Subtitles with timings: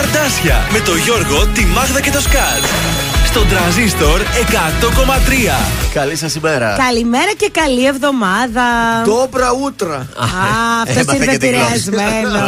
[0.00, 2.64] Καρδάσια με το Γιώργο, τη Μάγδα και το Σκάτ.
[3.26, 4.24] Στον τραζίστορ 100,3.
[5.92, 6.76] Καλή σας ημέρα.
[6.86, 8.62] Καλημέρα και καλή εβδομάδα.
[9.04, 9.94] Ντόμπρα ούτρα.
[9.94, 10.06] Α,
[10.82, 12.38] αυτός ήρθε επηρεασμένο.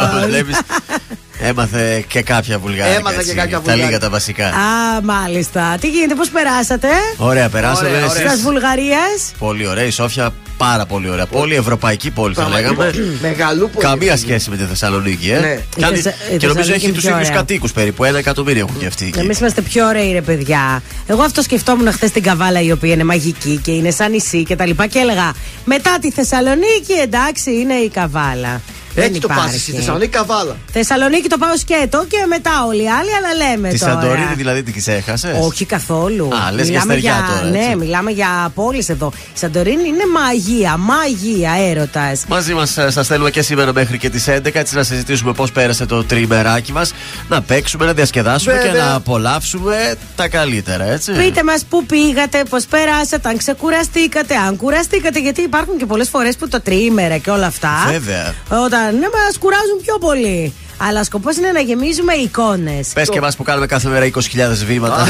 [1.49, 2.97] Έμαθε και κάποια βουλγάρικα.
[2.97, 4.47] Έμαθα και κάποια Τα λίγα τα βασικά.
[4.47, 5.77] Α, μάλιστα.
[5.81, 7.89] Τι γίνεται, πώς περάσατε; Ωραία, περάσαμε.
[7.89, 8.31] Ωραία, εσείς; ωραία.
[8.31, 8.99] Στα Βουλγαρία.
[9.39, 9.83] Πολύ ωραία.
[9.83, 10.33] Η Σόφια
[10.65, 11.25] πάρα πολύ ωραία.
[11.25, 12.91] Πολύ ευρωπαϊκή πόλη θα λέγαμε.
[13.21, 13.85] Μεγαλούπολη.
[13.85, 15.39] Καμία σχέση με τη Θεσσαλονίκη, ε.
[15.39, 15.59] Ναι.
[15.75, 17.35] Και, αν- Η Θεσσα- η και νομίζω Θεσσαλονίκη έχει είναι του πιο ίδιου ωραία.
[17.37, 18.03] κατοίκους περίπου.
[18.03, 19.19] Ένα εκατομμύριο έχουν και αυτοί εκεί.
[19.19, 20.81] Εμείς είμαστε πιο ωραίοι, ρε παιδιά.
[21.07, 24.55] Εγώ αυτό σκεφτόμουν χθες στην Καβάλα, η οποία είναι μαγική και είναι σαν νησί και
[24.55, 24.87] τα λοιπά.
[24.87, 25.33] Και έλεγα
[25.65, 28.61] μετά τη Θεσσαλονίκη, εντάξει, είναι η Καβάλα.
[28.95, 29.59] Δεν Έτσι το πα υπάρχει.
[29.59, 30.55] στη Θεσσαλονίκη καβάλα.
[30.71, 33.91] Θεσσαλονίκη το πάω σκέτο και μετά όλοι οι άλλοι, αλλά λέμε Τη τώρα.
[33.91, 36.29] Σαντορίνη δηλαδή την ξέχασες; Όχι καθόλου.
[36.47, 37.69] Α, λες για μιλάμε στεριά τώρα, έτσι.
[37.69, 39.11] Ναι, μιλάμε για πόλεις εδώ.
[39.35, 42.21] Η Σαντορίνη είναι μαγεία, μαγεία, έρωτας.
[42.27, 45.85] Μαζί μας σας στέλνουμε και σήμερα μέχρι και τις 11 έτσι να συζητήσουμε πώς πέρασε
[45.85, 46.93] το τριμεράκι μας.
[47.29, 48.85] Να παίξουμε, να διασκεδάσουμε και Βέβαια.
[48.85, 51.11] να απολαύσουμε τα καλύτερα, έτσι.
[51.11, 55.19] Πείτε μας πού πήγατε, πώς περάσατε, αν ξεκουραστήκατε, αν κουραστήκατε.
[55.19, 57.69] Γιατί υπάρχουν και πολλές φορές που το τρίμερα και όλα αυτά.
[57.87, 58.33] Βέβαια.
[58.49, 60.53] Όταν ναι, μας κουράζουν πιο πολύ.
[60.77, 62.87] Αλλά σκοπός είναι να γεμίζουμε εικόνες.
[62.93, 64.19] Πες και εμά που κάνουμε κάθε μέρα 20.000
[64.65, 65.07] βήματα.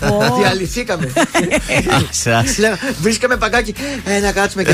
[0.00, 1.12] Πω, Διαλυθήκαμε.
[2.10, 2.58] Σας.
[2.58, 3.74] Λέω, Βρίσκαμε παγκάκι.
[4.04, 4.70] Ε, να κάτσουμε και.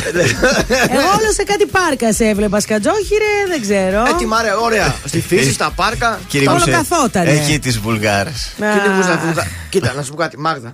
[0.90, 4.00] Εγώ όλο σε κάτι πάρκα σε έβλεπα σκατζόχυρε, δεν ξέρω.
[4.00, 4.94] Ε, τι μ' άρεσε, ωραία.
[5.04, 6.20] Στη φύση, στα πάρκα.
[6.28, 7.30] Κύριε Όλο Μουσέ, καθότανε.
[7.30, 8.54] Εκεί τις Βουλγάρες.
[8.62, 9.46] Α, Κύριε Βούζα, Βούζα.
[9.68, 10.72] Κοίτα, να σου πω κάτι, Μάγδα.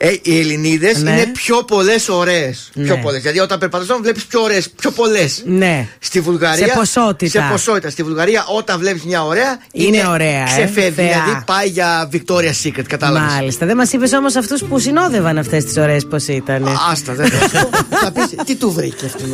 [0.00, 1.10] Ε, οι Ελληνίδες Ναι.
[1.10, 2.70] είναι πιο πολλές ωραίες.
[2.74, 2.84] Ναι.
[2.84, 3.20] Πιο πολλές.
[3.20, 5.42] Δηλαδή, όταν περπατάς, βλέπεις πιο ωραίες, πιο πολλές.
[5.46, 5.88] Ναι.
[5.98, 6.66] Στη Βουλγαρία.
[6.66, 7.40] Σε ποσότητα.
[7.40, 7.90] Σε ποσότητα.
[7.90, 9.58] Στη Βουλγαρία, όταν βλέπεις μια ωραία.
[9.72, 10.90] Είναι ωραία, ε, Ξεφεύγει.
[10.90, 11.22] θεά.
[11.24, 12.82] Δηλαδή, πάει για Victoria's Secret.
[12.88, 13.32] Κατάλαβες.
[13.32, 13.66] Μάλιστα.
[13.66, 16.78] Δεν μας είπες όμως αυτούς που συνόδευαν αυτές τις ωραίες πώ ήταν.
[16.90, 17.96] Άστα, δεν θα σου πω.
[17.96, 19.24] Θα πεις, τι του βρήκε αυτό.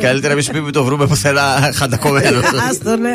[0.00, 2.40] Καλύτερα μη σου πει μην το βρούμε πουθενά χαντακωμένο.
[2.70, 3.14] Άστο, ναι.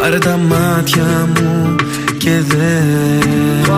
[0.00, 1.74] Πάρε τα μάτια μου
[2.18, 3.68] και δες.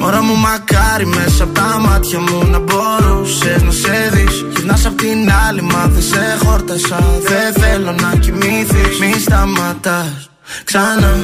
[0.00, 4.44] Μωρά μου μακάρι μέσα από τα μάτια μου να μπορούσες να σε δεις.
[4.56, 6.98] Γυρνάς απ' την άλλη μα δεν σε χόρτασα.
[7.22, 8.98] Δεν θέλω να κοιμηθείς.
[9.00, 10.30] Μη σταματάς
[10.64, 11.14] Ξανά.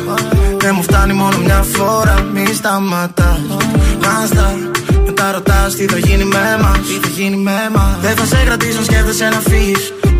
[0.58, 2.26] Δεν μου φτάνει μόνο μια φορά.
[2.34, 3.40] Μη σταματάς.
[4.02, 4.58] Μάστα
[5.06, 7.96] μετά ρωτάς τι θα γίνει με μας Τι θα γίνει με μας.
[8.00, 9.92] Δεν θα σε κρατήσω σκέφτεσαι να φύγεις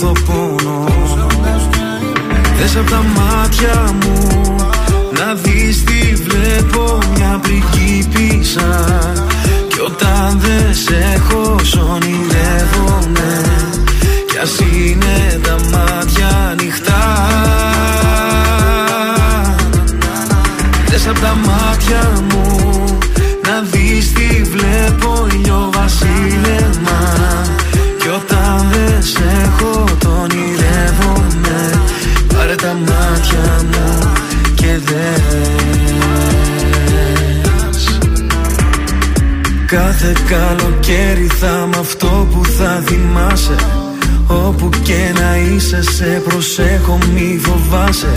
[0.00, 0.84] νιώθω πόνο.
[2.58, 4.56] Δες απ' τα μάτια μου
[5.18, 8.86] Να δεις τι βλέπω μια πριγκίπισσα
[9.68, 13.40] Κι όταν δεν σε έχω σ' ονειρεύομαι.
[14.26, 16.89] Κι ας είναι τα μάτια ανοιχτά
[39.70, 43.54] Κάθε καλοκαίρι θα είμαι αυτό που θα θυμάσαι.
[44.26, 48.12] Όπου και να είσαι σε προσέχω μη φοβάσαι.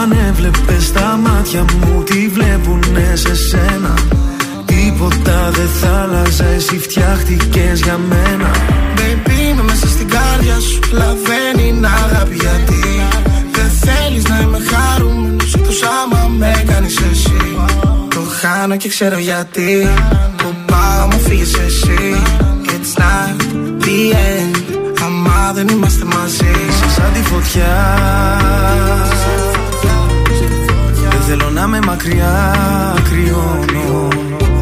[0.00, 3.94] Αν έβλεπες τα μάτια μου τι βλέπουνε σε σένα;
[4.64, 8.50] Τίποτα δεν θα άλλαζε εσύ φτιάχτηκες για μένα.
[8.96, 12.82] Baby, είμαι μέσα στην κάρδια σου Λαβαίνει είναι αγάπη γιατί.
[13.52, 17.56] Δεν θέλεις να είμαι χαρούμενος Εκτός άμα με κάνεις εσύ.
[18.08, 19.88] Το χάνω και ξέρω γιατί
[20.74, 22.00] Mama fíjese, sí,
[22.74, 23.34] it's not
[23.84, 23.98] the
[24.32, 24.56] end.
[25.04, 26.54] Αμά δεν είμαστε μαζί
[26.96, 27.74] Σαν τη φωτιά
[31.10, 32.54] Δεν θέλω να είμαι μακριά,
[33.10, 34.08] κρυώνω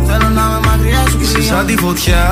[0.06, 2.26] Θέλω να είμαι μακριά σου Είσαι σαν τη φωτιά.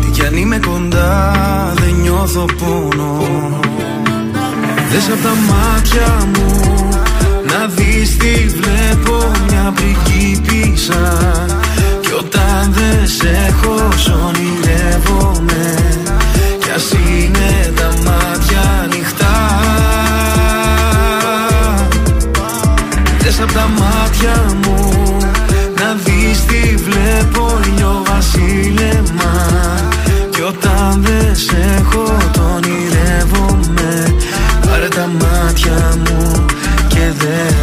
[0.00, 1.34] Τι κι αν είμαι κοντά
[1.74, 3.28] δεν νιώθω πόνο.
[4.90, 7.09] Δες απ' τα μάτια μου
[7.52, 11.16] να δεις τι βλέπω μια πριγκίπισσα
[12.00, 13.74] Κι όταν δεν σε έχω
[14.26, 15.74] ονειρεύομαι
[16.58, 19.38] Κι ας είναι τα μάτια ανοιχτά.
[23.18, 25.16] Δες απ' τα μάτια μου
[25.76, 29.46] να δεις τι βλέπω νιώ βασίλεμα.
[30.30, 32.16] Κι όταν δεν σε έχω
[37.10, 37.54] και δες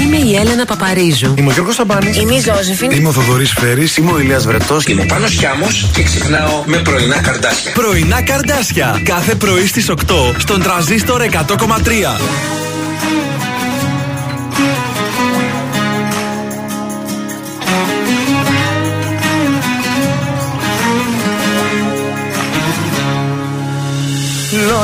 [0.00, 1.34] Είμαι η Έλενα Παπαρίζου.
[1.38, 2.16] Είμαι ο Γιώργος Σαμπάνης.
[2.16, 2.90] Είμαι η Ζώζεφιν.
[2.90, 3.96] Είμαι ο Θοδωρής Φέρης.
[3.96, 7.72] Είμαι ο Ηλίας Βρετός Είμαι ο Πάνος Χιάμος και ξυπνάω με πρωινά καρδάσια.
[7.72, 9.00] Πρωινά καρδάσια.
[9.04, 12.65] Κάθε πρωί στις 8 στον τραζίστορ 100,3.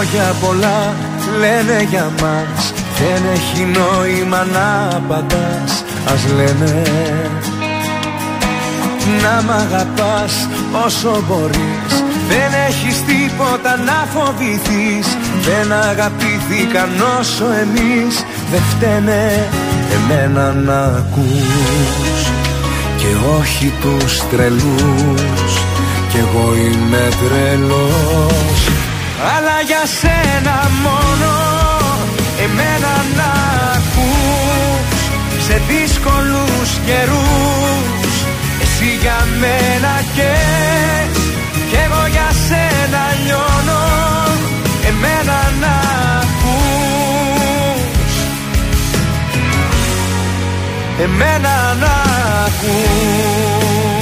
[0.02, 0.94] Λόγια πολλά
[1.38, 2.72] λένε για μας.
[2.98, 6.82] Δεν έχει νόημα να απαντάς Ας λένε.
[9.22, 10.48] Να μ' αγαπάς
[10.84, 11.92] όσο μπορείς.
[12.28, 15.16] Δεν έχεις τίποτα να φοβηθείς.
[15.46, 16.88] Δεν αγαπήθηκαν
[17.20, 18.24] όσο εμείς.
[18.50, 19.48] Δεν φταίνε
[19.96, 22.20] εμένα να ακούς.
[22.96, 25.52] Και όχι τους τρελούς.
[26.10, 28.51] Κι εγώ είμαι τρελός
[29.30, 31.32] αλλά για σένα μόνο
[32.44, 33.30] εμένα να
[33.76, 35.00] ακούς.
[35.46, 38.14] Σε δύσκολους καιρούς
[38.62, 41.18] εσύ για μένα καις
[41.70, 43.82] Κι εγώ για σένα λιώνω.
[44.88, 45.74] Εμένα να
[46.22, 47.82] ακούς.
[51.04, 51.94] Εμένα να
[52.46, 54.01] ακούς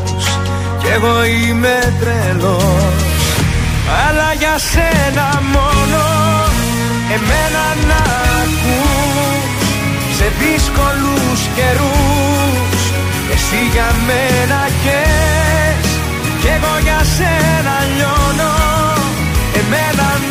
[0.93, 3.03] εγώ είμαι τρελός
[4.05, 6.03] Αλλά για σένα μόνο.
[7.15, 8.01] Εμένα να
[8.41, 9.55] ακούς
[10.17, 12.81] Σε δύσκολους καιρούς.
[13.33, 15.89] Εσύ για μένα καις
[16.41, 18.53] Κι εγώ για σένα λιώνω.
[19.59, 20.07] Εμένα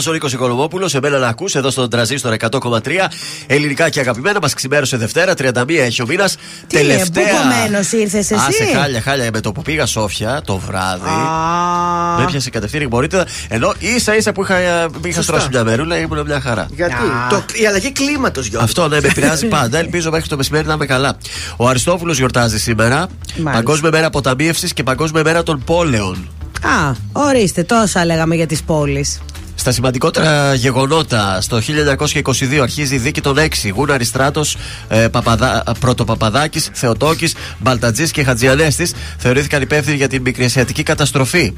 [0.00, 2.80] Νάτο ο Νίκος Οικονομόπουλος, σε μένα να ακούς εδώ στον τραζίστορ 100,3.
[3.46, 6.36] Ελληνικά και αγαπημένα, μας ξημέρωσε Δευτέρα, 31 έχει ο μήνας.
[6.66, 9.30] Τι είναι, μπουκωμένος ήρθες εσύ; Άσε χάλια, χάλια.
[9.32, 11.08] Με το που πήγα Σόφια το βράδυ.
[11.08, 12.16] Α.
[12.18, 13.26] Με έπιασε κατευθείαν η μπορείτε.
[13.48, 14.56] Ενώ ίσα ίσα που είχα,
[15.04, 16.66] είχα στρώσει μια μερούλα ήμουν μια χαρά.
[16.74, 16.94] Γιατί;
[17.28, 18.64] Το, η αλλαγή κλίματος, Γιώργο.
[18.64, 19.78] Αυτό ναι, με επηρεάζει πάντα.
[19.78, 21.16] Ελπίζω μέχρι το μεσημέρι να είμαι καλά.
[21.56, 23.06] Ο Αριστόφουλος γιορτάζει σήμερα.
[23.42, 26.28] Παγκόσμια μέρα αποταμίευσης και Παγκόσμια μέρα των πόλεων.
[26.62, 29.20] Α, ορίστε, τόσα λέγαμε για τις πόλεις.
[29.60, 33.70] Στα σημαντικότερα γεγονότα, στο 1922 αρχίζει η δίκη των 6.
[33.74, 34.56] Γούναρη Στράτος,
[34.88, 35.62] ε, Παπαδα...
[35.80, 41.52] Πρωτοπαπαδάκης, Θεοτόκης, Μπαλτατζής και Χατζιανέστης θεωρήθηκαν υπεύθυνοι για την μικρασιατική καταστροφή.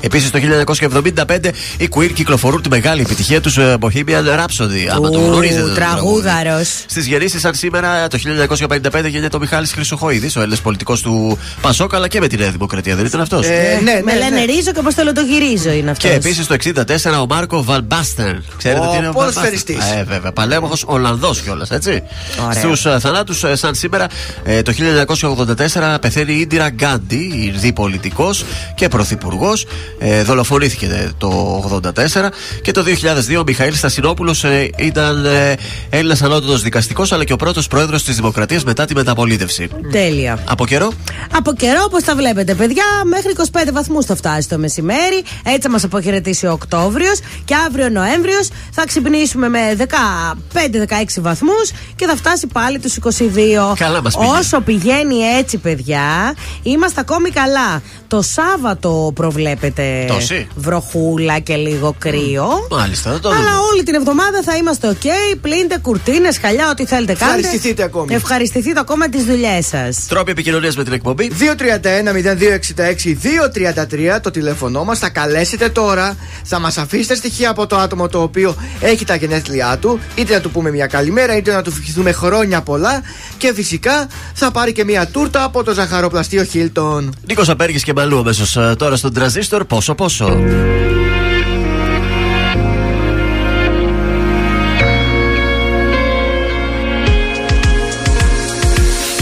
[0.00, 4.86] Επίσης το 1975 οι Queen κυκλοφορούν τη μεγάλη επιτυχία τους Bohemian Rhapsody.
[4.94, 5.60] Άμα το γνωρίζετε.
[5.60, 6.22] το τραγούδι.
[6.22, 6.68] Τραγούδαρος.
[6.86, 8.18] Στις γεννήσει, σαν σήμερα το
[8.58, 12.50] 1955 γίνεται ο Μιχάλης Χρυσοχοίδης, ο Έλληνας πολιτικός του Πασόκ, αλλά και με τη Νέα
[12.50, 14.44] Δημοκρατία, δεν ήταν αυτός; Ε, ναι, ναι, Με λένε ναι.
[14.44, 16.10] ρίζο και πώ θέλω το γυρίζω είναι αυτός.
[16.10, 18.34] Και επίσης το 64 ο Μάρκο Βαλμπάστερ.
[18.56, 19.76] Ξέρετε Ο τι είναι ο ποδοσφαιριστής.
[19.76, 20.00] Βαλμπάστερ.
[20.00, 20.32] Ε, βέβαια.
[20.32, 22.02] Παλέμαχο Ολλανδός κιόλας, έτσι.
[22.44, 22.60] Ωραία.
[22.60, 24.06] Στους θανάτους, σαν σήμερα,
[24.44, 28.30] ε, το 1984 πεθαίνει η Ίντιρα Γκάντι, η Ινδή πολιτικό
[28.74, 29.66] και πρωθυπουργός.
[29.98, 32.28] Ε, δολοφονήθηκε ε, το 1984.
[32.62, 32.84] Και το
[33.30, 35.54] 2002 ο Μιχαήλ Στασινόπουλος ε, ήταν ε,
[35.90, 39.68] Έλληνας ανώτατος δικαστικός, αλλά και ο πρώτος πρόεδρος της Δημοκρατίας μετά τη μεταπολίτευση.
[39.90, 40.38] Τέλεια.
[40.48, 40.92] Από καιρό,
[41.36, 45.22] Από καιρό, όπως τα βλέπετε, παιδιά, μέχρι 25 βαθμούς θα φτάσει το μεσημέρι.
[45.44, 47.18] Έτσι θα μας αποχαιρετήσει ο Οκτώβριος.
[47.44, 53.74] Και αύριο Νοέμβριος θα ξυπνήσουμε με 15-16 βαθμούς και θα φτάσει πάλι τους 22.
[53.76, 54.30] Καλά μας πήγε.
[54.38, 57.82] Όσο πηγαίνει έτσι, παιδιά, είμαστε ακόμη καλά.
[58.08, 59.65] Το Σάββατο προβλέπεται
[60.08, 62.48] τόση βροχούλα και λίγο κρύο.
[62.70, 63.40] μάλιστα, θα το δούμε.
[63.40, 65.02] Αλλά όλη την εβδομάδα θα είμαστε οκ.
[65.40, 67.34] Πλύντε κουρτίνες, χαλιά, ό,τι θέλετε κάντε.
[67.34, 68.14] Ευχαριστηθείτε ακόμη.
[68.14, 70.06] Ευχαριστηθείτε ακόμα τις δουλειές σας.
[70.08, 71.30] Τρόποι επικοινωνίας με την εκπομπή.
[71.30, 74.98] 231-0266-233 το τηλέφωνό μας.
[74.98, 76.16] Θα καλέσετε τώρα.
[76.42, 80.00] Θα μας αφήσετε στοιχεία από το άτομο το οποίο έχει τα γενέθλιά του.
[80.14, 83.02] Είτε να του πούμε μια καλημέρα, είτε να του ευχηθούμε χρόνια πολλά.
[83.38, 87.14] Και φυσικά θα πάρει και μια τούρτα από το ζαχαροπλαστείο Χίλτον.
[87.26, 89.12] Νίκος Απέργης και Μαλού αμέσως τώρα στον
[89.56, 89.64] τραζίστορ.
[89.64, 90.26] Πόσο πόσο;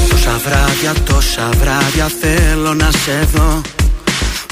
[0.09, 3.61] Τόσα βράδια, τόσα βράδια θέλω να σε δω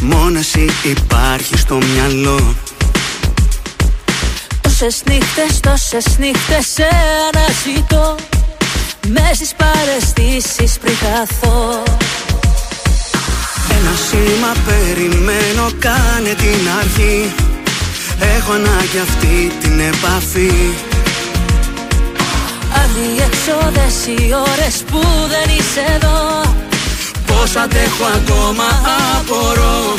[0.03, 2.55] Μόνο εσύ υπάρχεις στο μυαλό
[4.61, 6.89] Τόσες νύχτες, τόσες νύχτες σε
[7.33, 8.15] αναζητώ
[9.09, 11.83] Μες στις παρεστήσεις πριν χαθώ
[13.85, 17.33] Ένα σήμα περιμένω, κάνε την αρχή.
[18.37, 20.53] Έχω ανάγκη αυτή την επαφή.
[22.83, 24.21] Αδιέξοδες οι
[24.51, 25.01] ώρες που
[25.33, 26.21] δεν είσαι εδώ.
[27.27, 28.69] Πώς αντέχω ακόμα
[29.17, 29.95] απορώ.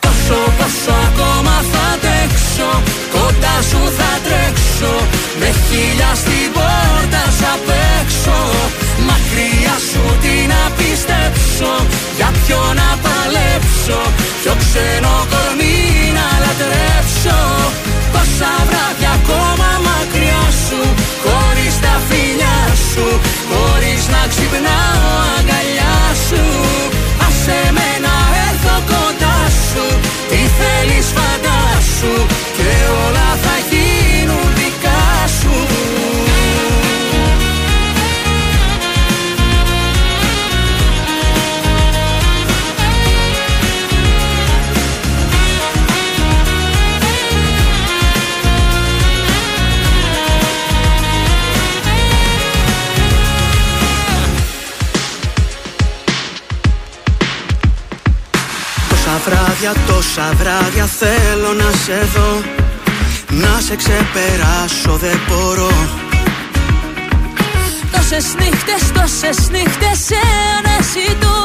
[0.00, 2.70] Πόσο, πόσο ακόμα θα αντέξω.
[3.14, 4.92] Κοντά σου θα τρέξω.
[5.40, 8.36] Με χίλια στην πόρτα σου απ' έξω.
[9.08, 11.72] Μακριά σου τι να πιστέψω
[12.18, 14.00] Για ποιο να παλέψω
[14.40, 15.78] Ποιο ξένο κορμί
[16.18, 17.38] να λατρέψω.
[18.12, 20.80] Πόσα βράδια ακόμα μακριά σου
[21.24, 22.58] Χωρίς τα φιλιά
[22.90, 23.06] σου
[23.50, 26.42] Χωρίς να ξυπνάω αγκαλιά σου.
[27.26, 29.84] Άσε με να έρθω κοντά σου
[30.30, 32.14] Τι θέλεις φαντάσου
[32.56, 32.70] Και
[33.04, 33.23] όλα
[59.26, 62.30] βράδια, τόσα βράδια θέλω να σε δω.
[63.42, 65.72] Να σε ξεπεράσω δεν μπορώ.
[67.92, 70.20] Τόσες νύχτες, τόσες νύχτες σε
[70.56, 71.38] αναζητώ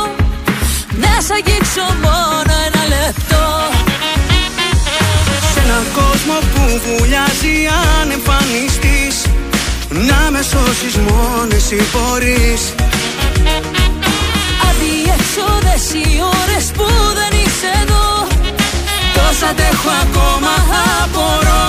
[1.03, 3.43] Να σ' αγγίξω μόνο ένα λεπτό.
[5.53, 9.15] Σε έναν κόσμο που βουλιάζει αν εμφανιστείς
[10.09, 12.61] Να με σώσεις μόνο εσύ μπορείς.
[14.69, 16.07] Αδιέξοδες οι
[16.41, 16.85] ώρες που
[17.19, 17.48] δεν είσαι
[17.79, 18.05] εδώ
[19.15, 20.53] Πώς αντέχω ακόμα
[21.03, 21.67] απορώ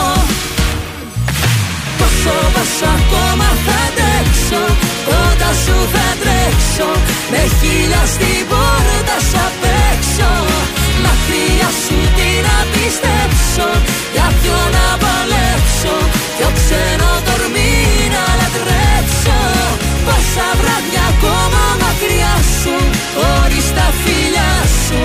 [1.98, 4.62] Πόσο, πόσο ακόμα θα αντέξω.
[5.08, 6.88] Κοντά σου θα τρέξω.
[7.32, 10.30] Με χίλια στην πόρτα σου απ' έξω
[11.04, 13.68] Μακριά σου τι να πιστέψω
[14.14, 15.94] Για ποιο να παλέψω.
[16.36, 17.74] Ποιο ξένο τορμί
[18.14, 19.38] να λατρέψω.
[20.06, 22.74] Πόσα βράδια ακόμα μακριά σου.
[23.18, 24.52] Χωρίς τα φιλιά
[24.84, 25.00] σου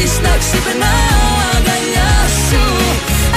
[0.00, 2.12] Χωρίς να ξυπνάω αγκαλιά
[2.46, 2.64] σου.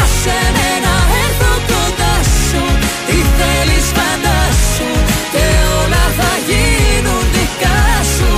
[0.03, 2.15] Άσε με να έρθω κοντά
[2.47, 2.61] σου.
[3.07, 4.91] Τι θέλεις φαντάσου
[5.33, 5.45] Και
[5.79, 7.81] όλα θα γίνουν δικά
[8.15, 8.31] σου.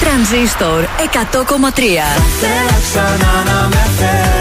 [0.00, 0.86] Τρανζίστορ 100,3
[2.40, 4.37] Θέλω ξανά να με θες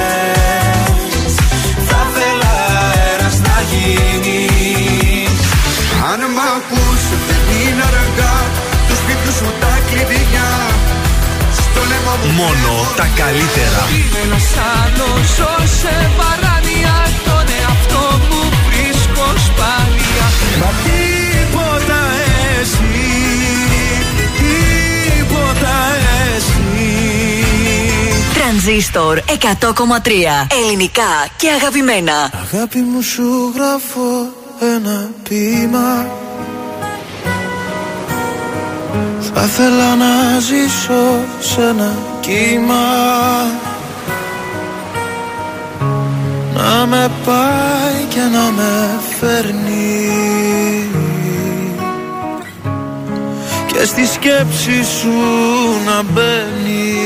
[12.39, 13.81] Μόνο τα καλύτερα.
[13.97, 16.95] Είναι ένας άλλος ζω σε παράνοια
[17.27, 19.27] Τον εαυτό μου βρίσκω
[19.67, 20.27] ανωπαλία
[20.59, 21.99] Μα τίποτα
[22.59, 23.07] εσύ
[24.37, 25.75] Τίποτα
[26.35, 26.83] εσύ
[28.33, 29.27] Τρανζίστορ 100,3
[30.63, 32.31] Ελληνικά και αγαπημένα.
[32.53, 34.33] Αγάπη μου σου γράφω
[34.75, 36.07] ένα ποίημα
[39.33, 42.75] Θα ήθελα να ζήσω σε ένα κύμα.
[46.53, 50.89] Να με πάει και να με φέρνει.
[53.65, 55.13] Και στη σκέψη σου
[55.85, 56.97] να μπαίνει.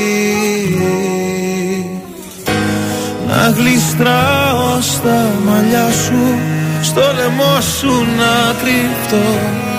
[3.28, 6.38] Να γλιστράω στα μαλλιά σου
[6.82, 9.70] Στο λαιμό σου να κρυφτώ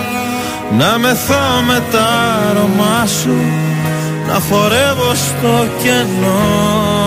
[0.70, 2.06] Να μεθάω με τα
[2.50, 3.36] αρώμα σου
[4.26, 7.03] Να χορεύω στο κενό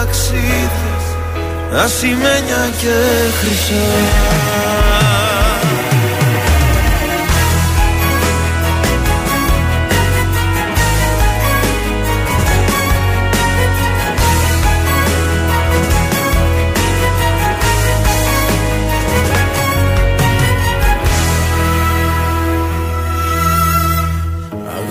[0.00, 0.40] υπόσχομαι
[1.70, 2.94] ταξίδια, ασημένια και
[3.38, 3.74] χρυσά.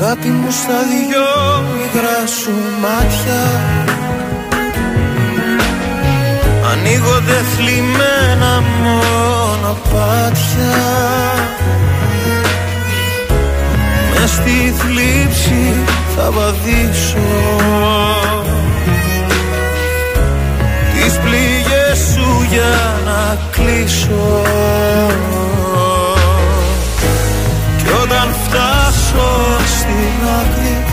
[0.01, 1.27] Αγάπη μου στα δυο
[1.83, 2.51] υγρά σου
[2.81, 3.98] μάτια
[6.89, 10.03] Ανοίγω δε θλιμμένα μονοπάτια
[14.13, 15.83] Μες στη θλίψη
[16.15, 17.29] θα βαδίσω.
[20.93, 24.41] Τις πληγές σου για να κλείσω.
[27.77, 29.29] Κι όταν φτάσω
[29.77, 30.83] στην άκρη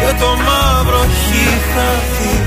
[0.00, 2.43] και το μαύρο έχει χαθεί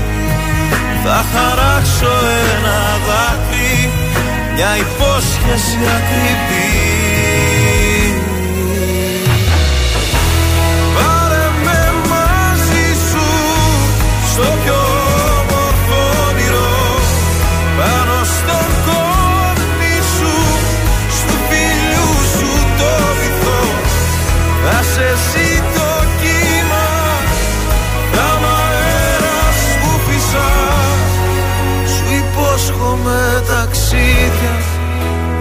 [1.10, 2.12] θα χαράξω
[2.54, 3.90] ένα δάκρυ
[4.54, 6.97] μια υπόσχεση ακριβή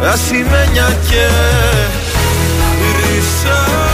[0.07, 1.29] ασημένια και
[2.93, 3.86] χρυσά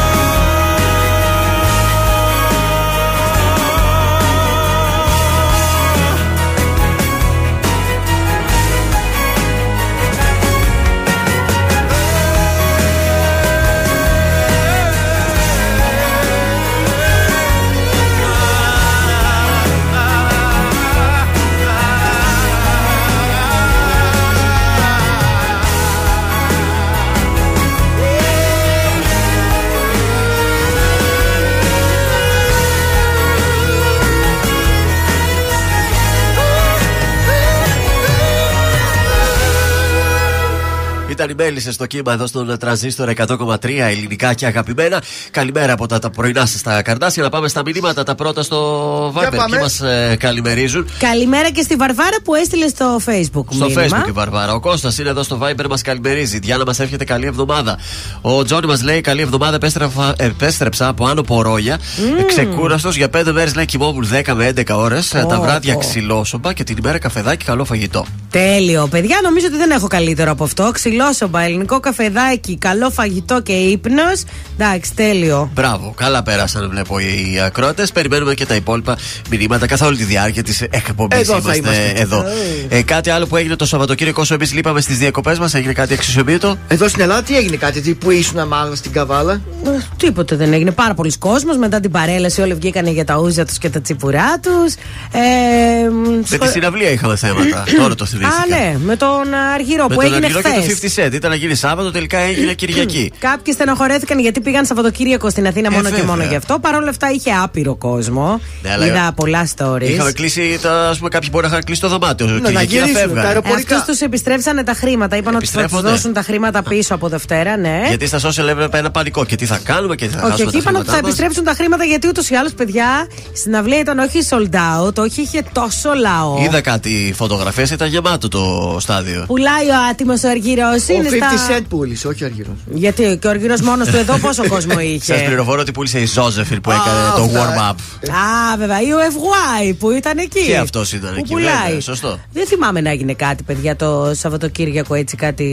[41.24, 45.02] Ήταν η Μέλισσε στο κύμα εδώ στον τρανζίστορ 100,3 ελληνικά και αγαπημένα.
[45.32, 47.24] Καλημέρα από τα, τα πρωινά σας στα καρδάσια.
[47.24, 49.36] Να πάμε στα μηνύματα τα πρώτα στο Viber.
[49.36, 49.56] πάμε.
[49.56, 50.90] Εκεί μας ε, καλημερίζουν.
[51.00, 53.46] Καλημέρα και στη Βαρβάρα που έστειλε στο Facebook.
[53.50, 54.04] Στο μήνυμα.
[54.04, 54.54] Facebook η Βαρβάρα.
[54.54, 56.40] Ο Κώστας είναι εδώ στο Viber, μας καλημερίζει.
[56.40, 57.78] Διάννα μας εύχεται καλή εβδομάδα.
[58.22, 59.56] Ο Τζόνι μας λέει καλή εβδομάδα.
[59.56, 61.78] Επέστρεφα, επέστρεψα από άνω Πορόγια.
[61.78, 62.24] Mm.
[62.28, 65.08] Ξεκούραστος για 5 μέρες λέει κοιμόμουν 10 με 11 ώρες.
[65.08, 65.80] τα βράδια πω.
[65.80, 68.06] ξυλόσομπα και την ημέρα καφεδάκι καλό φαγητό.
[68.30, 68.88] Τέλειο.
[68.88, 70.72] Παιδιά, νομίζω ότι δεν έχω καλύτερο από αυτό.
[71.14, 74.24] Ξυλόσομπα, ελληνικό καφεδάκι, καλό φαγητό και ύπνος.
[74.58, 75.50] Εντάξει, τέλειο.
[75.54, 77.88] Μπράβο, καλά πέρασαν βλέπω οι ακρότε.
[77.94, 78.98] Περιμένουμε και τα υπόλοιπα
[79.30, 81.20] μηνύματα καθ' όλη τη διάρκεια της εκπομπής.
[81.20, 81.94] Εδώ θα είμαστε.
[81.96, 82.26] εδώ.
[82.70, 85.94] Ε, κάτι άλλο που έγινε το Σαββατοκύριακο όσο εμείς λείπαμε στις διακοπές μας, έγινε κάτι
[85.94, 90.36] αξιοσημείωτο; Εδώ στην Ελλάδα τι έγινε κάτι, τι, που ήσουν μάλλον στην Καβάλα; Ε, Τίποτε
[90.36, 90.72] δεν έγινε.
[90.72, 94.40] Πάρα πολλοί κόσμος Μετά την παρέλαση, όλοι βγήκανε για τα ούζα τους και τα τσιπουρά
[94.40, 94.74] τους.
[95.12, 95.90] Ε,
[96.30, 97.64] Με τη συναυλία είχαμε θέματα.
[97.80, 98.36] Τώρα το θυμήθηκα.
[98.36, 98.68] ασχολήθηκα.
[98.68, 101.03] Α, ναι, με τον Αργυρό Με που τον έγινε Αργυρό και χθες.
[101.10, 101.14] Το 50 Cent.
[101.14, 103.12] Ήταν να γίνει Σάββατο, τελικά έγινε Κυριακή.
[103.20, 106.10] Κάποιοι στενοχωρέθηκαν γιατί πήγαν Σαββατοκύριακο στην Αθήνα Ε, μόνο και βέβαια.
[106.16, 106.60] μόνο γι' αυτό.
[106.60, 108.42] Παρ' όλα αυτά είχε άπειρο κόσμο.
[108.62, 109.82] Ναι, αλλά Είδα πολλά stories.
[109.82, 112.26] Είχαμε κλείσει, τα, ας πούμε, κάποιοι μπορεί να είχαν κλείσει το δωμάτιο.
[112.28, 113.22] να Κυριακή γυρίσουν, φεύγανε.
[113.22, 113.76] τα αεροπορικά.
[113.76, 115.18] Αυτούς τους επιστρέψανε τα χρήματα.
[115.18, 115.90] Είπαν ότι θα τους Επιστρέφονται.
[115.96, 117.82] δώσουν τα χρήματα πίσω από Δευτέρα, ναι.
[117.88, 119.26] Γιατί στα social έβλεπα ένα πανικό.
[119.26, 121.02] Και τι θα κάνουμε και τι θα Όχι, χάσουμε όχι, τα είπαν ότι θα χρήματά
[121.08, 121.12] μας.
[121.18, 124.56] επιστρέψουν τα χρήματα γιατί ούτως ή άλλως, παιδιά, στην αυλία ήταν όχι sold
[124.88, 126.44] out, όχι είχε τόσο λαό.
[126.44, 129.24] Είδα κάτι φωτογραφίες, ήταν γεμάτο το στάδιο.
[129.28, 130.68] Πουλάει ο άτιμος ο Αργυρό.
[130.96, 131.58] Ο Είναι 50 στα.
[131.58, 132.56] Cent πούλησε, όχι ο Αργυρός.
[132.74, 135.24] Γιατί και ο Αργυρός μόνος του εδώ πόσο κόσμο Σας είχε.
[135.26, 137.74] πληροφορώ ότι πούλησε η Ζώζεφιλ που Α, έκανε το αυτά.
[137.76, 138.10] warm-up.
[138.10, 138.82] Α, βέβαια.
[138.82, 140.46] Ή ο FY που ήταν εκεί.
[140.46, 141.52] Και αυτός ήταν που εκεί, Πουλάει.
[141.66, 142.20] βέβαια, σωστό.
[142.34, 145.44] Δεν θυμάμαι να έγινε κάτι, παιδιά, το Σαββατοκύριακο έτσι κάτι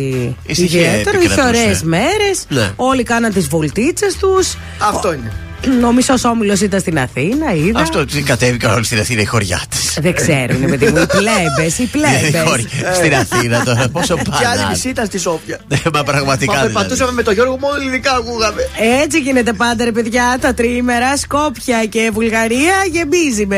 [0.46, 1.18] Ησυχία ιδιαίτερο.
[1.18, 1.62] Είχε επικρατούσε.
[1.62, 2.44] ωραίες μέρες.
[2.48, 2.72] Ναι.
[2.76, 4.55] Όλοι κάναν τις βολτίτσες τους.
[4.79, 5.33] Αυτό είναι.
[5.87, 7.81] Ο μισός όμιλος ήταν στην Αθήνα, είδα.
[7.81, 9.99] Αυτό τι κατέβηκαν όλοι στην Αθήνα οι χωριά της.
[10.01, 10.96] Δεν ξέρουν, παιδί μου.
[10.99, 12.66] Οι πλέμπες, οι πλέμπες.
[12.96, 14.68] Στην Αθήνα τώρα, πόσο Και άλλη πάνε.
[14.70, 15.61] μισή ήταν στη Σόφια.
[15.94, 16.53] Μα πραγματικά.
[16.53, 16.73] Μα δηλαδή.
[16.73, 18.68] περπατούσαμε με τον Γιώργο μόνο ελληνικά ακούγαμε.
[19.03, 20.38] Έτσι γίνεται πάντα, ρε παιδιά.
[20.40, 23.57] Τα τριήμερα, Σκόπια και Βουλγαρία γεμίζει με.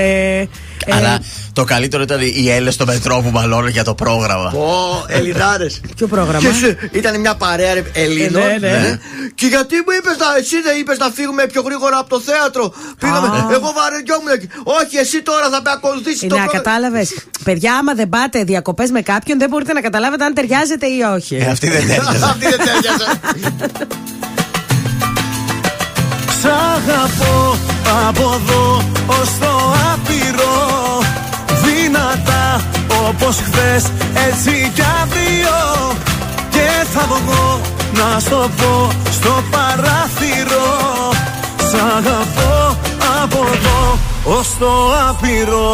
[0.86, 1.20] ε, Αλλά
[1.52, 4.52] το καλύτερο ήταν οι Έλληνες στο μετρό που μαλώνουν για το πρόγραμμα.
[4.52, 5.80] Ω, Ελληνάρες.
[5.96, 8.42] Ποιο πρόγραμμα; Και σε- ήταν μια παρέα ρε, Ελλήνων.
[8.42, 8.98] Ε, ναι, ναι.
[9.34, 12.74] Και γιατί μου είπες να, εσύ δεν είπες να φύγουμε πιο γρήγορα από το θέατρο.
[12.98, 13.26] Πήγαμε.
[13.26, 13.48] Α.
[13.52, 14.48] Εγώ βαρεδιόμουν εκεί.
[14.81, 16.59] Όχι, εσύ τώρα θα με ακολουθήσεις το Να πρόγραμμα.
[16.62, 17.14] κατάλαβες.
[17.44, 21.35] Παιδιά, άμα δεν πάτε διακοπές με κάποιον, δεν μπορείτε να καταλάβετε αν ταιριάζετε ή όχι.
[21.37, 22.24] Ε, Αυτή δεν τέριαζε.
[22.24, 23.07] Αυτή δεν τέριαζε.
[26.40, 27.57] Σ' αγαπώ
[28.09, 30.98] από εδώ ως το άπειρο
[31.64, 32.61] Δυνατά
[33.09, 33.85] όπως χθες
[34.28, 35.57] έτσι κι αύριο
[36.50, 37.61] Και θα βγω
[37.92, 40.66] να στο πω στο παράθυρο
[41.72, 42.76] Σ' αγαπώ
[43.22, 44.72] από εδώ ως το
[45.08, 45.70] άπειρο.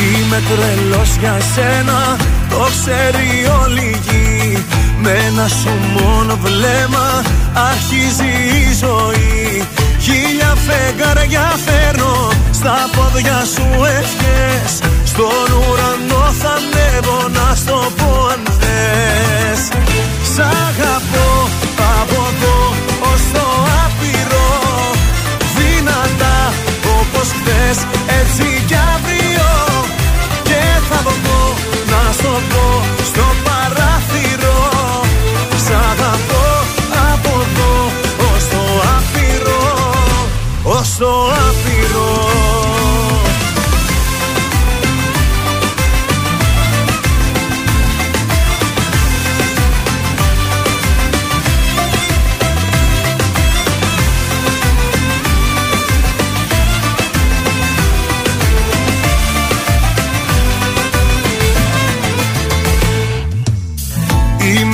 [0.00, 2.16] Είμαι τρελός για σένα,
[2.50, 3.28] το ξέρει
[3.62, 4.64] όλη η γη.
[5.02, 7.22] Με ένα σου μόνο βλέμμα
[7.70, 9.68] αρχίζει η ζωή.
[10.00, 13.66] Χίλια φεγγάρια φέρνω, στα πόδια σου
[13.98, 14.72] ευχές.
[15.04, 19.60] Στον ουρανό θα ανέβω να στο πω αν θες.
[20.34, 21.48] Σ' αγαπώ
[22.00, 22.74] από εδώ
[23.12, 23.46] ως το
[27.26, 27.78] όπως χθες
[28.20, 29.48] έτσι κι αύριο.
[30.42, 31.54] Και θα βγω
[31.90, 34.58] να στο πω στο παράθυρο.
[35.64, 36.46] Σ' αγαπώ
[37.12, 37.74] από εδώ
[38.34, 38.62] ως το
[38.96, 39.62] άπειρο
[40.62, 41.75] Ως το άπειρο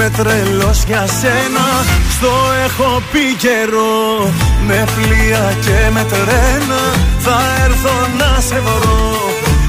[0.02, 1.66] Είμαι τρελός για σένα
[2.16, 2.32] Στο
[2.64, 4.30] έχω πει καιρό.
[4.66, 6.82] Με πλοία και με τρένα
[7.18, 9.12] Θα έρθω να σε βρω.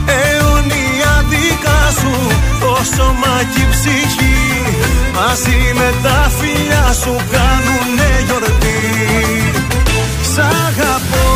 [0.05, 2.13] Αιωνία δικά σου
[2.59, 4.41] Το σώμα και η ψυχή.
[5.15, 8.81] Μαζί με τα φιλιά σου Κάνουνε γιορτή.
[10.31, 11.29] Σ' αγαπώ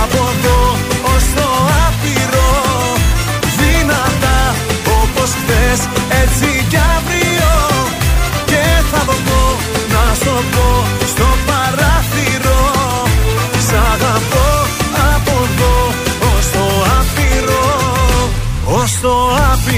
[0.00, 0.60] από εδώ
[1.12, 1.48] ως το
[1.86, 2.52] άπειρο.
[3.58, 4.40] Δυνατά
[5.00, 5.80] όπως χθες
[6.22, 6.55] έτσι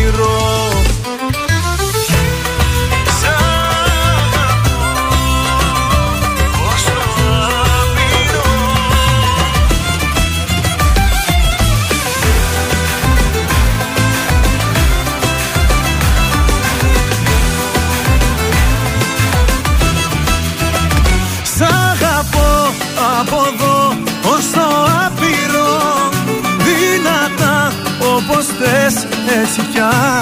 [0.08, 0.77] άπειρο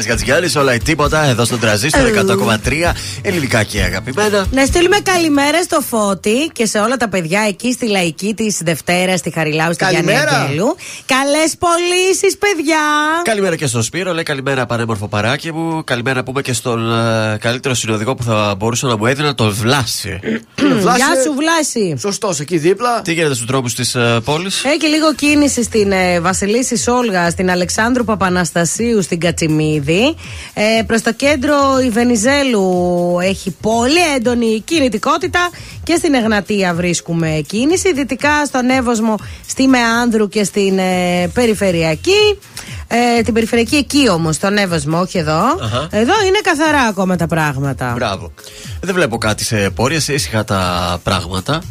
[0.00, 4.46] Μιχάλης Κατσιάνης, όλα ή τίποτα εδώ στον τραζίστρο 100,3 ελληνικά και αγαπημένα.
[4.50, 9.16] Να στείλουμε καλημέρα στο Φώτη και σε όλα τα παιδιά εκεί στη λαϊκή της Δευτέρα,
[9.16, 10.40] στη Χαριλάου, στη Γιάννη Καλημέρα.
[10.40, 10.76] Αγγέλου.
[11.18, 12.78] Καλές πωλήσεις, παιδιά!
[13.22, 15.84] Καλημέρα και στον Σπύρο, λέει καλημέρα πανέμορφο παράκι μου.
[15.84, 20.20] Καλημέρα πούμε και στον ε, καλύτερο συνοδηγό που θα μπορούσε να μου έδινα, τον Βλάση.
[20.56, 20.96] Βλάση.
[20.96, 21.96] Γεια σου, Βλάση!
[21.98, 23.02] Σωστός, εκεί δίπλα.
[23.02, 27.50] Τι γίνεται στους τρόπους της πόλης; Έχει και λίγο κίνηση στην ε, Βασιλίση Σόλγα, στην
[27.50, 30.16] Αλεξάνδρου Παπαναστασίου, στην Κατσιμίδη.
[30.54, 35.50] Ε, Προς το κέντρο η Βενιζέλου έχει πολύ έντονη κινητικότητα
[35.84, 37.92] και στην Εγνατία βρίσκουμε κίνηση.
[37.92, 39.14] Δυτικά στον Εύωσμο,
[39.46, 40.99] στη Μεάνδρου και στην ε,
[41.32, 42.38] Περιφερειακή.
[42.88, 45.40] Ε, την περιφερειακή εκεί όμως, στον Εύωσμο, όχι εδώ.
[45.62, 45.88] Αχα.
[45.90, 47.92] Εδώ είναι καθαρά ακόμα τα πράγματα.
[47.94, 48.32] Μπράβο.
[48.80, 51.62] Δεν βλέπω κάτι σε πορεία, σε ήσυχα τα πράγματα.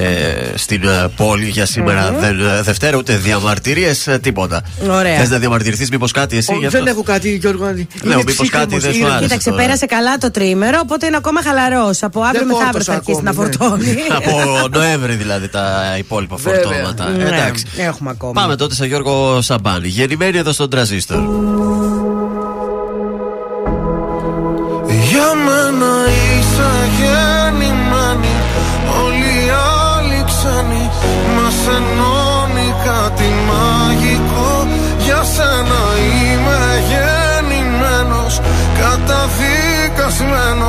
[0.00, 4.62] Ε, στην ε, πόλη για σήμερα δεν, ε, Δευτέρα ούτε διαμαρτυρίες, τίποτα.
[4.90, 5.18] Ωραία.
[5.18, 6.78] Θες να διαμαρτυρηθείς, μήπως κάτι εσύ Ω, γι' αυτό.
[6.78, 7.64] δεν έχω κάτι, Γιώργο.
[7.64, 9.22] Λέω, Είναι μήπως ψύχρεμος, κάτι δεν σου είναι- άρεσε.
[9.24, 9.62] Κοίταξε, τώρα.
[9.62, 12.02] πέρασε καλά το τρίμερο, οπότε είναι ακόμα χαλαρός.
[12.02, 13.56] Από αύριο Δεν μεθαύριο φόρτωσα θα αρχίσει να ακόμη, ναι.
[13.56, 13.96] φορτώνει.
[14.18, 16.60] Από Νοέμβρη δηλαδή τα υπόλοιπα Βέβαια.
[16.62, 17.08] φορτώματα.
[17.08, 17.64] Ναι, Εντάξει.
[17.76, 18.32] έχουμε ακόμα.
[18.32, 19.88] Πάμε τότε σε Γιώργο Σαμπάνη.
[19.88, 21.18] Γεννημένη εδώ στον Τραζίστορ.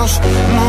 [0.09, 0.68] Καταδικασμένος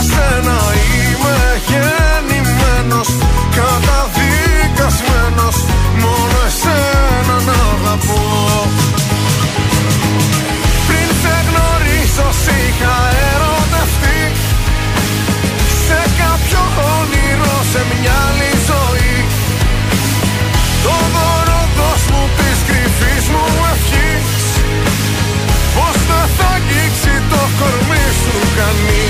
[0.00, 3.08] Για σένα είμαι γεννημένος
[3.56, 5.56] Καταδικασμένος
[6.02, 8.22] Μόνο εσένα να αγαπώ.
[10.86, 12.96] Πριν σε γνωρίσω σ' είχα
[13.32, 14.20] ερωτευτεί.
[15.86, 16.62] Σε κάποιο
[16.96, 19.16] όνειρο σε μια άλλη ζωή.
[20.84, 24.30] Το δώρο δώσ' μου της κρυφής μου ευχής.
[25.74, 29.09] Πως δεν θα αγγίξει το κορμί σου κανείς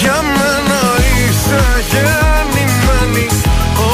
[0.00, 0.80] Για μένα
[1.16, 3.26] είσαι γεννημένη.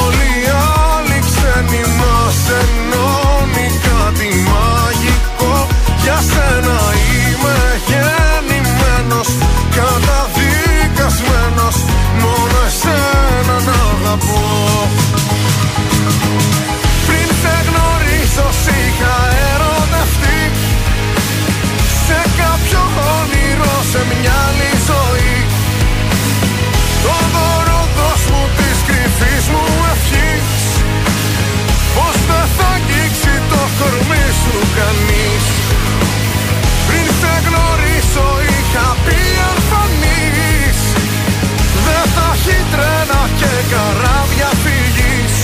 [0.01, 0.43] Όλοι οι
[0.89, 5.55] άλλοι ξένοι μας ενώνει κάτι μαγικό.
[6.03, 7.57] Για σένα είμαι
[7.89, 9.29] γεννημένος
[9.75, 11.75] Καταδικασμένος.
[12.21, 14.45] Μόνο εσένα να αγαπώ.
[17.07, 19.15] Πριν σε γνωρίσω σ' είχα
[19.51, 20.39] ερωτευτεί.
[22.05, 22.81] Σε κάποιο
[23.17, 24.39] όνειρο σε μια
[34.45, 35.45] σου κανείς
[36.87, 40.79] Πριν σε γνωρίσω είχα πει αν φανείς
[41.85, 45.35] Δεν θα έχει τρένα και καράβια φυγής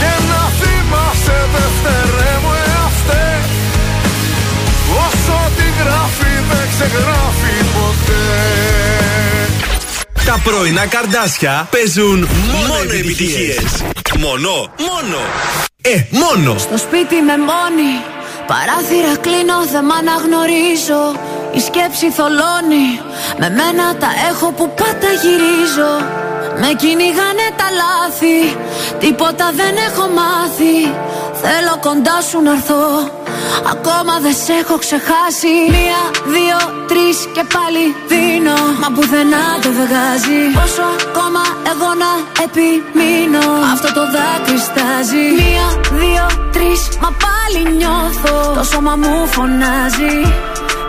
[0.00, 3.28] Και να θυμάσαι δευτερέ μου εαυτέ.
[5.06, 8.24] Όσο τη γράφει δεν ξεγράφει ποτέ.
[10.24, 13.84] Τα πρωινά καρδάσια παίζουν μόνο επιτυχίες.
[14.18, 15.18] Μόνο, μόνο.
[15.92, 16.58] Ε, μόνο.
[16.58, 17.92] Στο σπίτι με μόνη
[18.50, 21.04] Παράθυρα κλείνω, δεν μ' αναγνωρίζω.
[21.56, 22.88] Η σκέψη θολώνει
[23.40, 25.92] Με μένα τα έχω που πάντα γυρίζω.
[26.60, 28.40] Με κυνηγάνε τα λάθη
[28.98, 30.76] Τίποτα δεν έχω μάθει.
[31.42, 32.82] Θέλω κοντά σου να έρθω
[33.74, 35.54] Ακόμα δεν σε έχω ξεχάσει.
[35.76, 36.00] Μία,
[36.34, 36.58] δύο,
[36.90, 38.58] τρεις και πάλι δίνω.
[38.80, 40.40] Μα πουθενά δεν βγάζει.
[40.58, 42.10] Πόσο ακόμα εγώ να
[42.44, 43.46] επιμείνω.
[43.74, 45.66] Αυτό το δάκρυ στάζει Μία,
[46.00, 48.34] δύο, τρεις Μα πάλι νιώθω.
[48.58, 50.16] Το σώμα μου φωνάζει.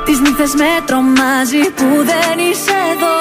[0.05, 3.17] Τις νύχτες με τρομάζει Που δεν είσαι εδώ.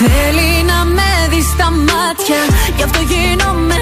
[0.00, 2.40] Θέλει να με δεις στα μάτια.
[2.76, 3.81] Γι' αυτό γίνομαι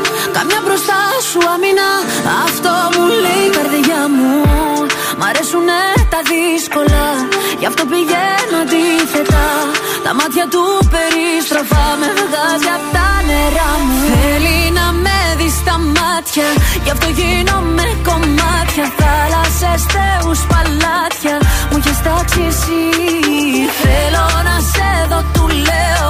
[0.37, 1.89] Καμιά μπροστά σου αμήνα.
[2.45, 4.33] Αυτό μου λέει η καρδιά μου.
[5.19, 5.81] Μ' αρέσουνε
[6.13, 7.05] τα δύσκολα.
[7.61, 9.45] Γι' αυτό πηγαίνω αντίθετα.
[10.05, 10.63] Τα μάτια του
[10.93, 13.99] περιστροφά Με βγάζει απ' τα νερά μου.
[14.09, 16.47] Θέλει να με δεις στα μάτια.
[16.83, 18.85] Γι' αυτό γίνομαι κομμάτια.
[18.99, 21.35] Θάλασσες, θεούς, παλάτια.
[21.69, 22.83] Μου έχεις τάξει εσύ.
[23.81, 26.09] Θέλω να σε δω, του λέω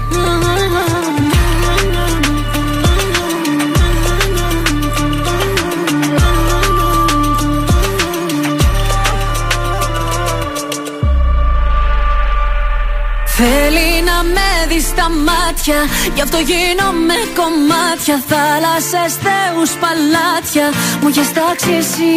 [14.91, 15.79] στα μάτια.
[16.15, 18.15] Γι' αυτό γίνομαι κομμάτια.
[18.31, 20.67] Θάλασσες, θεούς, παλάτια.
[20.99, 22.15] Μου έχεις τάξει εσύ.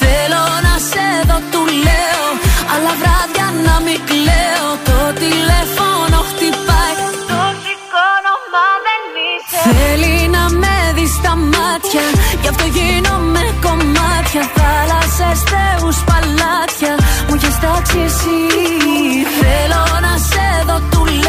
[0.00, 2.26] Θέλω να σε δω, του λέω.
[2.72, 4.68] Αλλά βράδια να μην κλαίω.
[4.88, 6.96] Το τηλέφωνο χτυπάει.
[7.30, 9.60] Το σηκώνω μα δεν είσαι.
[9.66, 12.04] Θέλει να με δει στα μάτια.
[12.42, 14.42] Γι' αυτό γίνομαι κομμάτια.
[14.56, 16.92] Θάλασσες, θεούς, παλάτια.
[17.26, 18.38] Μου έχεις τάξει εσύ.
[19.40, 20.97] Θέλω να σε δω, του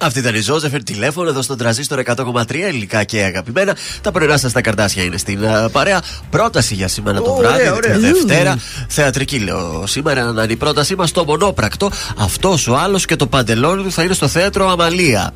[0.00, 3.76] Αυτή ήταν η Ζώζεφερ τηλέφωνο εδώ στον τραζίστρο 100,3 ελληνικά και αγαπημένα.
[4.00, 6.00] Τα πρωινά σας τα καρτάσια είναι στην α, παρέα.
[6.30, 7.98] Πρόταση για σήμερα το Ωραία, βράδυ, ωραία.
[7.98, 8.58] Δευτέρα.
[8.88, 11.90] Θεατρική λέω σήμερα να είναι η πρότασή μας στο μονόπρακτο.
[12.18, 15.30] Αυτός ο άλλος και το παντελόνι του θα είναι στο θέατρο Αμαλία.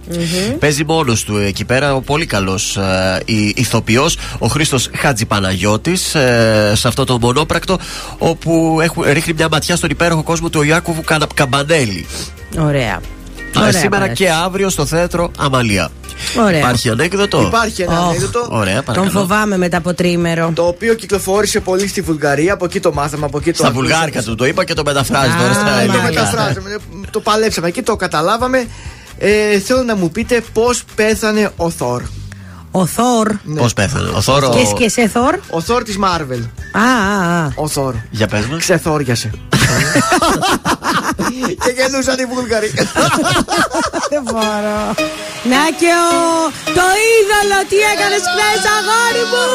[0.58, 2.78] Παίζει μόνος του εκεί πέρα ο πολύ καλός
[3.54, 5.96] ηθοποιός, ο Χρήστος Χατζηπαναγιώτη,
[6.72, 7.78] σε αυτό το μονόπρακτο,
[8.18, 12.06] όπου έχουν, ρίχνει μια ματιά στον υπέροχο κόσμο του Ιάκωβου Κανα- Καμπανέλη.
[12.58, 13.00] Ωραία.
[13.56, 14.14] Α, Ωραία, σήμερα παρέα.
[14.14, 15.88] και αύριο στο θέατρο Αμαλία.
[16.44, 16.58] Ωραία.
[16.58, 18.08] Υπάρχει ανέκδοτο; Υπάρχει ένα Ωχ.
[18.08, 19.10] ανέκδοτο Ωραία, Τον παρακαλώ.
[19.10, 20.50] φοβάμαι μετά από τρίμερο.
[20.54, 22.52] το οποίο κυκλοφόρησε πολύ στη Βουλγαρία.
[22.52, 23.88] Από εκεί το μάθαμε, από εκεί το Στα ακούσαμε.
[23.88, 26.02] βουλγάρικα του το είπα και το μεταφράζει Α, τώρα στα ναι, Το ελληνικά.
[26.02, 26.76] μεταφράζαμε,
[27.10, 28.66] το παλέψαμε και το καταλάβαμε.
[29.18, 32.02] Ε, θέλω να μου πείτε πώς πέθανε ο Θόρ.
[32.70, 33.28] Ο Θόρ.
[33.56, 34.50] Πώς πέθανε; Ο Θόρο.
[34.50, 36.40] Και, και σε Θόρ; Ο Θόρ της Μάρβελ.
[36.72, 37.52] Α, α, α.
[37.54, 37.94] Ο Θόρ.
[38.10, 38.58] Για πες μας.
[38.58, 39.30] Ξεθόριασε.
[41.64, 42.70] και γελούσαν οι Βούλγαροι.
[44.12, 44.80] Δεν μπορώ.
[45.52, 46.16] Να και ο.
[46.78, 49.46] Το είδωλο, τι έκανες χθες, αγόρι μου!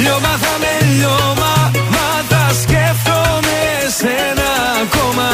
[0.00, 3.60] Λιώμα θα με λιώμα Μα τα σκέφτομαι
[3.98, 4.50] σένα
[4.82, 5.28] ακόμα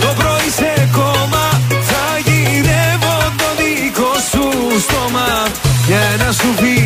[0.00, 1.46] Το πρωί σε κόμμα
[1.90, 4.44] Θα γυρεύω το δικό σου
[4.80, 5.28] στόμα
[5.86, 6.77] Για ένα σου φιλί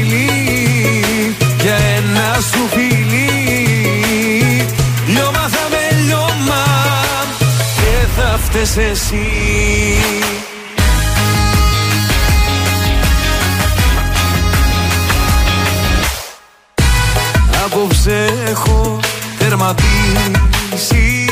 [1.63, 3.29] Για ένα σου φιλί.
[5.07, 6.65] Λιώμα θα με λιώμα
[7.77, 9.27] Και θα φταίς εσύ.
[17.65, 18.99] Απόψε έχω
[19.39, 21.27] τερματίσει.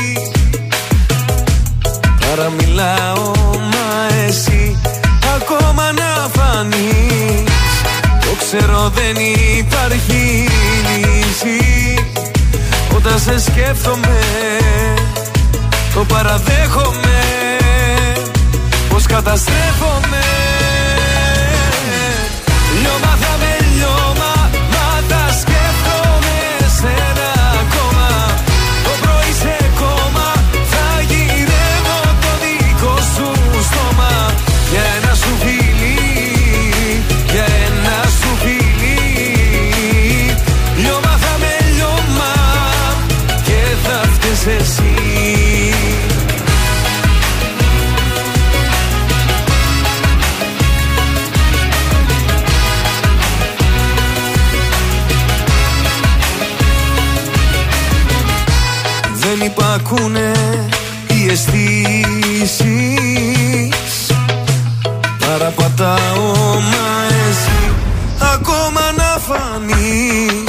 [2.19, 4.77] Παραμιλάω μα εσύ
[5.35, 7.43] Ακόμα να φανείς.
[7.45, 7.50] Το
[8.43, 9.15] ξέρω δεν
[9.57, 10.47] υπάρχει
[10.97, 11.59] λύση.
[12.95, 14.19] Όταν σε σκέφτομαι
[15.93, 17.19] Το παραδέχομαι.
[18.89, 20.30] Πως καταστρέφομαι
[59.41, 60.31] Δεν υπακούνε
[61.07, 62.61] οι αισθήσεις.
[65.19, 66.89] Παραπατάω μα
[67.29, 67.61] εσύ
[68.33, 70.43] Ακόμα να φανείς.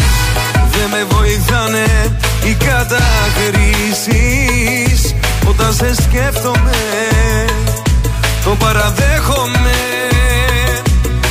[0.52, 1.86] Δεν με βοηθάνε
[2.44, 3.00] οι κατακρίσεις
[5.48, 6.80] Όταν σε σκέφτομαι
[8.44, 9.78] Το παραδέχομαι.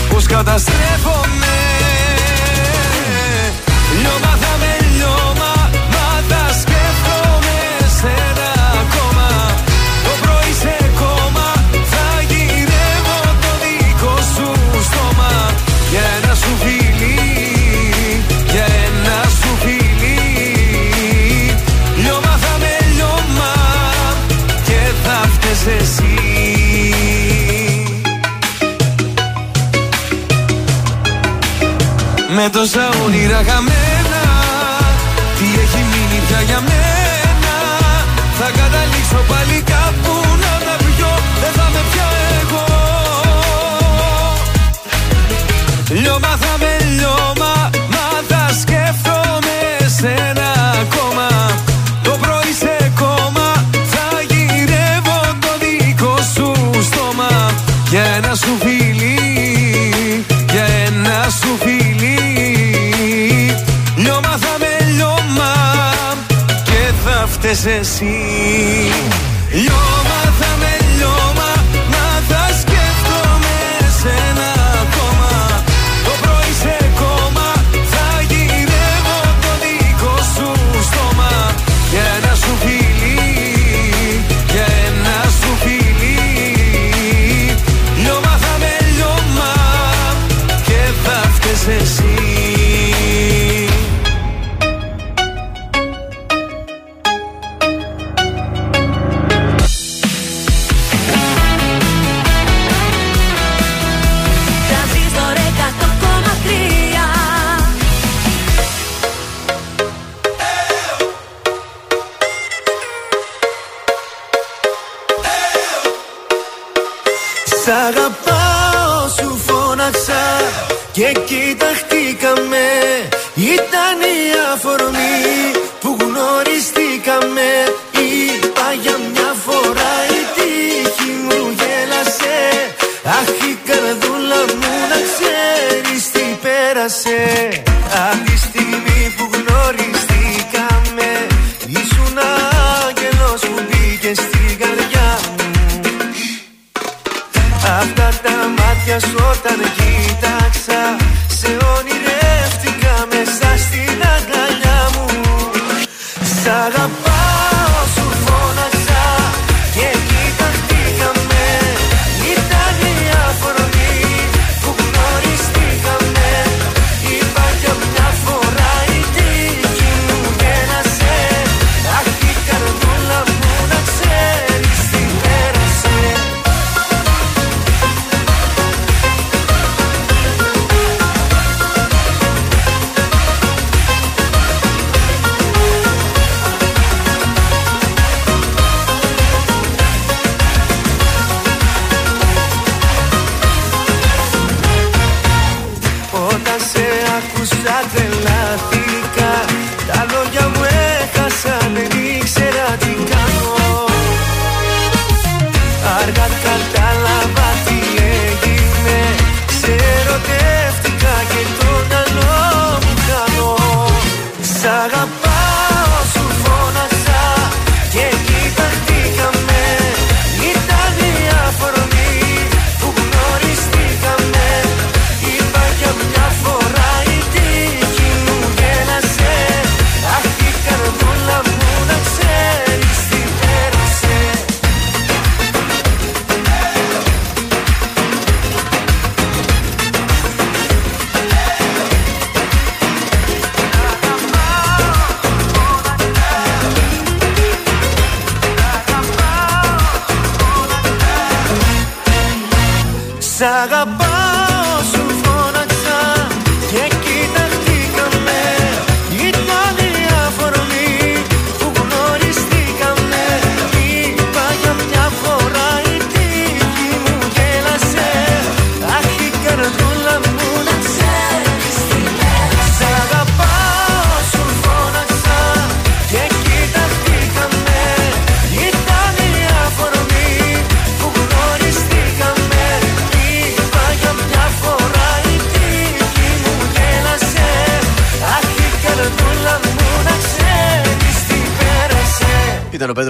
[0.10, 1.61] Πως καταστρέφομαι
[32.44, 33.71] Με τόσα όνειρα χαμένα
[67.66, 68.16] εσύ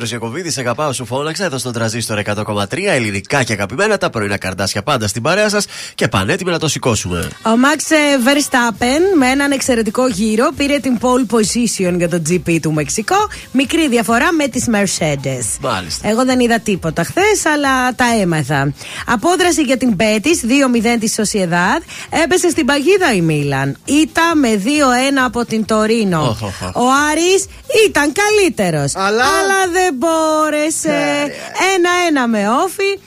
[0.04, 3.98] Ήταν ο Πέτρος Ιακοβίδη, αγαπάω σου φώναξα εδώ στον τραζίστορ 100,3 ελληνικά και αγαπημένα.
[3.98, 7.18] Τα πρωινά καρδάσια πάντα στην παρέα σας και πανέτοιμοι να το σηκώσουμε.
[7.20, 7.80] Ο Max
[8.28, 13.16] Verstappen με έναν εξαιρετικό γύρο πήρε την pole position για το GP του Μεξικό.
[13.52, 15.58] Μικρή διαφορά με τις Mercedes.
[15.62, 16.08] Μάλιστα.
[16.10, 18.74] Εγώ δεν είδα τίποτα χθες, αλλά τα έμαθα.
[19.06, 21.82] Απόδραση για την Πέτης, 2-0 της Σοσιεδάδ.
[22.24, 23.78] Έπεσε στην παγίδα η Μίλαν.
[23.86, 26.22] Ήτα με 2-1 από την Τωρίνο.
[26.22, 26.76] Οχ, οχ, οχ.
[26.76, 27.46] Ο Άρης
[27.88, 28.96] ήταν καλύτερος.
[28.96, 31.32] Αλλά- δεν μπόρεσε.
[31.76, 33.00] Ένα-ένα με όφη.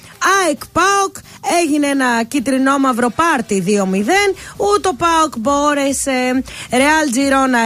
[0.42, 1.16] ΑΕΚ ΠΑΟΚ
[1.62, 3.70] έγινε ένα κίτρινο μαύρο πάρτι 2-0.
[4.56, 6.42] Ούτε ο ΠΑΟΚ μπόρεσε.
[6.70, 7.58] Ρεάλ Τζιρόνα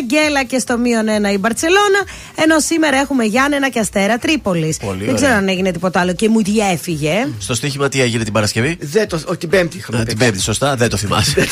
[0.00, 0.04] 1-1.
[0.04, 2.00] Γκέλα και στο μείον 1 η Μπαρσελόνα.
[2.34, 4.76] Ενώ σήμερα έχουμε Γιάννενα και Αστέρα Τρίπολης.
[4.76, 5.14] Πολύ Δεν ωραία.
[5.14, 7.28] ξέρω αν έγινε τίποτα άλλο και μου διέφυγε.
[7.38, 10.16] Στο στοίχημα τι έγινε την Παρασκευή; Δεν το, ο, την Πέμπτη είχαμε Α, παίξει.
[10.16, 11.48] την Πέμπτη, σωστά, δεν το θυμάσαι.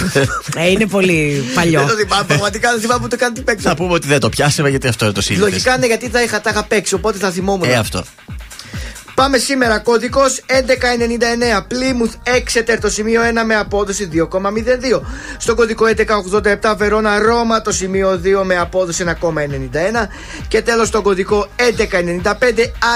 [0.57, 1.79] Ε, είναι πολύ παλιό.
[1.81, 3.69] Δεν το θυμάμαι, πραγματικά δεν θυμάμαι ούτε καν τι παίξα.
[3.69, 5.51] Θα πούμε ότι δεν το πιάσαμε γιατί αυτό είναι το σύνδεσμο.
[5.51, 7.69] Λογικά είναι γιατί τα είχα, τα είχα παίξει, οπότε θα θυμόμουν.
[7.69, 8.05] Ε, αυτό.
[9.21, 9.79] Πάμε σήμερα.
[9.79, 11.67] Κωδικός 1199.
[11.71, 15.01] Plymouth Exeter το σημείο 1 με απόδοση 2,02.
[15.39, 15.87] Στο κωδικό
[16.63, 20.09] 1187 Βερόνα Ρώμα το σημείο 2 με απόδοση 1,91.
[20.49, 22.33] Και τέλος στο κωδικό 1195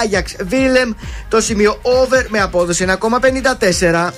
[0.03, 0.95] Ajax Willem
[1.27, 4.11] το σημείο over με απόδοση 1,54.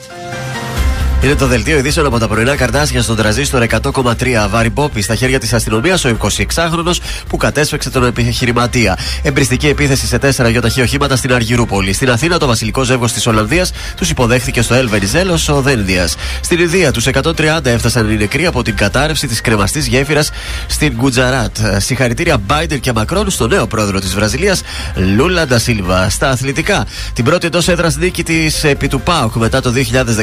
[1.23, 4.13] Είναι το δελτίο ειδήσεων από τα πρωινά καρτάσια στον τραζίστορ 100,3
[4.49, 6.91] βάρη Μπόπη στα χέρια της αστυνομίας ο 26χρονο
[7.27, 8.97] που κατέσφεξε τον επιχειρηματία.
[9.21, 11.93] Εμπριστική επίθεση σε τέσσερα γιοταχή οχήματα στην Αργυρούπολη.
[11.93, 16.07] Στην Αθήνα το βασιλικό ζεύγος της Ολλανδίας τους υποδέχθηκε στο Ελβενιζέλο ο Δένδια.
[16.41, 20.29] Στην Ιδία τους 130 έφτασαν οι νεκροί από την κατάρρευση της κρεμαστής γέφυρας
[20.67, 21.57] στην Γκουτζαράτ.
[21.77, 24.61] Συγχαρητήρια Μπάιντερ και Μακρόν στο νέο πρόεδρο της Βραζιλίας
[24.95, 26.09] Λούλα Ντασίλβα.
[26.09, 29.73] Στα αθλητικά, την πρώτη εντός έδρας νίκη της επί του ΠΑΟΚ μετά το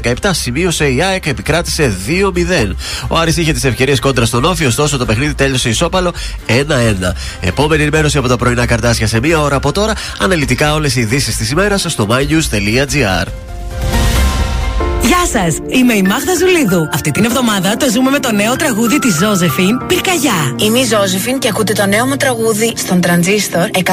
[0.03, 2.74] 2017 σημείωσε η ΑΕΚ επικράτησε 2-0.
[3.09, 6.14] Ο Άρης είχε τις ευκαιρίες κόντρα στον Όφη, ωστόσο το παιχνίδι τέλειωσε ισόπαλο
[6.47, 6.53] 1-1.
[7.41, 9.93] Επόμενη ενημέρωση από τα πρωινά καρτάσια σε μία ώρα από τώρα.
[10.18, 13.26] Αναλυτικά όλες οι ειδήσεις της ημέρας στο mynews.gr.
[15.03, 15.57] Γεια σας!
[15.68, 16.89] Είμαι η Μάγδα Ζουλίδου.
[16.93, 20.55] Αυτή την εβδομάδα το ζούμε με το νέο τραγούδι της Ζώζεφιν Πυρκαγιά.
[20.57, 23.85] Είμαι η Ζώζεφιν και ακούτε το νέο μου τραγούδι στον Τρανζίστορ 100,3.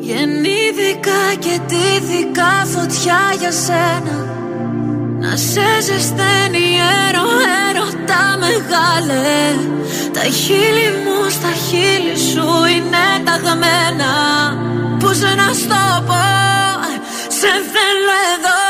[0.00, 4.41] Γεννήθηκα και τύθηκα φωτιά για σένα
[5.22, 6.66] να σε ζεσταίνει
[7.06, 7.26] έρο,
[7.68, 9.30] έρωτα μεγάλε.
[10.12, 14.12] Τα χείλη μου στα χείλη σου είναι ταγμένα
[15.00, 16.24] Πώς να στο πω,
[17.38, 18.61] σε θέλω εδώ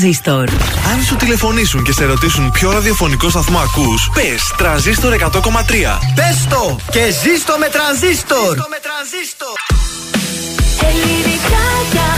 [0.00, 0.48] Τρανζίστορ.
[0.92, 5.98] Αν σου τηλεφωνήσουν και σε ρωτήσουν ποιο ραδιοφωνικό σταθμό ακούς, πες Τρανζίστορ 100,3.
[6.14, 8.56] Πες το και ζήστο με Τρανζίστορ.
[10.80, 12.17] Ελληνικά και αγαπημένα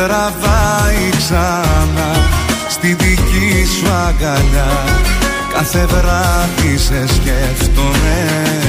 [0.00, 2.10] Τραβάει ξανά
[2.68, 4.84] στη δική σου αγκαλιά.
[5.52, 8.59] Κάθε βράδυ σε σκέφτομαι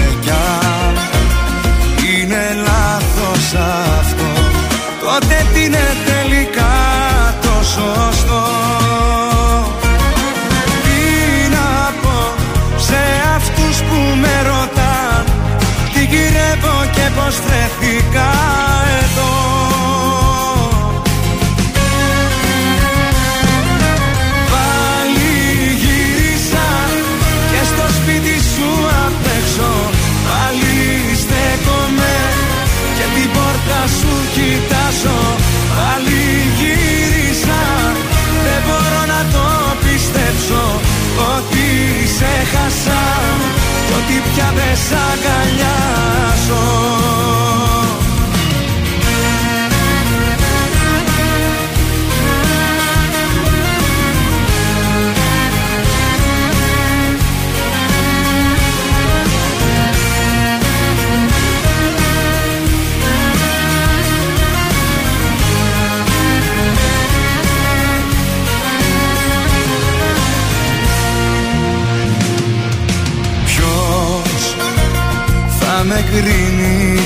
[44.76, 46.91] σ' αγκαλιάσω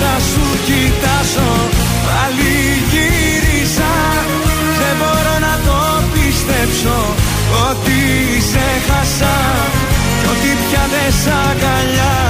[0.00, 1.50] την πόρτα σου κοιτάζω
[2.06, 2.54] Πάλι
[2.90, 3.92] γύρισα.
[4.80, 5.78] Δεν μπορώ να το
[6.12, 7.14] πιστέψω
[7.70, 8.00] Ότι
[8.50, 9.36] σε χάσα.
[10.20, 12.29] Κι ότι πια δεν σ' αγκαλιάζω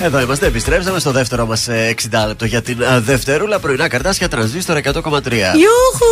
[0.00, 1.68] Εδώ είμαστε, επιστρέψαμε στο δεύτερο μας
[2.10, 4.92] 60 λεπτό για την α, Δευτερούλα πρωινά καρτάσια τρανζίστορ 100,3.
[4.92, 6.10] Ιούχου!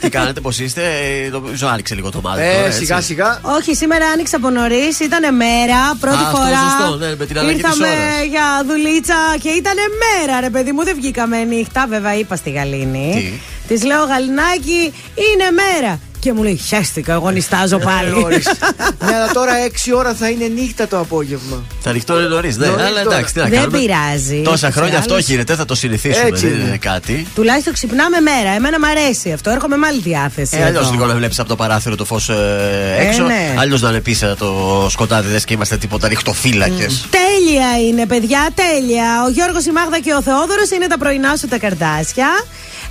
[0.00, 2.40] Τι κάνετε, πώς είστε, ε, νομίζω άνοιξε λίγο το μάτι.
[2.42, 2.78] Ε, τώρα, έτσι.
[2.78, 3.40] σιγά σιγά.
[3.42, 5.00] Όχι, σήμερα άνοιξα από νωρίς.
[5.00, 6.56] Ήταν μέρα, πρώτη Α, αυτό φορά.
[6.78, 8.26] σωστό, ναι, με την αλλαγή της Ήρθαμε ώρας.
[8.30, 10.84] για δουλίτσα και ήταν μέρα, ρε παιδί μου.
[10.84, 13.40] Δεν βγήκαμε νύχτα, βέβαια, είπα στη Γαλήνη.
[13.68, 16.00] Της λέω Γαλινάκι, είναι μέρα.
[16.20, 18.10] Και μου λέει, χαίστηκα, εγώ νιστάζω πάλι.
[18.10, 18.46] νωρίς.
[19.06, 19.52] ναι, αλλά τώρα
[19.88, 21.62] 6 ώρα θα είναι νύχτα το απόγευμα.
[21.80, 23.14] Θα ανοιχτό είναι νωρίς, ναι, Νωρίς αλλά τώρα.
[23.16, 23.78] εντάξει, τι να Δεν κάνουμε.
[23.78, 24.42] πειράζει.
[24.44, 25.26] Τόσα Ούτως χρόνια ή αυτό άλλως.
[25.26, 26.28] γίνεται, θα το συνηθίσουμε.
[26.28, 26.66] Έτσι δεν είναι.
[26.68, 27.26] είναι κάτι.
[27.34, 28.50] Τουλάχιστον ξυπνάμε μέρα.
[28.54, 29.50] Εμένα μου αρέσει αυτό.
[29.50, 30.56] Έρχομαι με άλλη διάθεση.
[30.60, 30.90] Ε, Αλλιώς εδώ.
[30.92, 33.22] λίγο να βλέπεις από το παράθυρο το φως Ε, έξω.
[33.22, 33.54] ναι.
[33.58, 37.04] Αλλιώς να είναι πίσω το σκοτάδι δες και είμαστε τίποτα ριχτοφύλακες.
[37.10, 39.22] Τέλεια είναι, παιδιά, τέλεια.
[39.26, 42.28] Ο Γιώργος, η Μάγδα και ο Θεόδωρος είναι τα πρωινά σου τα καρδάσια.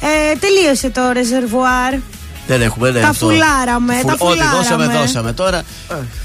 [0.01, 1.93] Ε, τελείωσε το ρεζερβουάρ.
[2.47, 2.99] Δεν έχουμε, ναι.
[2.99, 3.25] Τα αυτό.
[3.25, 4.55] φουλάραμε, τα Ό,τι φουλάραμε.
[4.57, 5.33] δώσαμε, δώσαμε.
[5.33, 5.61] Τώρα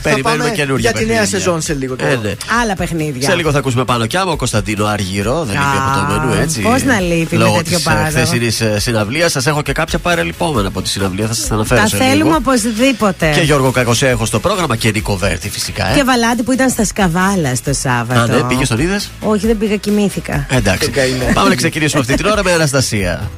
[0.02, 1.38] περιμένουμε πάμε καινούργια για τη νέα παιχνίδια.
[1.38, 2.10] σεζόν σε λίγο τώρα.
[2.10, 2.34] Ε, ναι.
[2.62, 3.28] Άλλα παιχνίδια.
[3.28, 5.44] Σε λίγο θα ακούσουμε πάνω κι άμα ο Κωνσταντίνο Αργυρό.
[5.44, 6.60] Δεν Α, λείπει από το μενού, έτσι.
[6.60, 8.08] πώς να λείπει με Λόγω τέτοιο της, ε, πράγμα.
[8.08, 9.32] χθεσινής, ε, συναυλίας.
[9.32, 11.26] Σας έχω και κάποια παρελειπόμενα από τη συναυλία.
[11.26, 12.34] Θα σας αναφέρω Τα σε θέλουμε λίγο.
[12.36, 13.30] οπωσδήποτε.
[13.34, 15.90] Και Γιώργο Κακοσέχος στο πρόγραμμα και Νίκο Βέρτη φυσικά.
[15.90, 15.94] Ε.
[15.94, 18.20] Και Βαλάτη που ήταν στα Σκαβάλα το Σάββατο.
[18.20, 20.46] Α, ναι, πήγε τον είδες; Όχι, δεν πήγα, κοιμήθηκα.
[20.50, 20.90] Εντάξει.
[21.34, 23.30] Πάμε να ξεκινήσουμε αυτή την ώρα με Αναστασία.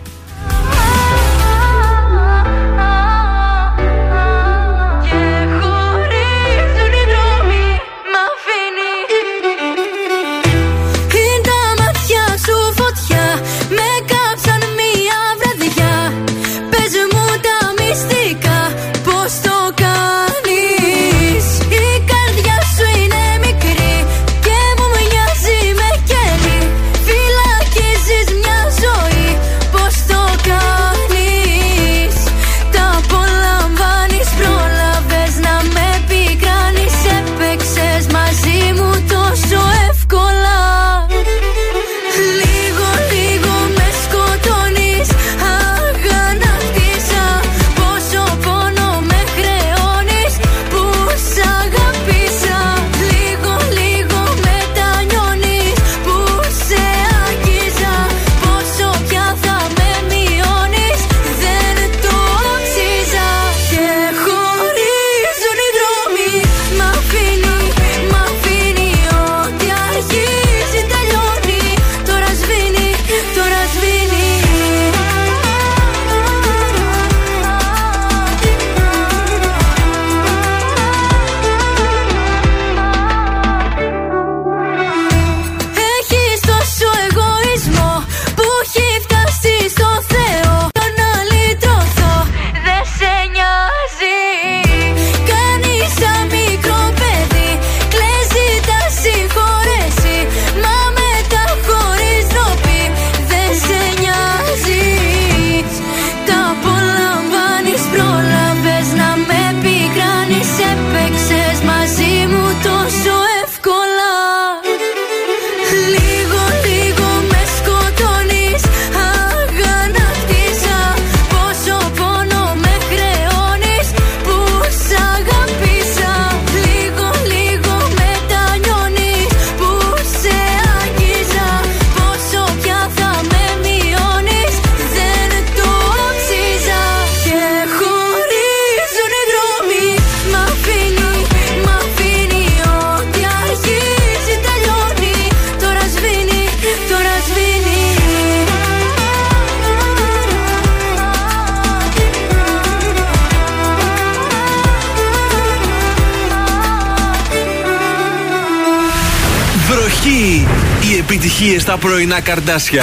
[161.64, 162.82] Στα πρωινά καρδάσια.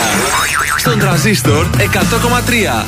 [0.78, 2.86] Στον τραζίστορ 100,3.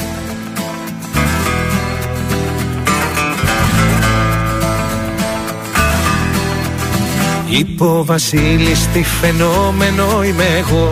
[7.47, 10.91] Είπε ο Βασίλης τι φαινόμενο είμαι εγώ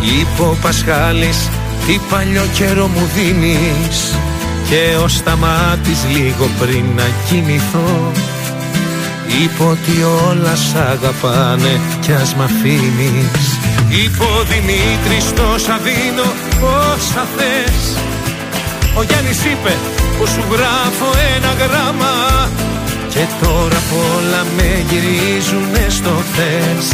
[0.00, 1.48] Είπε ο Πασχάλης
[1.86, 4.14] τι παλιό καιρό μου δίνεις
[4.68, 8.12] Και ο Σταμάτης λίγο πριν να κοιμηθώ
[9.42, 13.49] Είπε ότι όλα σ' αγαπάνε κι ας μ' αφήνεις
[13.90, 16.28] Είπε ο Δημήτρης τόσα δίνω
[16.62, 17.96] όσα θες.
[18.98, 19.72] Ο Γιάννης είπε
[20.18, 22.14] που σου γράφω ένα γράμμα.
[23.08, 26.86] Και τώρα πολλά με γυρίζουνε στο θες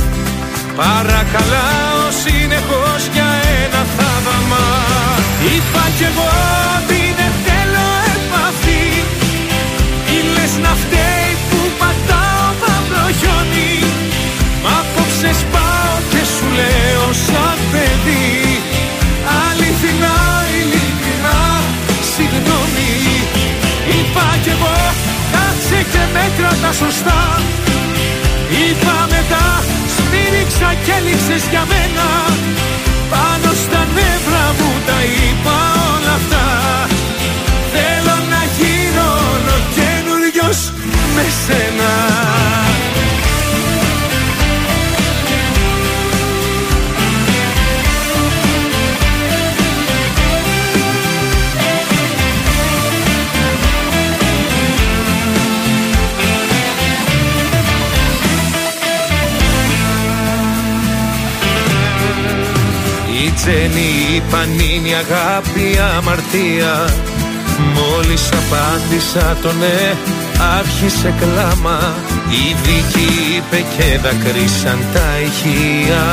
[0.76, 3.28] Παρακαλάω συνεχώς για
[3.64, 4.66] ένα θαύμα.
[5.52, 6.30] Είπα κι εγώ
[6.76, 7.86] ότι δεν θέλω
[8.16, 8.86] επαφή.
[10.14, 11.15] Ή λες να φταίει
[25.66, 27.20] κάτσε και μέτρα τα σωστά.
[28.62, 29.46] Είπα μετά
[29.94, 32.08] σμύριξα και έλειξες για μένα.
[33.10, 35.58] Πάνω στα νεύρα μου τα είπα
[35.94, 36.44] όλα αυτά.
[37.72, 40.58] Θέλω να γίνω ολοκένουργιος
[41.14, 41.65] μες σένα
[63.46, 65.66] Η Τζέννη η Πανίνη αγάπη
[65.96, 66.74] αμαρτία
[67.76, 69.94] Μόλις απάντησα το ναι
[70.58, 71.94] άρχισε κλάμα.
[72.40, 76.04] Η δίκη είπε και δακρύσαν τα ηχεία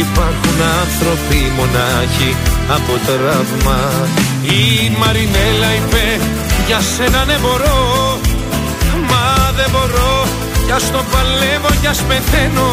[0.00, 2.30] Υπάρχουν άνθρωποι μονάχοι
[2.76, 3.80] από τραύμα.
[4.42, 6.04] Η Μαρινέλα είπε
[6.66, 8.18] για σένα ναι μπορώ
[9.10, 10.26] Μα δεν μπορώ.
[10.66, 12.70] Κι ας το παλεύω κι ας πεθαίνω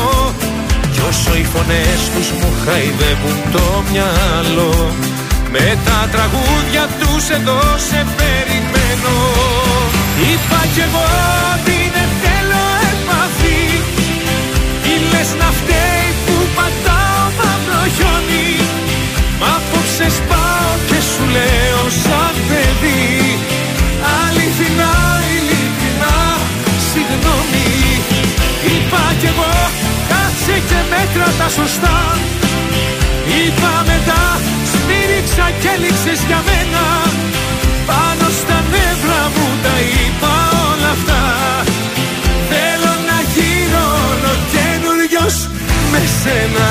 [1.02, 4.74] κι όσο οι φωνές τους μου χαϊδεύουν το μυαλό
[5.52, 9.18] Με τα τραγούδια τους εδώ σε περιμένω.
[10.30, 11.08] Είπα κι εγώ
[11.54, 13.64] ότι δεν θέλω επαφή
[14.91, 18.49] Ή λες να φταίει που πατάω μαύρο χιόνι
[19.39, 23.20] Μ' απόψες σπάω και σου λέω σαν παιδί
[30.52, 31.97] κάτσε και μέτρα τα σωστά.
[33.39, 34.24] Είπα μετά
[34.72, 36.86] σμύριξα και έλειξες για μένα.
[37.86, 40.34] Πάνω στα νεύρα μου τα είπα
[40.70, 41.22] όλα αυτά.
[42.49, 45.36] Θέλω να γίνω ολοκένουργιος
[45.91, 46.70] με σένα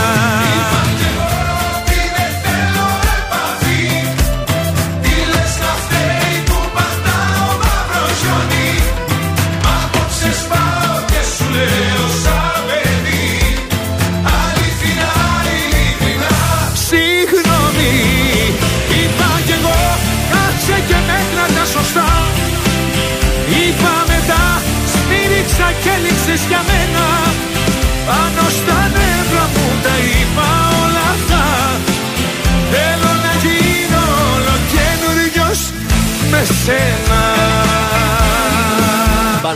[36.70, 37.29] σένα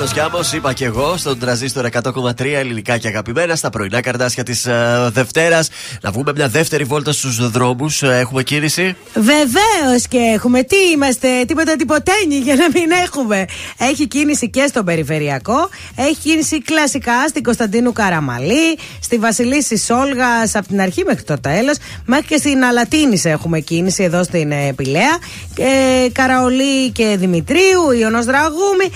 [0.04, 4.66] Πάνω Κιάμος, είπα και εγώ, στον τραζίστορ 100,3 ελληνικά και αγαπημένα, στα πρωινά καρτάσια της
[4.68, 5.68] uh, Δευτέρας.
[6.00, 8.02] Να βγούμε μια δεύτερη βόλτα στους δρόμους.
[8.02, 10.62] έχουμε κίνηση; Βεβαίως και έχουμε.
[10.62, 13.44] Τι είμαστε, τίποτα τυποτένι για να μην έχουμε.
[13.78, 15.68] Έχει κίνηση και στον περιφερειακό.
[15.96, 21.76] Έχει κίνηση κλασικά στην Κωνσταντίνου Καραμαλή, στη Βασιλίση Σόλγα από την αρχή μέχρι το τέλος.
[22.04, 25.18] Μέχρι και στην Αλατίνη έχουμε κίνηση εδώ στην ε, Πηλαία.
[25.58, 28.90] Ε, Καραολί και Δημητρίου, Ιωνό Δραγούμη.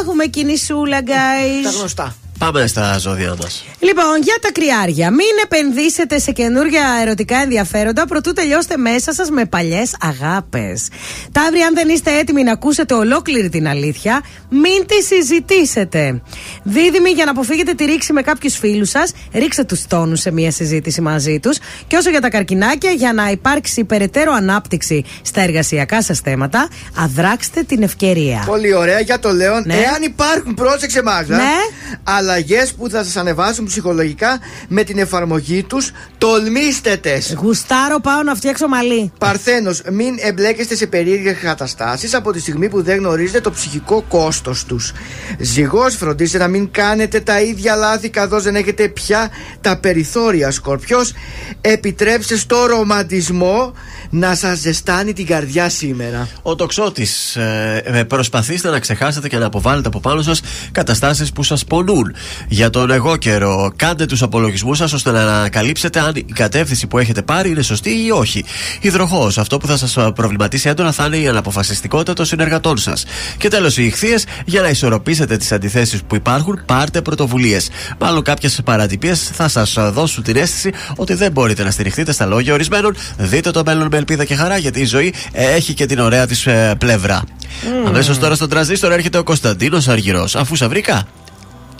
[0.00, 1.62] Έχουμε κινησούλα, guys.
[1.62, 2.16] Τα γνωστά.
[2.38, 3.64] Πάμε στα ζώδια μας.
[3.78, 5.10] Λοιπόν, για τα κρυάρια.
[5.10, 10.88] Μην επενδύσετε σε καινούργια ερωτικά ενδιαφέροντα προτού τελειώσετε μέσα σας με παλιές αγάπες.
[11.32, 16.22] Ταύρι, αν δεν είστε έτοιμοι να ακούσετε ολόκληρη την αλήθεια, μην τη συζητήσετε.
[16.62, 20.50] Δίδυμοι, για να αποφύγετε τη ρήξη με κάποιους φίλους σας, ρίξτε τους τόνους σε μία
[20.50, 21.58] συζήτηση μαζί τους.
[21.86, 27.62] Και όσο για τα καρκινάκια, για να υπάρξει περαιτέρω ανάπτυξη στα εργασιακά σας θέματα, αδράξτε
[27.62, 28.42] την ευκαιρία.
[28.46, 29.62] Πολύ ωραία για το Λέον.
[29.66, 29.74] Ναι.
[29.74, 31.36] Εάν υπάρχουν, πρόσεξε μάζα.
[31.36, 31.56] Ναι.
[32.02, 35.90] Αλλά αλλαγές που θα σας ανεβάσουν ψυχολογικά με την εφαρμογή τους.
[36.18, 37.34] Τολμήστε τες.
[37.38, 39.12] Γουστάρω, πάω να φτιάξω μαλλί.
[39.18, 44.64] Παρθένος, μην εμπλέκεστε σε περίεργες καταστάσεις από τη στιγμή που δεν γνωρίζετε το ψυχικό κόστος
[44.64, 44.92] τους.
[45.38, 50.50] Ζυγός, φροντίστε να μην κάνετε τα ίδια λάθη καθώς δεν έχετε πια τα περιθώρια.
[50.50, 51.12] Σκορπιός,
[51.60, 53.72] επιτρέψτε στο ρομαντισμό
[54.10, 56.28] να σας ζεστάνει την καρδιά σήμερα.
[56.42, 57.36] Ο τοξότης.
[57.36, 60.40] Ε, προσπαθήστε να ξεχάσετε και να αποβάλλετε από πάνω σας
[60.72, 62.14] καταστάσεις που σας πονούν.
[62.48, 66.98] Για τον εγώ καιρό, κάντε τους απολογισμούς σας ώστε να ανακαλύψετε αν η κατεύθυνση που
[66.98, 68.44] έχετε πάρει είναι σωστή ή όχι.
[68.80, 69.38] Υδροχός.
[69.38, 73.04] Αυτό που θα σας προβληματίσει έντονα θα είναι η αναποφασιστικότητα των συνεργατών σας.
[73.36, 74.24] Και τέλος, οι ηχθείες.
[74.44, 77.68] Για να ισορροπήσετε τις αντιθέσεις που υπάρχουν, πάρτε πρωτοβουλίες.
[77.98, 82.52] Μάλλον κάποιες παρατυπίες θα σας δώσουν την αίσθηση ότι δεν μπορείτε να στηριχτείτε στα λόγια
[82.52, 82.96] ορισμένων.
[83.16, 86.46] Δείτε το μέλλον με ελπίδα και χαρά, γιατί η ζωή έχει και την ωραία της
[86.46, 87.22] ε, πλευρά.
[87.22, 87.86] Mm.
[87.86, 90.36] Αμέσως τώρα στον τραζίστρο έρχεται ο Κωνσταντίνος Αργυρός.
[90.36, 91.06] Αφού σα βρήκα.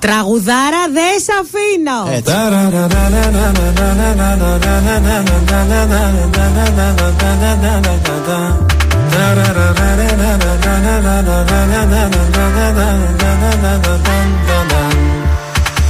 [0.01, 2.17] Τραγουδάρα δεν σ' αφήνω.
[2.17, 2.33] Έτσι.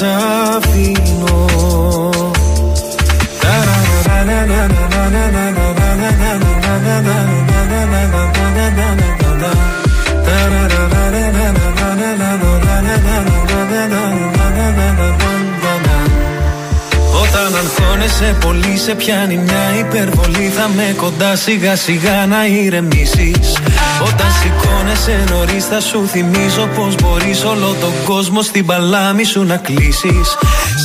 [0.00, 0.04] σ'
[0.56, 1.46] αφήνω
[17.22, 23.32] όταν αγχώνεσαι πολύ σε πιάνει μια υπερβολή Θα με κοντά σιγά σιγά να ηρεμήσει.
[24.08, 29.56] Όταν σηκώνεσαι νωρίς θα σου θυμίζω Πως μπορείς όλο τον κόσμο στην παλάμη σου να
[29.56, 30.28] κλείσεις.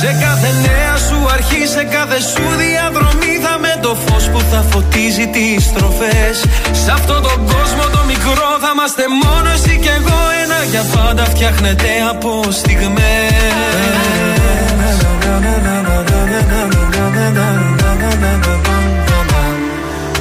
[0.00, 4.64] Σε κάθε νέα σου αρχή, σε κάθε σου διαδρομή Θα με το φως που θα
[4.70, 6.36] φωτίζει τις στροφές
[6.84, 11.24] Σε αυτόν τον κόσμο το μικρό θα είμαστε μόνο εσύ και εγώ Ένα για πάντα
[11.24, 12.96] φτιάχνεται από στιγμές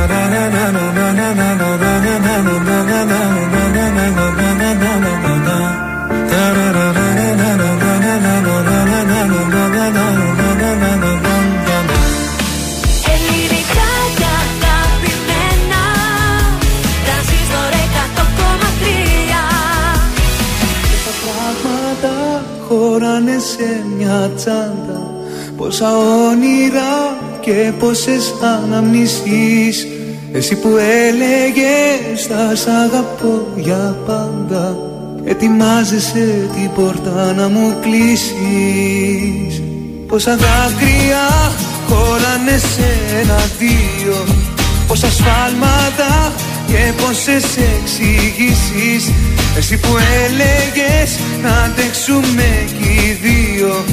[23.41, 25.01] σε μια τσάντα.
[25.57, 25.97] Πόσα
[26.29, 29.87] όνειρα και πόσες αναμνήσεις
[30.33, 34.77] Εσύ που έλεγες θα σ' αγαπώ για πάντα
[35.25, 39.61] Ετοιμάζεσαι την πόρτα να μου κλείσεις.
[40.07, 41.51] Πόσα δάκρυα
[41.87, 42.89] χωράνε σε
[43.21, 44.25] ένα-δύο
[44.87, 46.31] Πόσα σφάλματα
[46.67, 49.11] και πόσες εξηγήσεις.
[49.57, 53.85] Εσύ που έλεγες να αντέξουμε κι οι δύο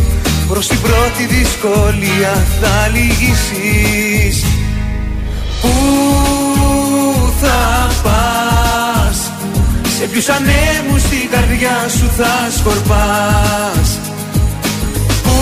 [0.48, 4.44] Προς την πρώτη δυσκολία θα λυγίσεις
[5.60, 5.68] Πού
[7.40, 9.32] θα πας.
[9.98, 13.98] Σε ποιους ανέμους την καρδιά σου θα σκορπάς.
[15.22, 15.38] Πού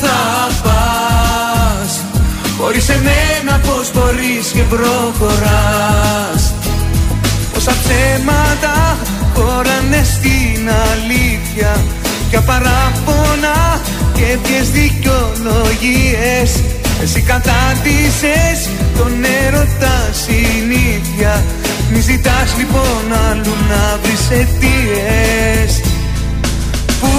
[0.00, 1.90] θα πας.
[2.58, 6.52] Χωρίς εμένα πως μπορείς και προχωράς.
[7.54, 8.96] Πόσα ψέματα
[9.34, 11.76] χωράνε στην αλήθεια.
[12.30, 13.80] Ποια παράπονα
[14.14, 16.62] και ποιες δικαιολογίες.
[17.02, 18.68] Εσύ κατάντησες
[18.98, 19.12] τον
[19.44, 21.44] έρωτα συνήθεια.
[21.92, 25.72] Μη ζητάς λοιπόν αλλού να βρεις αιτίες.
[27.00, 27.12] Πού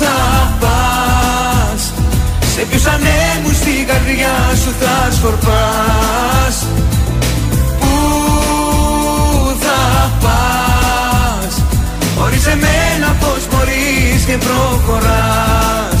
[0.00, 0.18] θα
[0.60, 1.92] πας;
[2.54, 6.56] Σε ποιους ανέμους στην καρδιά σου θα σκορπάς;
[7.80, 7.92] Πού
[9.64, 9.82] θα
[10.22, 11.54] πας;
[12.18, 15.95] Χωρίς εμένα πως μπορείς και προχωράς;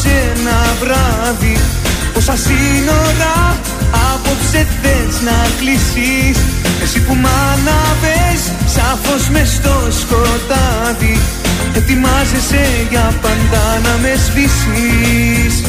[0.00, 1.56] Παγωνούν σε ένα βράδυ.
[2.14, 3.58] Πόσα σύνορα
[4.12, 6.38] απόψε θες να κλείσεις
[6.82, 11.20] Εσύ που μ' αναβες σαφώς μες στο σκοτάδι.
[11.74, 15.62] Ετοιμάζεσαι για πάντα να με σβήσεις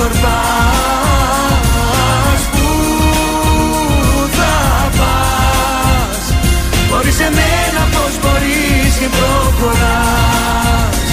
[0.00, 1.60] σκορπάς
[2.52, 2.68] Πού
[4.36, 4.56] θα
[4.98, 6.22] πας.
[6.90, 11.08] Χωρίς εμένα πως μπορείς και προχωράς.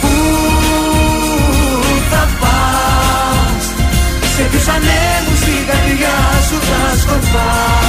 [0.00, 0.14] Πού
[2.10, 3.64] θα πας.
[4.36, 6.18] Σε ποιους ανέμους την καρδιά
[6.48, 7.79] σου θα σκορπάς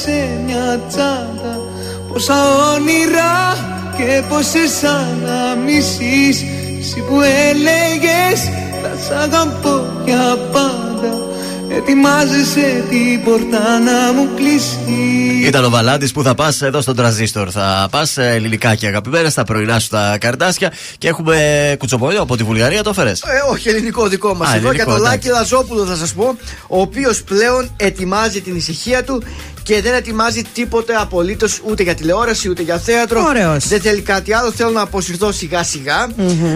[0.00, 1.60] σε μια τσάντα
[2.08, 2.34] Πόσα
[2.74, 3.56] όνειρα
[3.96, 6.42] και πόσες αναμνήσεις
[6.80, 8.40] Εσύ που έλεγες
[8.82, 11.30] θα σ' αγαπώ για πάντα
[11.76, 17.48] Ετοιμάζεσαι την πόρτα να μου κλείσεις Ήταν ο Βαλάντης που θα πας εδώ στον τραζίστορ.
[17.52, 21.36] Θα πας ελληνικά και αγαπημένα στα πρωινά σου τα καρδάσια και έχουμε
[21.78, 22.82] κουτσομπολιό από τη Βουλγαρία.
[22.82, 24.48] Το έφερες; Ε, όχι, ελληνικό δικό μας.
[24.48, 25.28] Α, Εδώ για ελληνικό, τον εντάξει.
[25.28, 26.36] Λάκη Λαζόπουλο θα σας πω,
[26.66, 29.22] ο οποίος πλέον ετοιμάζει την ησυχία του
[29.62, 33.24] και δεν ετοιμάζει τίποτε απολύτως ούτε για τηλεόραση ούτε για θέατρο.
[33.28, 33.68] Ωραίος.
[33.68, 34.52] Δεν θέλει κάτι άλλο.
[34.52, 36.06] Θέλω να αποσυρθώ σιγά σιγά.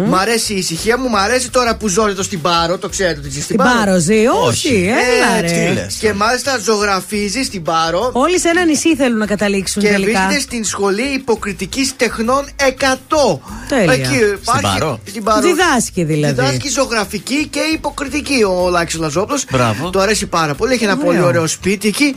[0.09, 1.09] Μ' αρέσει η ησυχία μου.
[1.09, 2.79] Μ' αρέσει τώρα που ζω εδώ στην Πάρο.
[2.79, 5.55] Το ξέρετε ότι ζει στην Την Πάρο ζει, όχι, έλα Έτσι.
[5.55, 5.87] ρε.
[6.01, 8.11] Και μάλιστα ζωγραφίζει στην Πάρο.
[8.13, 10.11] Όλοι σε ένα νησί θέλουν να καταλήξουν Και τελικά.
[10.21, 13.41] βρίσκεται στην σχολή υποκριτικής τεχνών 100.
[13.69, 13.93] Τέλεια.
[13.93, 14.41] Εκεί υπάρχει.
[14.43, 15.41] Στην Πάρο; Στην Πάρο.
[15.41, 16.35] Διδάσκει δηλαδή.
[16.35, 19.45] Διδάσκει ζωγραφική και υποκριτική ο Λάκη Λαζόπλος.
[19.51, 19.91] Μπράβο.
[19.91, 20.73] Το αρέσει πάρα πολύ.
[20.73, 21.05] Έχει ένα Ωραίο.
[21.07, 22.15] πολύ ωραίο σπίτι εκεί.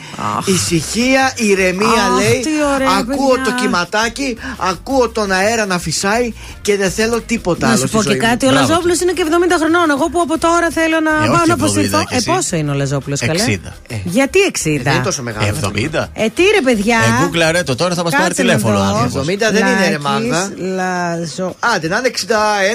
[0.80, 2.40] Ησυχία, ηρεμία Αχ, λέει.
[2.48, 3.44] τι ωραία, ακούω παιδιά.
[3.44, 4.38] το κυματάκι,
[4.72, 7.82] ακούω τον αέρα να φυσάει και δεν θέλω τίποτα Να άλλο.
[7.82, 8.26] σου στη πω και ζωή μου.
[8.28, 9.90] κάτι, ο Μπράβο Λαζόπουλο είναι και 70 χρονών.
[9.90, 12.00] Εγώ που από τώρα θέλω να Ε, πάω όχι να 70 αποσυρθώ.
[12.04, 12.26] κι Ε, εσύ.
[12.32, 13.74] πόσο είναι ο Λαζόπουλο, καλέ; 60.
[14.04, 14.84] Γιατί 60.
[14.84, 15.46] Δεν είναι τόσο μεγάλο.
[15.48, 16.10] 70.
[16.14, 18.78] Ε, τι ρε παιδιά; Ε, Google το τώρα θα μας πάρει Κάτσε να τηλέφωνο.
[18.80, 18.86] ο δω.
[18.96, 19.28] άνθρωπος.
[19.28, 20.52] 70 δεν είναι ρε Λάκης, Μάγδα.
[20.58, 21.56] Λαζο...
[21.76, 22.22] Άντε να είναι 61,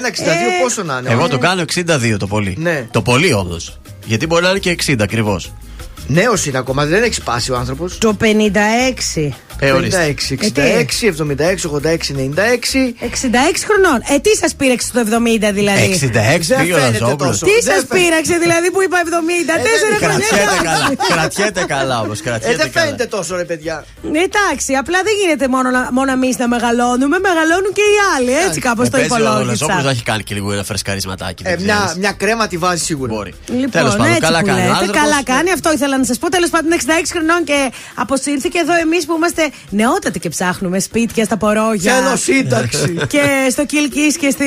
[0.07, 1.11] 62, Ε, πόσο να είναι.
[1.11, 2.57] Εγώ το κάνω 62 το πολύ.
[2.61, 2.87] Ναι.
[2.91, 3.57] Το πολύ όμω.
[4.05, 5.53] Γιατί μπορεί να είναι και 60 ακριβώς.
[6.07, 7.99] Νέος είναι ακόμα, δεν έχει σπάσει ο άνθρωπος.
[7.99, 9.33] Το 56.
[9.59, 10.15] Ε, ορίστε.
[10.31, 12.95] 56, Ε, τι; 66, 76, 86, 96.
[13.01, 13.99] 66 χρονών.
[14.15, 17.29] Ε, τι σας πήραξε το 70 δηλαδή; 66 Δεν πήγε ο φαίνεται Λαζόπουλο.
[17.31, 17.45] τόσο.
[17.47, 17.97] Τι Δεν σας φαίνεται.
[17.99, 19.55] πήραξε δηλαδή που είπα 70.
[19.69, 20.61] Τέσσερα Κρατιέται χρόνια.
[20.71, 20.87] καλά.
[21.15, 22.19] Κρατιέται καλά όμως.
[22.21, 22.85] Ε, Κρατιέται δεν καλά.
[22.85, 23.77] φαίνεται τόσο ρε παιδιά.
[24.27, 28.33] Εντάξει, απλά δεν γίνεται μόνο, να- μόνο εμείς να μεγαλώνουμε, μεγαλώνουν και οι άλλοι.
[28.47, 29.83] Έτσι κάπως Ε, το παίζει Ο Λαζόπουλο υπολόγισα.
[29.89, 31.43] να έχει κάνει και λίγο ένα φρεσκαρισματάκι.
[31.47, 31.97] Ε, δεν μια, ξέρεις.
[32.03, 33.11] μια κρέμα τη βάζει σίγουρα.
[33.15, 33.33] Μπορεί.
[33.61, 34.59] Λοιπόν, Τέλος πάντων, έτσι καλά που κάνει.
[34.59, 35.01] ο λέτε, άνθρωπος.
[35.03, 36.81] καλά κάνει, αυτό ήθελα αλλά να σας πω τέλος πάντων 66
[37.13, 41.93] χρονών και αποσύρθηκε εδώ εμείς που είμαστε νεότατοι και ψάχνουμε σπίτια στα πορόγια.
[41.95, 42.97] Θέλω σύνταξη.
[43.09, 44.47] και στο Κιλκή και στη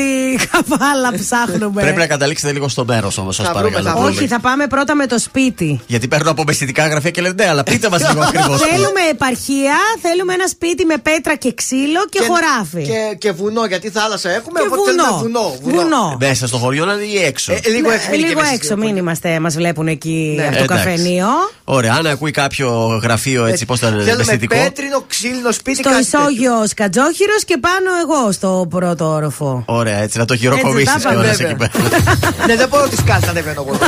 [0.51, 1.81] Καβάλα ψάχνουμε.
[1.81, 4.05] Πρέπει να καταλήξετε λίγο στο μέρος όμως, σας Θα βρούμε, θα παρακαλώ.
[4.07, 5.79] Όχι, θα πάμε πρώτα με το σπίτι.
[5.87, 8.61] Γιατί παίρνω από μεσητικά γραφεία και λένε ναι, αλλά πείτε μας λίγο ακριβώς.
[8.61, 12.83] Θέλουμε επαρχία, θέλουμε ένα σπίτι με πέτρα και ξύλο και, χωράφι.
[12.83, 14.59] Και, και βουνό, γιατί θάλασσα έχουμε.
[14.59, 15.57] Και οπότε θέλουμε βουνό.
[15.61, 15.81] βουνό.
[15.81, 16.17] Βουνό.
[16.19, 17.53] Μέσα στο χωριό να είναι ή έξω.
[17.53, 18.09] Ε, λίγο Ναι, έξω.
[18.11, 20.43] μην λίγο και έξω, μην είμαστε, μας βλέπουν εκεί Ναι.
[20.47, 20.85] από το Εντάξει.
[20.85, 21.27] καφενείο.
[21.63, 24.55] Ωραία, αν ακούει κάποιο γραφείο έτσι, πώς θα είναι Θέλουμε μεσητικό.
[24.55, 25.77] πέτρινο, ξύλινο σπίτι.
[25.77, 29.63] Στο κάτι ισόγειος Σκατζόχυρο και πάνω εγώ στο πρώτο όροφο.
[29.65, 31.49] Ωραία, έτσι να το Έτσι χειροκομίσει τα κιόλας είπαμε.
[31.49, 31.89] εκεί πέρα.
[31.89, 32.45] τέτοιο.
[32.47, 33.77] ναι, δεν μπορώ τη σκάλα να ανεβαίνω εγώ.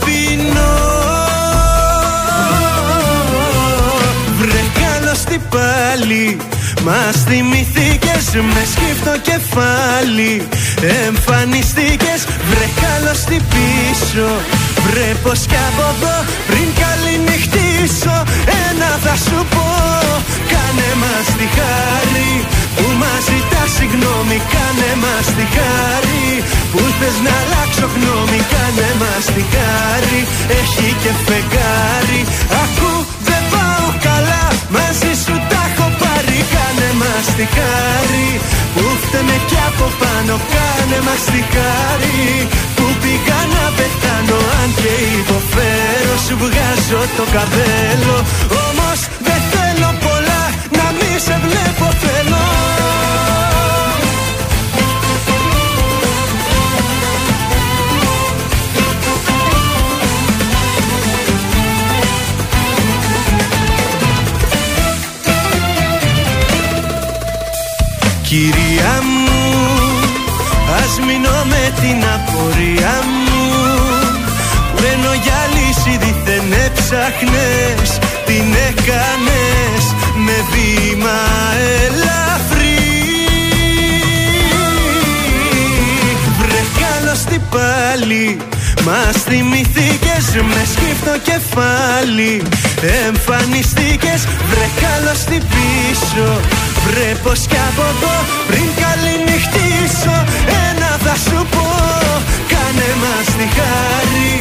[0.31, 0.73] ταπεινό
[4.39, 6.37] Βρε καλώς τι πάλι
[6.83, 10.47] Μας θυμηθήκες με σκύφτο κεφάλι.
[11.05, 14.27] Εμφανιστήκες βρε καλώς τι πίσω.
[14.85, 18.23] Βρε πως κι από εδώ πριν καληνυχτήσω
[18.69, 19.80] Ένα θα σου πω
[20.51, 22.31] Κάνε μας τη χάρη
[22.75, 24.37] που μας ζητάς συγγνώμη.
[24.53, 26.25] Κάνε μας τη χάρη
[26.71, 28.39] που θες να αλλάξω γνώμη.
[28.53, 30.19] Κάνε μας τη χάρη
[30.59, 32.21] έχει και φεγγάρι.
[32.63, 32.91] Ακού
[33.27, 34.43] δεν πάω καλά
[34.75, 36.37] μαζί σου τα έχω πάρει.
[36.53, 38.29] Κάνε μας τη χάρη
[38.75, 40.33] που φταίμε κι από πάνω.
[40.53, 42.21] Κάνε μας τη χάρη
[42.75, 44.39] που πήγα να πεθάνω.
[44.59, 48.17] Αν και υποφέρω σου βγάζω το καπέλο.
[48.65, 48.99] Όμως
[51.25, 52.37] σε βλέπω θέλω
[68.23, 69.59] Κυρία μου,
[70.83, 73.31] ας μείνω με την απορία μου.
[74.75, 78.20] Που ενώ για λύση δίθεν έψαχνες Την
[78.69, 79.83] έκανες
[80.25, 81.19] με βήμα
[81.85, 82.79] ελαφρύ.
[86.39, 88.37] Βρε καλώς τι πάλι
[88.85, 92.41] Μας θυμηθήκες με σκύφτο κεφάλι.
[93.07, 96.39] Εμφανιστήκες βρε καλώς τι πίσω.
[96.85, 98.15] Βρε πως κι από εδώ
[98.47, 100.15] πριν καληνυχτήσω
[100.69, 101.67] Ένα θα σου πω
[102.51, 104.33] Κάνε μας τη χάρη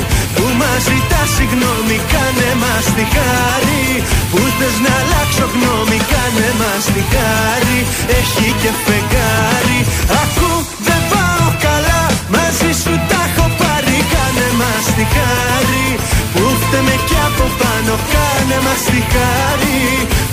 [0.60, 3.84] που μας ζητά συγγνώμη Κάνε μας τη χάρη.
[4.30, 7.78] Που θες να αλλάξω γνώμη Κάνε μας τη χάρη.
[8.18, 9.80] Έχει και φεγγάρι.
[10.22, 10.52] Ακού
[10.86, 12.02] δεν πάω καλά
[12.34, 13.96] μαζί σου τα έχω πάρει.
[14.12, 15.86] Κάνε μας τη χάρη.
[16.34, 19.80] Που φταίμε κι από πάνω Κάνε μας τη χάρη.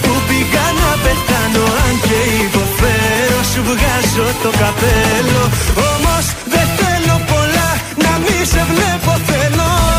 [0.04, 5.44] Που πήγα να πεθάνω Αν και υποφέρω σου βγάζω το καπέλο.
[5.92, 7.70] Όμως δεν θέλω πολλά
[8.04, 9.97] να μη σε βλέπω θέλω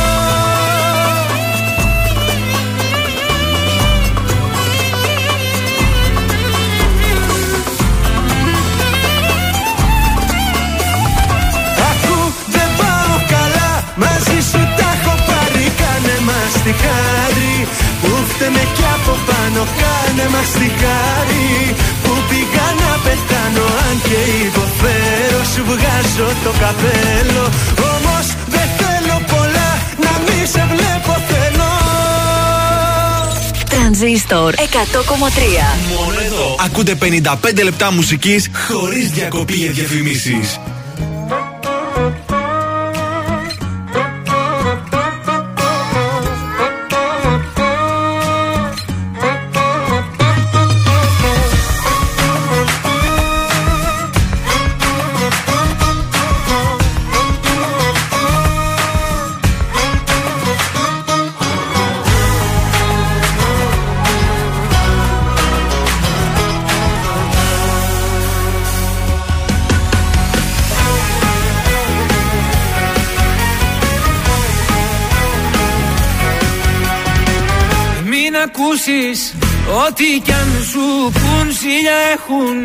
[16.82, 17.56] χάρη
[18.02, 21.48] Που φταίμε κι από πάνω Κάνε μας τη χάρη
[22.04, 27.44] Που πήγα να πεθάνω Αν και υποφέρω Σου βγάζω το καπέλο
[27.92, 29.70] Όμως δεν θέλω πολλά
[30.04, 31.70] Να μη σε βλέπω θέλω
[33.70, 34.60] Τρανζίστορ 100,3.
[35.96, 36.98] Μόνο εδώ ακούτε
[37.60, 40.58] 55 λεπτά μουσικής χωρίς διακοπή για διαφημίσεις.
[78.88, 79.34] Ακούσεις
[79.86, 80.86] Ό,τι κι αν σου
[81.18, 82.56] πουν σιλιά έχουν.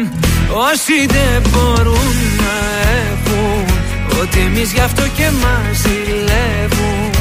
[0.69, 2.55] Όσοι δεν μπορούν να
[3.09, 3.65] έχουν.
[4.21, 7.11] Ότι εμείς γι' αυτό και μας ζηλεύουν.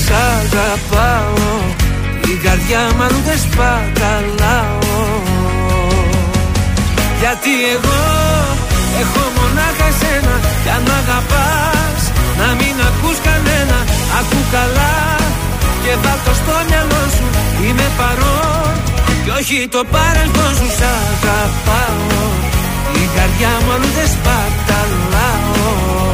[0.00, 1.48] Σ' αγαπάω.
[2.32, 4.78] Η καρδιά μου αλλού δεν σπαταλάω.
[7.20, 8.00] Γιατί εγώ
[9.02, 10.34] έχω μονάχα εσένα.
[10.62, 12.02] Κι αν μ' αγαπάς
[12.40, 13.78] να μην ακούς κανένα.
[14.18, 15.14] Ακού καλά
[15.84, 17.26] και βάλ' το στο μυαλό σου.
[17.64, 18.72] Είμαι παρόν
[19.24, 20.68] και όχι το παρελθόν σου.
[20.78, 22.22] Σ' αγαπάω.
[23.02, 26.13] Η καρδιά μου αλλού δεν σπαταλάω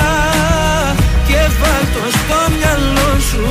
[3.31, 3.45] σου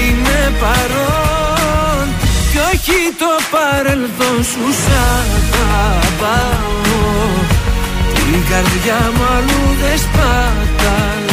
[0.00, 2.06] Είμαι παρόν.
[2.50, 4.90] Κι όχι το παρελθόν σου Σ'
[5.76, 6.86] αγαπάω.
[8.14, 11.28] Την καρδιά μου αλλού δεν σπαταλάω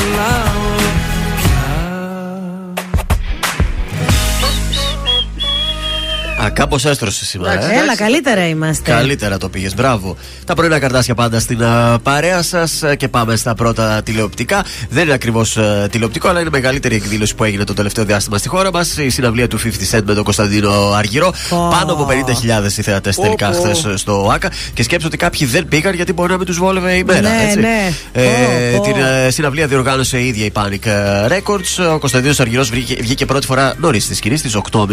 [6.45, 7.71] Α, κάπως έστρωσε σήμερα.
[7.71, 7.79] ε.
[7.79, 8.91] Έλα, καλύτερα είμαστε.
[8.91, 10.17] Καλύτερα το πήγες, μπράβο.
[10.45, 14.65] Τα πρωινά καρτάσια πάντα στην α, παρέα σας και πάμε στα πρώτα τηλεοπτικά.
[14.89, 15.57] Δεν είναι ακριβώς
[15.89, 18.97] τηλεοπτικό, αλλά είναι η μεγαλύτερη εκδήλωση που έγινε το τελευταίο διάστημα στη χώρα μας.
[18.97, 21.33] Η συναυλία του 50 Cent με τον Κωνσταντίνο Αργυρό.
[21.49, 23.73] Πάνω από 50.000 οι θεατές τελικά Πω, πω.
[23.75, 24.51] χθε στο ΑΚΑ.
[24.73, 27.19] Και σκέψω ότι κάποιοι δεν πήγαν γιατί μπορεί να μην τους βόλευε η μέρα.
[27.21, 27.59] Ναι, έτσι.
[27.59, 27.91] ναι.
[28.11, 28.23] Ε,
[28.71, 28.83] Πω, πω.
[28.83, 31.93] την ε, συναυλία διοργάνωσε η ίδια η Panic ε, Records.
[31.93, 34.85] Ο Κωνσταντίνος Αργυρός βγήκε, βγήκε πρώτη φορά νωρίς στη σκηνή, στις 8.30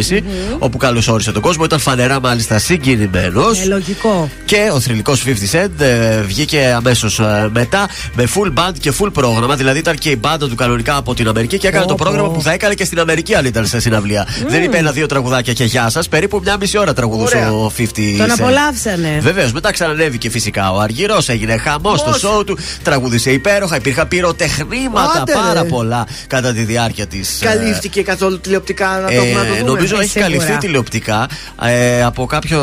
[0.58, 1.64] όπου καλωσόρισε τον κόσμο.
[1.64, 3.60] Ήταν φανερά μάλιστα συγκινημένος.
[3.60, 4.28] Ε, λογικό.
[4.44, 7.20] Και ο θρηλυκός 50 Cent ε, βγήκε αμέσως
[7.52, 9.56] μετά με full band και full πρόγραμμα.
[9.56, 12.26] Δηλαδή ήταν και η μπάντα του κανονικά από την Αμερική και έκανε Πω, το πρόγραμμα
[12.28, 12.34] πω.
[12.34, 14.26] που θα έκανε και στην Αμερική αν ήταν σε συναυλία.
[14.48, 16.08] Δεν είπε ένα-δύο τραγουδάκια και γεια σας.
[16.08, 17.52] Περίπου μια μισή ώρα τραγουδούσε Ωραία.
[17.52, 18.30] ο 50 Τον Cent.
[18.38, 19.18] απολαύσανε.
[19.20, 25.20] Βεβαίως, μετά ξανανέβηκε φυσικά ο Αργυρός, έγινε χαμός στο σοου του, τραγούδισε υπέροχα, υπήρχαν πυροτεχνήματα
[25.22, 25.68] Άντε, πάρα ρε.
[25.68, 27.38] πολλά κατά τη διάρκεια της.
[27.40, 29.56] Καλύφθηκε καθόλου τηλεοπτικά να το, να το δούμε.
[29.58, 30.30] Ε, νομίζω Ε, έχει σίγουρα.
[30.30, 31.28] καλυφθεί τηλεοπτικά
[31.62, 32.60] ε, από κάποιο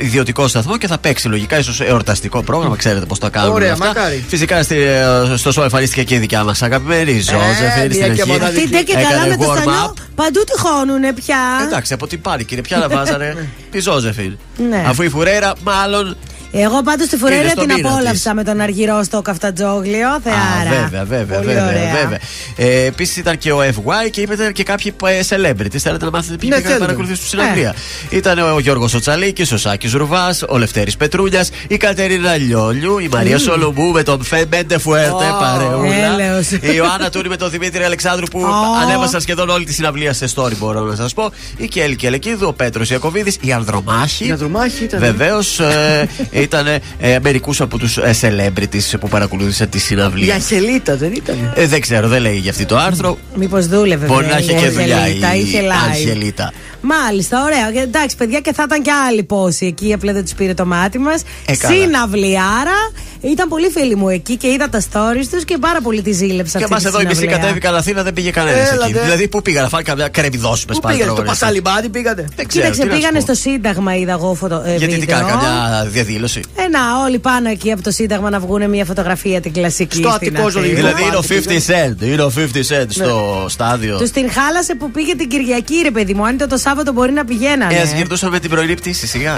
[0.00, 2.76] ιδιωτικό σταθμό και θα παίξει λογικά ίσως εορταστικό πρόγραμμα.
[2.76, 3.52] Ξέρετε πώς το κάνουν.
[3.52, 3.86] Ωραία, αυτά.
[3.86, 4.24] μακάρι.
[4.28, 5.02] Φυσικά στη, ε,
[5.36, 7.40] στο show εμφανίστηκε και η δικιά μας αγαπημένη Ζώζεφιν
[7.74, 8.26] μια στην και αρχή.
[8.30, 8.60] μοναδική.
[8.64, 9.56] Αυτή ντε και καλά Έκανε με το warm-up.
[9.60, 11.36] στανιό παντού τυχώνουνε πια.
[11.66, 14.38] Εντάξει, από την πάρη κύριε, ποια να βάζανε; Τη Ζώζεφιν.
[14.68, 14.84] Ναι.
[14.86, 16.16] Αφού η Φουρέρα, μάλλον
[16.52, 18.32] Εγώ πάντως τη φορέρα Είναι στο την μήνα απόλαυσα της.
[18.34, 20.08] με τον Αργυρό στο καφτατζόγλιο.
[20.08, 20.80] Α, Θεάρα.
[20.80, 21.66] βέβαια, βέβαια, Πολύ βέβαια.
[21.68, 21.94] ωραία.
[22.02, 22.18] βέβαια.
[22.56, 25.76] Ε, Επίσης ήταν και ο FY και είπατε και κάποιοι ε, celebrities.
[25.78, 26.78] Θέλετε να μάθετε ποιοι Ναι, πήγαν να θέλουμε.
[26.78, 27.74] παρακολουθήσουν τη συναυλία.
[28.10, 33.38] Ήταν ο Γιώργος Οτσαλίκης, ο Σάκης Ρουβάς, ο Λευτέρης Πετρούνιας, η Κατερίνα Λιόλιου, η Μαρία
[33.38, 35.94] Σολομού με τον Φεμπέντε Φουέρτε, Ω, παρεούλα.
[35.94, 36.50] έλεος.
[36.50, 38.82] Η Ιωάννα Τούρη με τον Δημήτρη Αλεξάνδρου που Ω.
[38.82, 41.30] ανέβασαν σχεδόν όλη τη συναυλία σε story, μπορώ να σας πω.
[41.56, 44.26] Η Κέλη Κελεκίδου, ο Πέτρος Ιακοβίδης, η Ανδρομάχη.
[44.26, 45.00] Η Ανδρομάχη ήταν.
[45.00, 46.08] Βεβαίως, ε,
[46.42, 46.66] ήταν
[46.98, 50.26] ε, μερικούς από τους ε, celebrities που παρακολούθησαν τη συναυλία.
[50.26, 53.18] Η Αγγελίτα δεν ήταν; Ε, δεν ξέρω, δεν λέει για αυτή το άρθρο.
[53.34, 54.06] Μήπως δούλευε.
[54.06, 55.92] Μπορεί να βέβαια, είχε και η δουλειά η Αγγελίτα, είχε live.
[55.92, 56.52] Αγγελίτα.
[56.80, 57.72] Μάλιστα, ωραία.
[57.72, 59.92] Και Εντάξει, παιδιά, και θα ήταν και άλλοι πόσοι εκεί.
[59.92, 61.22] Απλά δεν τους πήρε το μάτι μας.
[61.46, 61.74] Ε, καλά.
[61.74, 62.78] Συναυλιάρα.
[63.20, 66.58] Ήταν πολύ φίλοι μου εκεί και είδα τα stories τους και πάρα πολύ τη ζήλεψα.
[66.58, 67.38] Και αυτή μας τη εδώ οι μισοί συναυλία.
[67.40, 68.92] κατέβηκαν Αθήνα, δεν πήγε κανένας Έλα, εκεί.
[68.92, 69.00] δε.
[69.00, 70.94] Δηλαδή, πού πήγαν να φάνε καμιά κρεμμυδόσουπε Πού πάλι.
[70.96, 71.38] πήγατε, στο πρόγραμμα.
[71.40, 72.64] Πασαλιμπάδι πήγατε; Δεν ξέρω.
[72.64, 73.24] Κοίταξε, τι να σου πήγανε πω.
[73.24, 75.16] στο Σύνταγμα, είδα εγώ φωτο, ε, Γιατί τι βίντεο.
[75.16, 76.40] κάνα, καμιά διαδήλωση.
[76.56, 79.96] Ε, να, όλοι πάνω εκεί από το Σύνταγμα να βγουν μια φωτογραφία την κλασική.
[79.96, 80.50] Στο στην Αττικό Αθήνα.
[80.50, 82.02] ζωολογικό Δηλαδή είναι ο πάρτι 50 Cent.
[82.12, 82.40] Είναι ο 50
[82.70, 83.98] Cent στο στάδιο.
[83.98, 86.24] Τους την χάλασε που πήγε την Κυριακή, ρε παιδί μου.
[86.26, 87.74] Αν ήταν το Σάββατο μπορεί να πηγαίνανε.
[87.74, 89.34] Ε, ας γυρνούσαμε με την πρωινή πτήση, σιγά.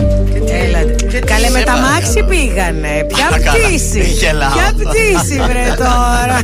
[0.65, 1.19] Έλατε.
[1.27, 3.05] Καλέ με τα σε μάξι πήγανε.
[3.09, 3.69] Ποια Α, καλά.
[3.71, 4.01] Πτήση.
[4.01, 4.51] Γελάω.
[4.51, 6.37] Ποια πτήση, βρε τώρα.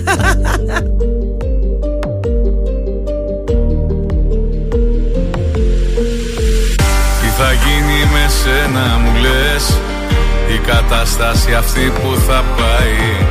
[7.20, 9.78] Τι θα γίνει με σένα μου λες;
[10.54, 13.26] Η κατάσταση αυτή που θα πάει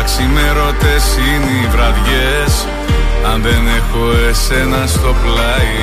[0.00, 2.66] Αξιμερωτές είναι οι βραδιές
[3.32, 5.80] Αν δεν έχω εσένα στο πλάι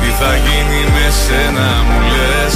[0.00, 2.54] Τι θα γίνει με σένα μου λες;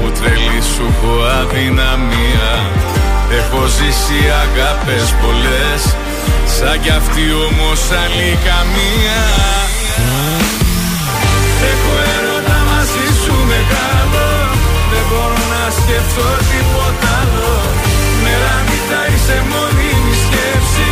[0.00, 2.50] Που τρελή σου έχω αδυναμία
[3.30, 5.80] Έχω ζήσει αγάπες πολλές
[6.56, 9.20] Σαν κι αυτή όμως άλλη καμία
[11.72, 14.26] Έχω έρωτα μαζί σου μεγάλο
[14.92, 17.54] Δεν μπορώ να σκεφτώ τίποτα άλλο.
[18.22, 20.90] Μέρα νύχτα είσαι μόνιμη σκέψη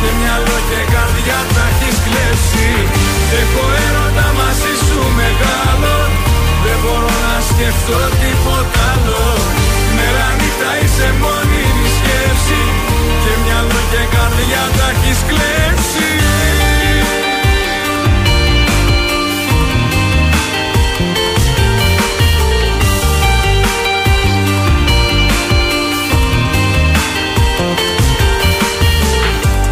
[0.00, 2.70] Και μυαλό και καρδιά τα έχεις κλέψει.
[3.40, 5.96] Έχω έρωτα μαζί σου μεγάλο
[6.64, 9.22] Δεν μπορώ να σκεφτώ τίποτα άλλο.
[9.96, 11.33] Μέρα νύχτα είσαι μόνιμη
[14.46, 16.08] και καρδιά τα έχεις κλέψει.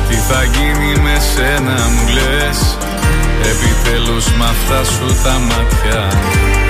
[0.09, 2.77] Τι θα γίνει με σένα μου λες;
[3.51, 6.07] Επιτέλους μ' αυτά σου τα μάτια.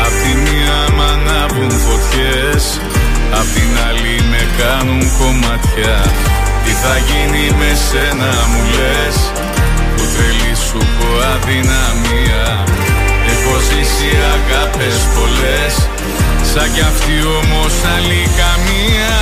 [0.04, 2.80] Απ' τη μία μ' ανάβουν φωτιές
[3.32, 5.96] Απ' την άλλη με κάνουν κομμάτια
[6.64, 9.16] Τι θα γίνει με σένα μου λες.
[9.94, 12.46] Που τρελή σου έχω αδυναμία.
[13.32, 15.74] Έχω ζήσει αγάπες πολλές.
[16.50, 19.14] Σαν κι αυτή όμως άλλη καμία.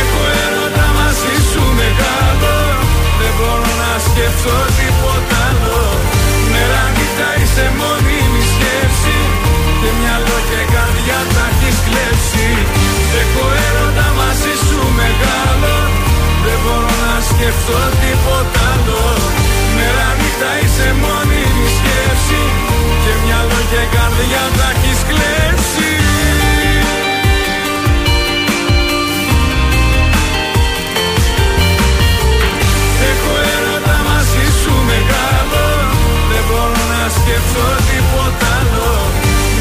[0.00, 2.56] Έχω έρωτα μαζί σου μεγάλο.
[3.20, 5.82] Δεν μπορώ να σκεφτώ τίποτα άλλο.
[6.52, 9.18] Μέρα νύχτα είσαι μόνιμη σκέψη.
[9.80, 12.48] Και μυαλό και καρδιά τα έχεις κλέψει.
[13.22, 13.87] Έχω έρωτα μαζί σου
[15.18, 15.76] μεγάλο
[16.44, 19.02] Δεν μπορώ να σκεφτώ τίποτα άλλο.
[19.76, 22.42] Μέρα νύχτα είσαι μόνιμη σκέψη.
[23.02, 25.90] Και μυαλό και καρδιά τα έχεις κλέψει.
[33.10, 35.64] Έχω έρωτα μαζί σου μεγάλο.
[36.30, 38.90] Δεν μπορώ να σκεφτώ τίποτα άλλο.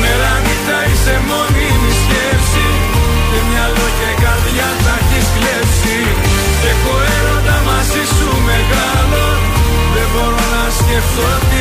[0.01, 2.67] Μέρα νύχτα είσαι μόνιμη σκέψη.
[3.29, 4.95] Και μυαλό και καρδιά τα
[10.97, 11.56] να σκεφτώ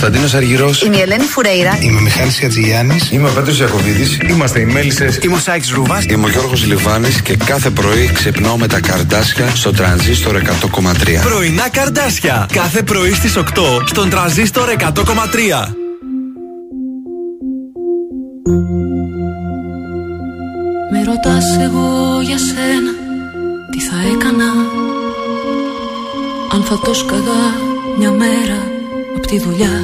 [0.00, 0.82] Κωνσταντίνος Αργυρός.
[0.82, 1.78] Είμαι η Ελένη Φουρέιρα.
[1.80, 2.98] Είμαι ο Μιχάλης Ατζηγιάννη.
[3.10, 4.26] Είμαι ο Πέτρος Ιακοβίδη.
[4.30, 5.18] Είμαστε οι Μέλισσες.
[5.22, 6.02] Είμαι ο Σάιξ Ρούβα.
[6.08, 11.20] Είμαι ο Γιώργος Λιβάνης και κάθε πρωί ξυπνάω με τα καρδάσια στο τρανζίστορ 100,3.
[11.22, 12.48] Πρωινά καρδάσια.
[12.52, 13.42] Κάθε πρωί στις 8
[13.84, 15.74] στον τραζίστορ 100,3.
[20.92, 22.92] Με ρωτάς εγώ για σένα
[23.70, 24.50] Τι θα έκανα
[26.52, 27.44] Αν θα το σκαγά
[27.98, 28.79] μια μέρα; Απ'
[29.30, 29.76] τη δουλειά.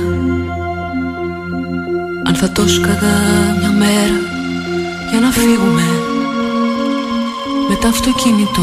[2.27, 3.19] Αν θα το σκαγά
[3.59, 4.19] μια μέρα
[5.11, 5.83] Για να φύγουμε
[7.69, 8.63] Με το αυτοκίνητο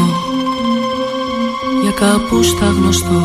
[1.82, 3.22] Για κάπου στα γνωστό.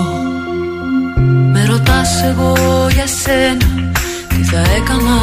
[1.51, 2.53] Με ρωτάς εγώ
[2.93, 3.91] για σένα
[4.27, 5.17] Τι θα έκανα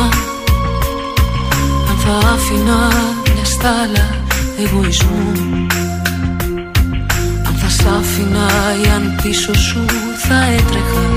[1.90, 2.78] αν θα άφηνα
[3.34, 4.06] μια στάλα
[4.58, 5.32] εγωισμού.
[7.46, 8.48] Αν θα σ' άφηνα
[8.84, 9.84] ή αν πίσω σου
[10.16, 11.15] θα έτρεχα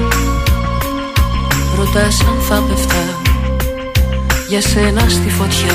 [1.79, 3.21] Ρωτάς αν θα πεφτά.
[4.47, 5.73] Για σένα στη φωτιά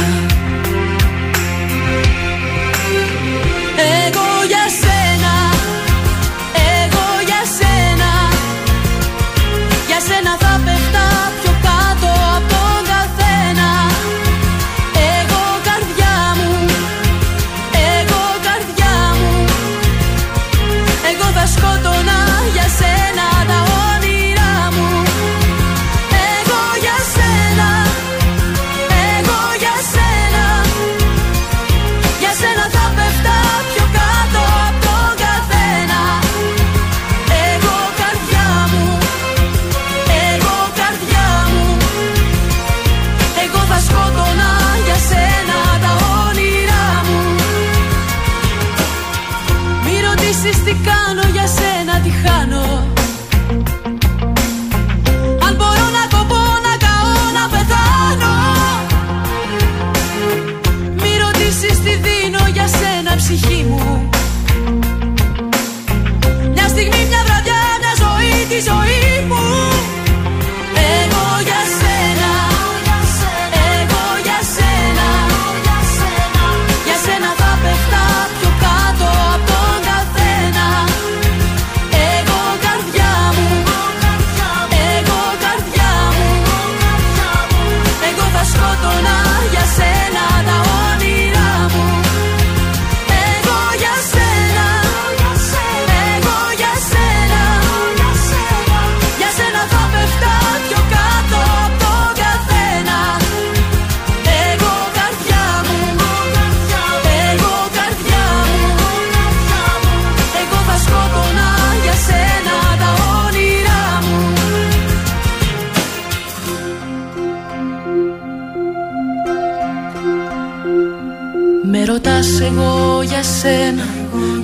[121.76, 123.86] Με ρωτάς εγώ για σένα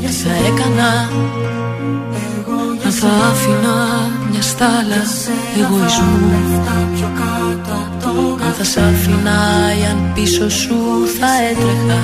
[0.01, 1.11] Τι θα έκανα;
[2.85, 3.77] Αν θα άφηνα
[4.31, 5.02] μια στάλα
[5.59, 6.31] εγωισμού.
[8.47, 9.39] Αν θα σ' άφηνα
[9.81, 10.77] ή αν πίσω σου
[11.19, 12.02] θα έτρεχα.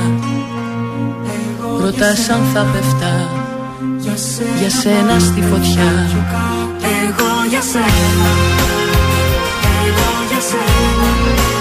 [1.81, 3.29] Ρωτάς αν θα πεφτά
[4.59, 5.91] για σένα στη φωτιά.
[7.03, 8.31] Εγώ για σένα.
[9.87, 11.56] Εγώ για σένα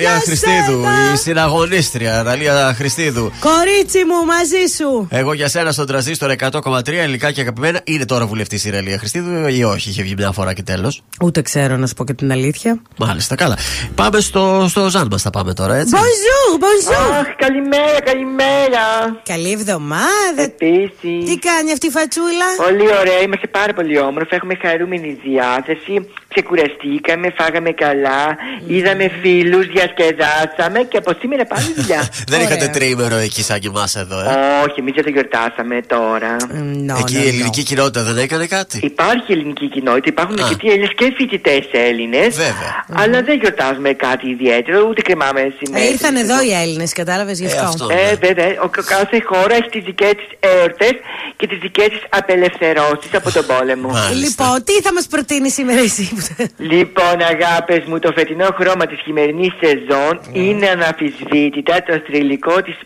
[0.00, 1.12] Εδώ είναι η Εγώ Ραλία για Χριστίδου, σένα.
[1.12, 3.32] η συναγωνίστρια Ραλία Χριστίδου.
[3.40, 5.08] Κορίτσι μου, μαζί σου.
[5.10, 7.80] Εγώ για σένα στον τραζίστορ 100,3 ελληνικά και αγαπημένα.
[7.84, 11.02] Είναι τώρα βουλευτής η Ραλία Χριστίδου ή όχι, είχε βγει μια φορά και τέλος.
[11.22, 12.82] Ούτε ξέρω να σου πω και την αλήθεια.
[12.96, 13.58] Μάλιστα, καλά.
[13.94, 15.94] Πάμε στο, στο Ζαν μας, θα πάμε τώρα, έτσι.
[15.96, 17.12] Bonjour, bonjour.
[17.20, 18.84] Αχ, καλημέρα, καλημέρα.
[19.22, 20.42] Καλή εβδομάδα.
[20.42, 21.24] Επίσης.
[21.30, 24.34] Τι κάνει αυτή η φατσούλα; Πολύ ωραία, είμαστε πάρα πολύ όμορφοι.
[24.34, 25.94] Έχουμε χαρούμενη διάθεση.
[26.28, 28.36] Ξεκουραστήκαμε, φάγαμε καλά.
[28.66, 32.08] Είδαμε φίλους, διασκεδάσαμε και από σήμερα πάλι δουλειά.
[32.30, 34.24] Δεν είχατε τρίμερο εκεί σαν και εμάς εδώ, ε;
[34.66, 36.36] Όχι, εμείς δεν το γιορτάσαμε τώρα.
[36.98, 41.64] εκεί η ελληνική κοινότητα δεν έκανε κάτι; Υπάρχει ελληνική κοινότητα, υπάρχουν αρκετοί Έλληνες και φοιτητές
[41.72, 42.36] Έλληνες.
[42.36, 42.84] Βέβαια.
[42.92, 45.84] Αλλά δεν γιορτάζουμε κάτι ιδιαίτερο, ούτε κρεμάμε σήμερα.
[45.84, 47.86] Ε, ήρθαν εδώ οι Έλληνες, κατάλαβες γι' αυτό.
[47.90, 48.46] Ε, βέβαια.
[48.62, 50.94] Ο, κάθε χώρα έχει τις δικές της εορτές
[51.36, 53.90] και τις δικές της απελευθερώσεις από τον πόλεμο.
[54.14, 56.10] Λοιπόν, τι θα μας προτείνει σήμερα εσύ.
[56.72, 62.78] Λοιπόν, αγάπες μου, το φετινό χρώμα της χειμερινής σεζόν είναι αναφυσβήτητα το θρηλυκό της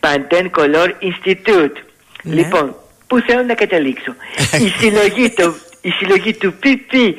[0.00, 1.76] Pantene Color Institute.
[2.22, 2.74] Λοιπόν,
[3.06, 4.14] πού θέλω να καταλήξω.
[4.60, 7.14] η, συλλογή του, η συλλογή του PP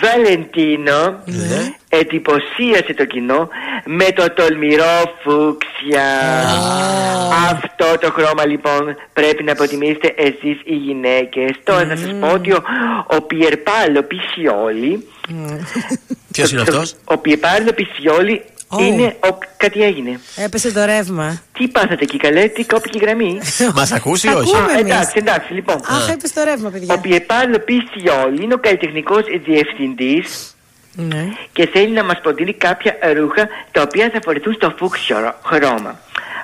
[0.00, 1.22] Βαλεντίνο
[1.88, 3.48] εντυπωσίασε το κοινό
[3.84, 6.08] με το τολμηρό φούξια.
[7.50, 11.50] Αυτό το χρώμα λοιπόν πρέπει να αποτιμήσετε εσείς οι γυναίκες.
[11.64, 12.62] Τώρα θα σας πω ότι ο,
[13.06, 15.06] ο Πιερπάλο Πισιόλη
[16.32, 18.82] Ποιος είναι αυτός; ο Πιερπάλο Πισιόλη Ω.
[18.84, 19.38] είναι ο...
[19.56, 20.20] κάτι έγινε.
[20.36, 21.42] Έπεσε το ρεύμα.
[21.58, 23.38] Τι πάθατε εκεί καλέ, τι κόπηκε η γραμμή;
[23.74, 24.92] Μας ακούσει ή όχι; Ακούμε Α, εμείς.
[24.92, 25.76] εντάξει, εντάξει, λοιπόν.
[25.88, 26.94] Αχ, έπεσε το ρεύμα, παιδιά.
[26.94, 30.56] Ο Πιερπάλο Πισιόλη είναι ο καλλιτεχνικός διευθυντής
[30.92, 31.28] Ναι.
[31.52, 36.00] και θέλει να μας προτείνει κάποια ρούχα τα οποία θα φορεθούν στο φούξιο χρώμα.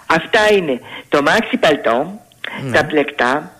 [0.06, 2.20] Αυτά είναι το μάξι παλτό,
[2.72, 3.53] τα πλεκτά,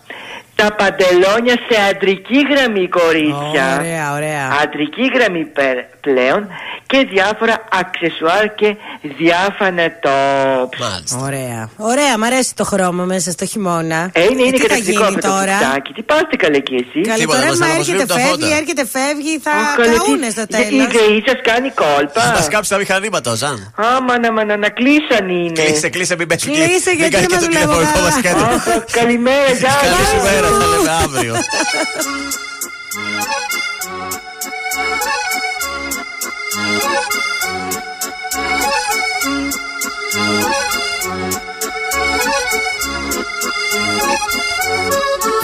[0.55, 3.65] τα παντελόνια σε αντρική γραμμή κορίτσια.
[3.79, 4.43] Ωραία, ωραία.
[4.63, 6.47] Αντρική γραμμή πε- πλέον
[6.87, 8.75] και διάφορα αξεσουάρ και
[9.17, 11.17] διάφανα tops.
[11.27, 11.69] Ωραία.
[11.77, 14.09] Ωραία, μ' αρέσει το χρώμα μέσα στο χειμώνα.
[14.13, 15.91] Ε, είναι, είναι τι θα καταπληκτικό γίνει αυτό το τώρα; φουξάκι.
[15.93, 16.99] Τι πάστε καλέ και εσύ.
[17.11, 20.87] Καλή, το ρεύμα έρχεται, φεύγει, έρχεται, φεύγει, θα Αχ, καλέ, τι- καούνε στο Η τέλος.
[20.95, 22.21] ΔΕΗ σας κάνει κόλπα.
[22.27, 23.57] Θα μας κάψει τα μηχανήματα, ο Ζαν.
[23.95, 25.61] Άμα να, να, να, να κλείσαν είναι.
[25.63, 26.45] Κλείσε, κλείσε, μην πέσει.
[26.49, 28.45] Κλείσε, Μην γιατί κάνει δεν και το μας βλέπω τηλεφωνικό μας καλά.
[28.47, 28.69] κάτι.
[28.79, 30.61] Αχ, Καλημέρα, γεια Καλή σου σας.
[30.61, 31.35] μέρα, θα λέμε αύριο.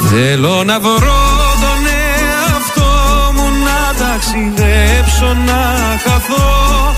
[0.09, 1.23] Θέλω να βρω
[1.63, 2.91] τον εαυτό
[3.33, 5.61] μου να ταξιδέψω να
[6.03, 6.93] χαθώ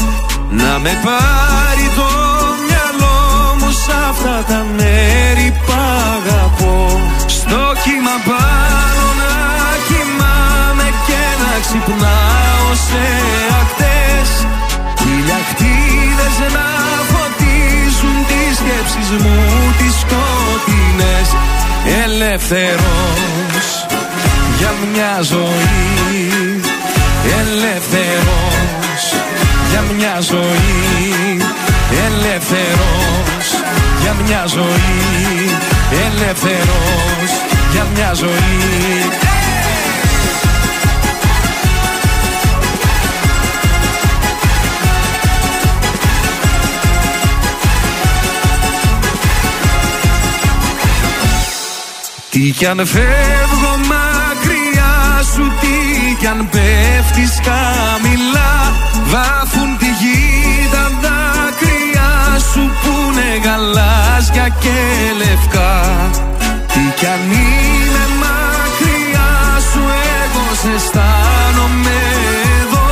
[0.49, 2.09] Να με πάρει το
[2.67, 5.71] μυαλό μου σ' αυτά τα μέρη που
[6.15, 6.62] αγαπώ
[7.53, 9.33] Στο κύμα πάνω να
[9.87, 13.05] κοιμάμαι και να ξυπνάω σε
[13.61, 14.29] ακτές.
[15.01, 16.67] Χιλιακτίδες να
[17.11, 19.39] φωτίζουν τις σκέψεις μου
[19.77, 21.27] τις σκοτεινές.
[22.03, 23.67] Ελεύθερος
[24.57, 26.61] για μια ζωή.
[27.41, 29.03] Ελεύθερος
[29.69, 31.37] για μια ζωή.
[32.07, 33.47] Ελεύθερος
[34.01, 35.72] για μια ζωή
[36.07, 37.31] ελεύθερος
[37.71, 39.31] για μια ζωή.
[52.29, 58.73] Τι κι αν φεύγω μακριά σου, τι κι αν πέφτεις χαμηλά
[59.05, 59.62] βάθου
[64.43, 64.79] γαλάζια και
[65.17, 66.09] λευκά.
[66.67, 69.81] Τι κι αν είναι μακριά σου
[70.23, 71.97] Εγώ σε αισθάνομαι
[72.61, 72.87] εδώ.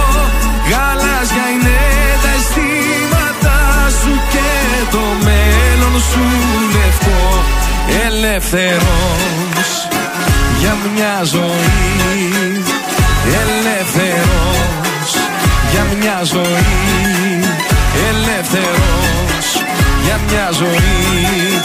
[0.70, 1.80] Γαλάζια είναι
[2.24, 3.58] τα αισθήματα
[4.00, 4.50] σου Και
[4.92, 6.26] το μέλλον σου
[6.76, 7.44] λευκό.
[8.06, 9.70] Ελεύθερος
[10.60, 12.64] για μια ζωή.
[13.42, 15.10] Ελεύθερος
[15.72, 17.40] για μια ζωή.
[18.10, 19.31] Ελεύθερος
[20.12, 21.62] για μια ζωή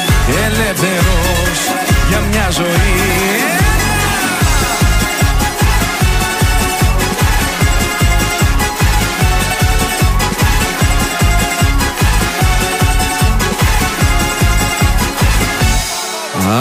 [0.47, 1.59] Ελεύθερος
[2.09, 3.65] για μια ζωή.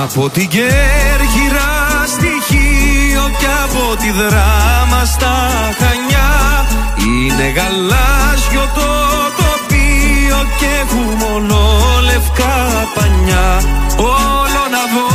[0.03, 6.65] Από την Κέρκυρα στοιχείο και από τη δράμα στα Χανιά
[7.05, 9.44] Είναι γαλάζιο το
[10.35, 11.57] τοπίο και έχουμε μόνο
[12.03, 12.55] λευκά
[12.95, 13.47] πανιά.
[13.97, 15.07] Όλο να δω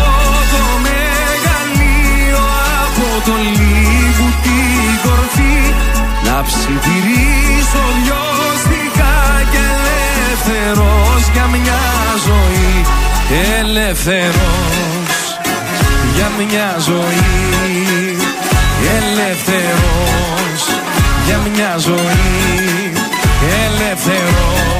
[0.53, 2.45] το μεγαλείο
[2.85, 5.59] από το λίγο την κορφή.
[6.27, 9.15] Να ψιθυρίσω λιώστηκα
[9.53, 9.65] και
[10.21, 11.83] ελεύθερος για μια
[12.27, 12.73] ζωή.
[13.59, 15.19] Ελεύθερος
[16.15, 18.17] για μια ζωή.
[18.99, 20.61] Ελεύθερος
[21.27, 22.93] για μια ζωή.
[23.65, 24.80] Ελεύθερος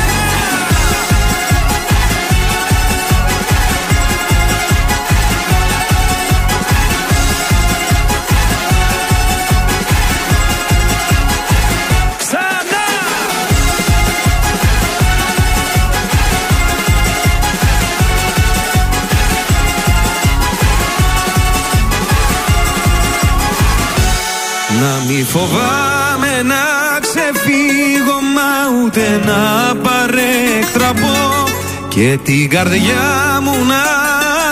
[25.11, 31.43] μη φοβάμαι να ξεφύγω μα ούτε να παρέκτραπω
[31.87, 33.83] Και την καρδιά μου να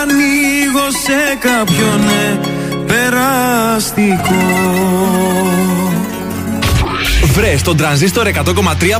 [0.00, 2.40] ανοίγω σε κάποιον ναι,
[2.86, 4.34] περαστικό
[7.32, 8.32] Βρες τον τρανζίστορ 100,3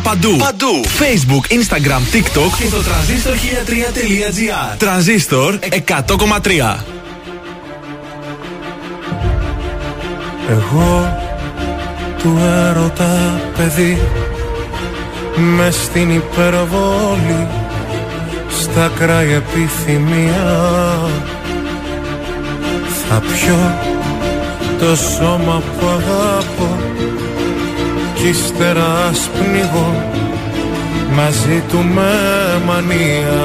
[0.03, 0.37] παντού.
[0.37, 0.85] Παντού.
[0.85, 4.77] Facebook, Instagram, TikTok και το τρανζίστορ 1003.gr.
[4.79, 6.77] Τρανζίστορ 100,3.
[10.51, 11.20] Εγώ
[12.23, 12.39] του
[12.69, 14.01] έρωτα παιδί.
[15.57, 17.47] Με στην υπερβόλη
[18.61, 20.69] στα κράει επιθυμία.
[23.09, 23.75] Θα πιω
[24.79, 26.77] το σώμα που αγαπώ
[28.15, 30.05] κι ύστερα ας πνίγω
[31.15, 32.13] μαζί του με
[32.67, 33.41] μανία.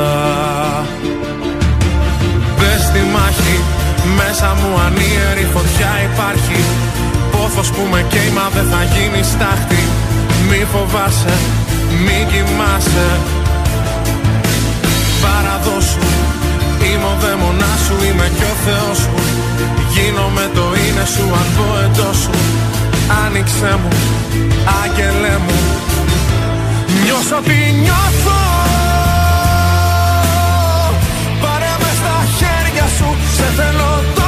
[2.58, 3.60] Μπες στη μάχη
[4.18, 6.64] μέσα μου ανίερη φωτιά υπάρχει
[7.66, 9.82] Πόθος που με καίει μα δεν θα γίνει στάχτη.
[10.50, 11.36] Μη φοβάσαι,
[12.04, 13.08] μη κοιμάσαι.
[15.24, 16.06] Παραδώσου
[16.86, 19.14] Είμαι ο δαίμονάς σου, είμαι κι ο Θεός σου.
[19.94, 22.36] Γίνομαι το είναι σου αν πω εντός σου.
[23.26, 23.92] Άνοιξε μου,
[24.82, 25.58] άγγελέ μου.
[27.04, 28.42] Νιώσω τι νιώθω.
[31.42, 34.25] Πάρε με στα χέρια σου, σε θέλω τόσο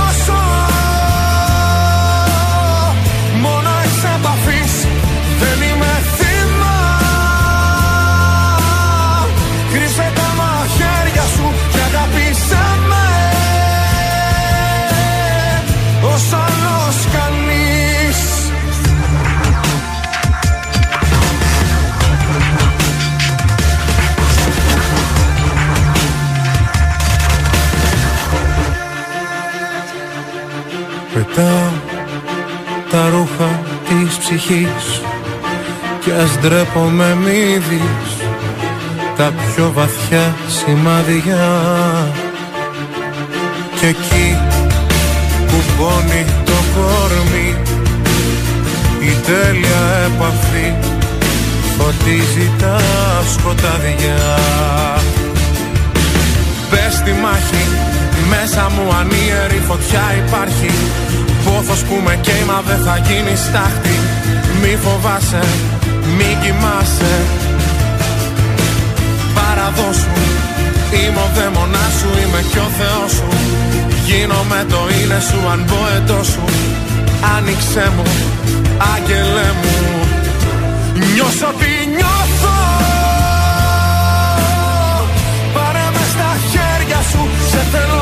[31.37, 31.71] Πετάω
[32.91, 35.01] τα ρούχα της ψυχής
[36.03, 38.15] Κι ας ντρέπομαι μη δεις
[39.17, 41.47] Τα πιο βαθιά σημάδια.
[43.79, 44.37] Κι εκεί
[45.47, 47.55] που πόνει το κορμί
[49.01, 50.73] Η τέλεια επαφή
[51.77, 52.79] Φωτίζει τα
[53.33, 54.37] σκοτάδια.
[56.69, 57.67] Πες στη μάχη
[58.29, 60.71] μέσα μου ανίερη φωτιά υπάρχει
[61.47, 63.95] Πόθος που με κέιμα δεν θα γίνει στάχτη.
[64.61, 65.43] Μη φοβάσαι,
[66.17, 67.13] μη κοιμάσαι.
[69.35, 70.17] Παραδώσου,
[70.97, 73.29] είμαι ο δαίμονάς σου, είμαι και ο Θεός σου.
[74.05, 76.43] Γίνομαι το είναι σου, αν πω σου.
[77.35, 78.03] Άνοιξέ μου,
[78.93, 79.75] άγγελέ μου.
[81.13, 82.57] Νιώσω τι νιώθω.
[85.53, 87.96] Πάρε μες στα χέρια σου, σε θέλω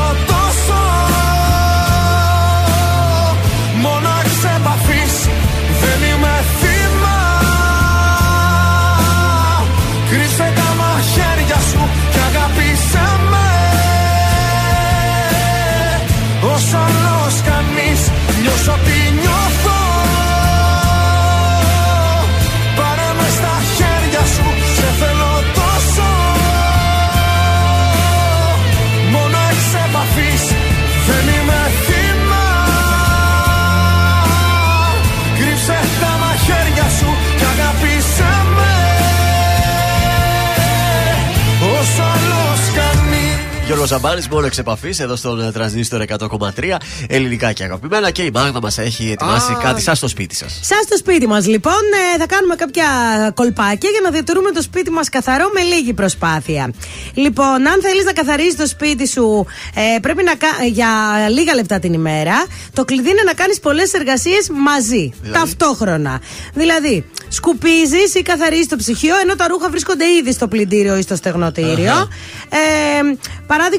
[43.86, 46.76] Γιώργος Ζαμπάνη, μόνο εξ επαφής εδώ στον ε, τρανζίστορ 100,3
[47.08, 48.12] ελληνικά και αγαπημένα.
[48.12, 49.58] Και η Μάγδα μας έχει ετοιμάσει Α.
[49.64, 50.60] κάτι σαν στο σπίτι σας.
[50.64, 51.74] Σαν στο σπίτι μας, λοιπόν,
[52.14, 52.86] ε, θα κάνουμε κάποια
[53.34, 56.74] κολπάκια για να διατηρούμε το σπίτι μας καθαρό με λίγη προσπάθεια.
[57.14, 59.46] Λοιπόν, αν θέλεις να καθαρίσει το σπίτι σου,
[59.76, 60.48] ε, πρέπει να κα...
[60.72, 60.88] για
[61.30, 62.46] λίγα λεπτά την ημέρα.
[62.74, 66.22] Το κλειδί είναι να κάνεις πολλές εργασίες μαζί, Δηλαδή; ταυτόχρονα.
[66.54, 71.16] Δηλαδή, σκουπίζεις ή καθαρίζεις το ψυχείο, ενώ τα ρούχα βρίσκονται ήδη στο πλυντήριο ή στο
[71.16, 71.92] στεγνοτήριο.
[71.92, 72.08] Αχα.
[72.50, 73.18] Ε,
[73.48, 73.74] παράδειγμα,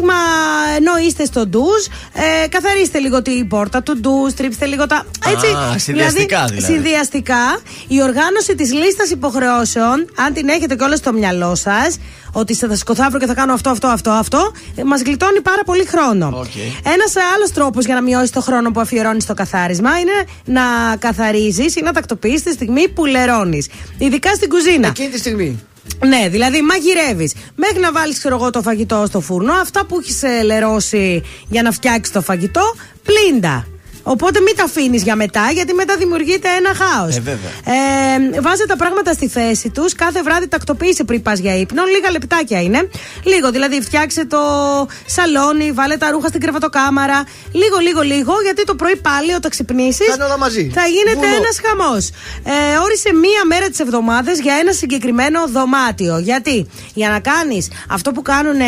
[0.76, 5.06] ενώ είστε στο ντουζ, ε, καθαρίστε λίγο την πόρτα του ντουζ, τρίψτε λίγο τα.
[5.32, 5.46] Έτσι.
[5.46, 6.72] Α, συνδυαστικά δηλαδή.
[6.72, 11.98] Συνδυαστικά, η οργάνωση της λίστας υποχρεώσεων, αν την έχετε κιόλα στο μυαλό σας,
[12.32, 14.52] ότι θα σκοθάβρω και θα κάνω αυτό, αυτό, αυτό, αυτό,
[14.84, 16.46] μας γλιτώνει πάρα πολύ χρόνο.
[16.84, 20.12] Ένας άλλος τρόπος για να μειώσεις το χρόνο που αφιερώνεις στο καθάρισμα είναι
[20.44, 20.62] να
[20.98, 23.68] καθαρίζεις ή να τακτοποιείς τη στιγμή που λερώνεις.
[23.98, 24.88] Ειδικά στην κουζίνα.
[24.88, 25.60] Εκείνη τη στιγμή.
[26.06, 27.34] Ναι, δηλαδή μαγειρεύεις.
[27.54, 31.70] Μέχρι να βάλεις, ξέρω εγώ, το φαγητό στο φούρνο, αυτά που έχεις λερώσει για να
[31.70, 33.66] φτιάξεις το φαγητό, πλύντα.
[34.08, 37.16] Οπότε μην τα αφήνεις για μετά, γιατί μετά δημιουργείται ένα χάος.
[37.16, 37.50] Ε, βέβαια.
[38.34, 39.92] Ε, βάζε τα πράγματα στη θέση τους.
[39.94, 41.82] Κάθε βράδυ τακτοποίησε πριν πας για ύπνο.
[41.84, 42.88] Λίγα λεπτάκια είναι.
[43.24, 44.38] Λίγο, δηλαδή φτιάξε το
[45.06, 47.24] σαλόνι, βάλε τα ρούχα στην κρεβατοκάμαρα.
[47.52, 50.06] Λίγο, λίγο, λίγο, γιατί το πρωί πάλι όταν ξυπνήσεις.
[50.08, 50.70] Κάνε όλα μαζί.
[50.74, 51.36] Θα γίνεται Βουνό.
[51.36, 52.08] ένας χαμός.
[52.44, 56.18] Ε, όρισε μία μέρα της εβδομάδας για ένα συγκεκριμένο δωμάτιο.
[56.18, 58.64] Γιατί; Για να κάνεις αυτό που κάνουν ε,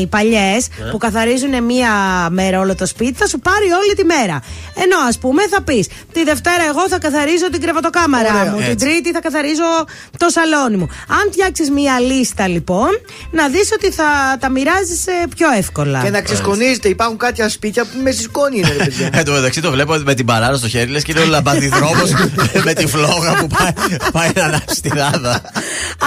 [0.00, 0.90] οι παλιές, Ναι.
[0.90, 1.92] που καθαρίζουν μία
[2.30, 4.40] μέρα όλο το σπίτι, θα σου πάρει όλη τη μέρα.
[4.82, 8.50] Ενώ ας πούμε θα πεις Τη Δευτέρα εγώ θα καθαρίζω την κρεβατοκάμαρα Ωραία.
[8.50, 8.56] μου.
[8.56, 8.86] Την Έτσι.
[8.86, 9.68] Τρίτη θα καθαρίζω
[10.16, 10.88] το σαλόνι μου.
[11.08, 12.88] Αν φτιάξεις μία λίστα λοιπόν,
[13.30, 15.04] να δεις ότι θα τα μοιράζεις
[15.36, 16.02] πιο εύκολα.
[16.02, 16.88] Και να ξεσκονίζετε.
[16.88, 19.10] Υπάρχουν κάποια σπίτια που με σκόνη είναι, ρε παιδιά.
[19.18, 22.10] Εν τω μεταξύ το βλέπω με την παράρα στο χέρι, λες και είναι ο λαμπαδιδρόμος
[22.66, 25.42] με τη φλόγα που πάει, πάει να ανάψει τη ράδα.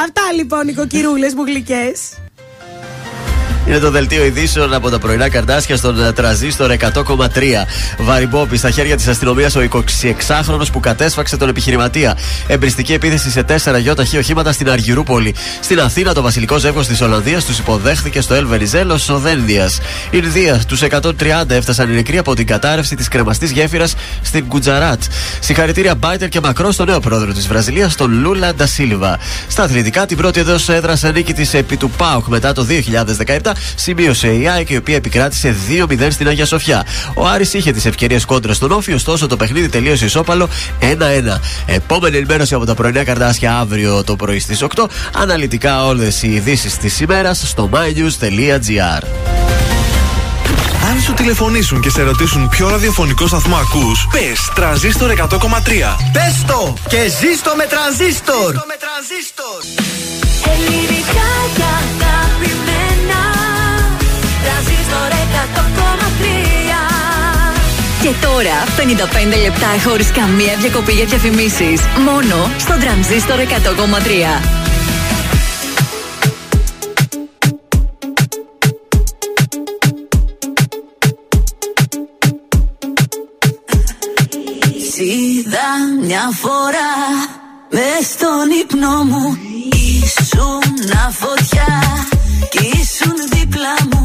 [0.05, 1.99] Αυτά λοιπόν οι κοκκυρούλε μου γλυκές.
[3.67, 7.27] Είναι το δελτίο ειδήσεων από τα πρωινά καρτάσια στον ε, τραζίστορ 100,3.
[7.97, 12.17] Βαριμπόπη στα χέρια της αστυνομίας ο 26χρονο που κατέσφαξε τον επιχειρηματία.
[12.47, 15.35] Εμπριστική επίθεση σε τέσσερα γιοταχή οχήματα στην Αργυρούπολη.
[15.61, 19.69] Στην Αθήνα το βασιλικό ζεύγος της Ολλανδίας τους υποδέχθηκε στο Ελβεριζέλο ο Δένδια.
[20.11, 21.11] Ινδία τους 130
[21.47, 25.03] έφτασαν οι νεκροί από την κατάρρευση της κρεμαστής γέφυρας στην Κουτζαράτ.
[25.39, 29.19] Συγχαρητήρια Μπάιτερ και Μακρό στον νέο πρόεδρο της Βραζιλίας, τον Λούλα Ντασίλβα.
[29.47, 34.27] Στα αθλητικά, την πρώτη εδώ έδρασε νίκη της επί του ΠΑΟΚ μετά το 2017 σημείωσε
[34.27, 35.55] η ΑΕΚ η οποία επικράτησε
[35.89, 36.85] 2-0 στην Αγία Σοφιά.
[37.13, 40.49] Ο Άρης είχε τις ευκαιρίες κόντρα στον Όφη, ωστόσο το παιχνίδι τελείωσε ισόπαλο
[40.79, 40.85] 1-1.
[41.65, 44.85] Επόμενη ενημέρωση από τα πρωινά καρτάσια αύριο το πρωί στις 8.
[45.13, 49.03] Αναλυτικά όλες οι ειδήσεις της ημέρας στο mynews.gr.
[50.91, 55.97] Αν σου τηλεφωνήσουν και σε ρωτήσουν ποιο ραδιοφωνικό σταθμό ακούς, πες τρανζίστορ 100,3.
[56.13, 58.55] Πες το και ζήστο με τρανζίστορ.
[60.45, 63.30] Ελληνικά και αγαπημένα Τρανζίστορ 100,3
[68.01, 71.81] Και τώρα 55 λεπτά χωρίς καμία διακοπή για διαφημίσεις.
[72.05, 74.61] Μόνο στο τρανζίστορ 100,3.
[85.03, 85.69] Είδα
[86.01, 86.91] μια φορά
[87.69, 89.37] μες στον ύπνο μου
[89.71, 90.71] Ήσουν
[91.11, 91.83] φωτιά
[92.49, 94.00] κι ήσουν δίπλα μου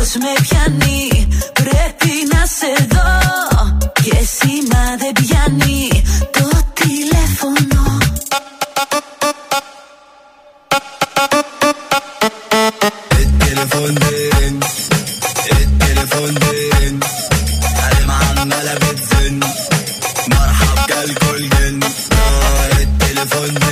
[0.00, 3.12] Πώ με πιανεί, πρέπει να σε δω.
[4.02, 7.98] Και σήμα δεν πιανεί το τηλέφωνο.
[13.38, 14.58] Τηλεφωνήν, τίλεφωνήν.
[15.78, 17.00] Τηλεφωνήν, τίλεφωνήν.
[22.68, 23.69] Τηλεφωνήν, τίλεφωνήν.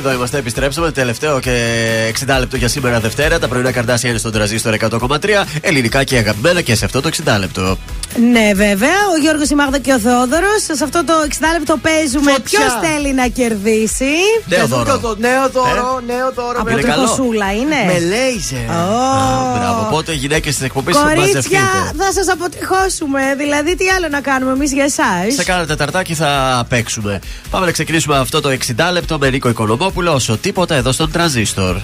[0.00, 0.90] Εδώ είμαστε, επιστρέψαμε.
[0.90, 3.38] Τελευταίο και 60 λεπτό για σήμερα Δευτέρα.
[3.38, 5.18] Τα πρωινά καρδάσια είναι στον τραζίστορ 100,3.
[5.60, 7.78] Ελληνικά και αγαπημένα και σε αυτό το 60 λεπτό.
[8.20, 8.98] Ναι, βέβαια.
[9.14, 10.62] Ο Γιώργος, η Μάγδα και ο Θεόδωρος.
[10.62, 14.14] Σε αυτό το 60 λεπτό παίζουμε ποιος θέλει να κερδίσει;
[14.44, 15.16] Νέο δώρο.
[15.18, 16.12] Νέο δώρο, ε?
[16.12, 16.60] νέο δώρο.
[16.60, 17.76] Από την κοσούλα είναι.
[17.86, 18.64] Με λέιζε.
[19.56, 19.88] Μπράβο.
[19.90, 21.60] Πότε γυναίκες τη εκπομπή θα Κορίτσια,
[21.96, 23.34] θα σας αποτυχώσουμε.
[23.36, 27.20] Δηλαδή, τι άλλο να κάνουμε εμείς για εσάς; Σε κάνω τεταρτάκι θα παίξουμε.
[27.50, 31.76] Πάμε να ξεκινήσουμε αυτό το 60 λεπτό με Νίκο Οικονομόπουλο όσο τίποτα εδώ στον τρανζίστορ.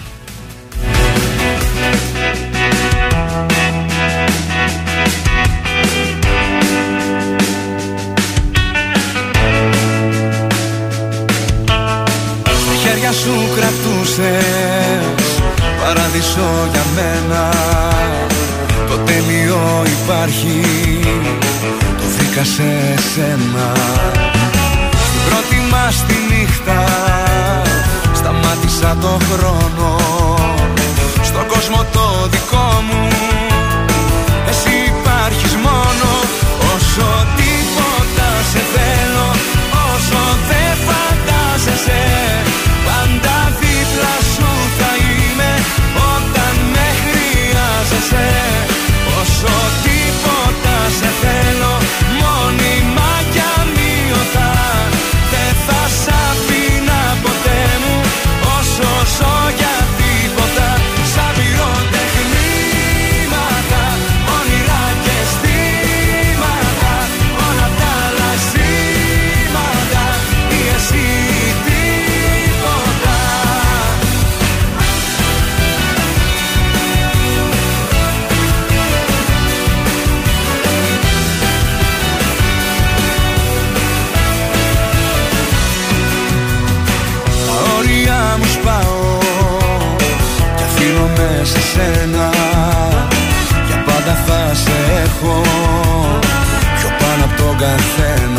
[14.16, 15.40] χτίσες
[15.84, 17.51] Παράδεισο για μένα.
[18.88, 20.60] Το τέλειο υπάρχει
[21.97, 23.72] Το βρήκα σε σένα.
[25.06, 26.84] Στην πρώτη μας τη νύχτα
[28.14, 29.97] Σταμάτησα το χρόνο.
[31.22, 33.45] Στον κόσμο το δικό μου
[97.56, 98.35] Mogę sen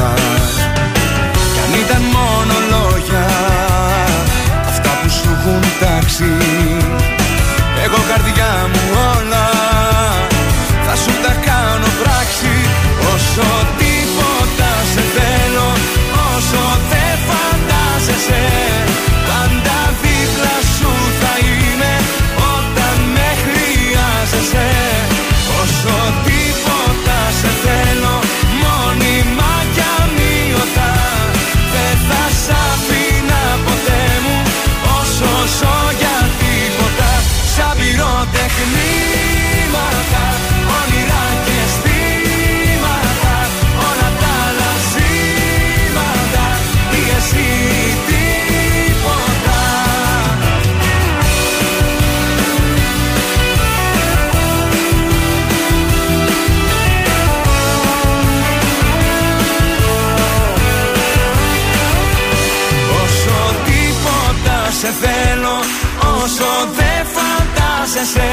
[66.39, 68.31] Όσο δεν φαντάζεσαι.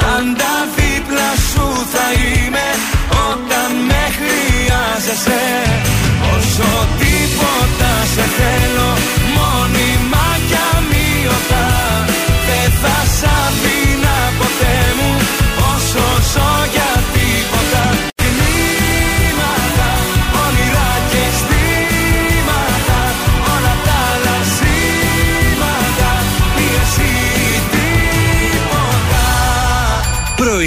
[0.00, 2.66] Πάντα δίπλα σου θα είμαι
[3.30, 5.42] Όταν με χρειάζεσαι.
[6.34, 8.90] Όσο τίποτα σε θέλω
[9.36, 11.66] Μόνιμα κι αμύωτα
[12.46, 13.73] Δεν θα σ' αφήνα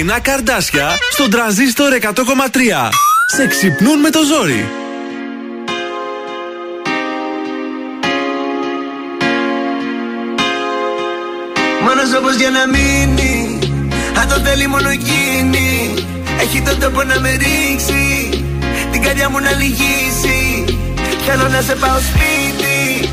[0.08, 2.88] Πρωινά καρδάσια στον τραζίστορ 100,3.
[3.26, 4.68] Σε ξυπνούν με το ζόρι.
[11.84, 13.58] Μόνος όπως για να μείνει
[14.20, 15.94] Αν το θέλει μόνο εκείνη
[16.40, 18.28] Έχει τον τόπο να με ρίξει
[18.92, 20.64] Την καρδιά μου να λυγίσει
[21.26, 23.08] Θέλω να σε πάω σπίτι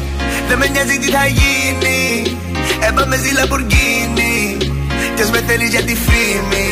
[0.47, 2.37] Δεν με νοιάζει τι θα γίνει
[2.87, 4.04] Έπαμε στη Λαμπουργκίνη
[5.15, 6.67] Κι ας με θέλεις για τη φήμη.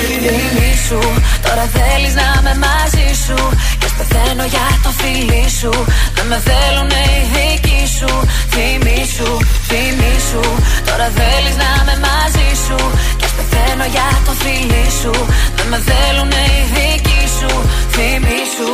[0.00, 1.00] Φίλη σου,
[1.46, 3.38] τώρα θέλεις να είμαι μαζί σου.
[3.78, 5.72] Και ας πεθαίνω για το φίλι σου.
[6.16, 8.10] Δεν με θέλουν οι δικοί σου.
[8.54, 9.28] Θυμή σου,
[9.68, 10.42] θυμή σου.
[10.88, 12.78] Τώρα θέλεις να είμαι μαζί σου.
[13.18, 15.12] Και ας πεθαίνω για το φίλι σου.
[15.56, 17.50] Δεν με θέλουν οι δικοί σου.
[17.94, 18.70] Θυμή σου.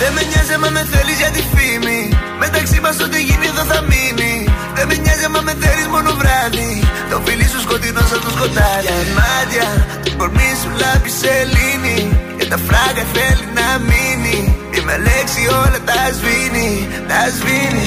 [0.00, 2.00] Δεν με νοιάζει άμα με θέλεις για τη φήμη.
[2.42, 4.35] Μεταξύ μας ό,τι γίνει εδώ θα μείνει
[4.76, 6.72] Δεν με νοιάζει άμα με θέλεις μόνο βράδυ.
[7.10, 8.84] Το φίλι σου σκοτεινό σαν το σκοτάδι.
[8.86, 9.68] Για μάτια,
[10.04, 11.98] το κορμί σου λάπη σελήνη.
[12.38, 14.38] Και τα φράγκα θέλει να μείνει.
[14.76, 16.70] Η με λέξη όλα τα σβήνει,
[17.10, 17.86] τα σβήνει.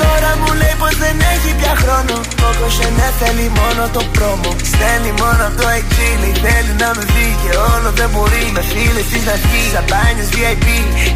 [0.00, 2.16] Τώρα μου λέει πως δεν έχει πια χρόνο.
[2.40, 4.50] Κόκος ναι θέλει μόνο το πρόμο.
[4.70, 6.30] Στέλνει μόνο από το εξήλι.
[6.44, 8.44] Θέλει να με δει και όλο δεν μπορεί.
[8.56, 10.66] Με φίλες της να βγει Σαμπάνιες VIP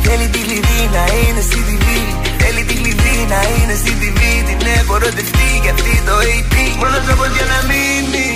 [0.05, 1.87] Θέλει τη κλειδί να είναι στη TV
[2.57, 7.05] Θέλει τη κλειδί να είναι στη TV Την έχω ερωτευτεί και αυτή το AP Μόνος
[7.13, 8.29] όπως για να μείνει.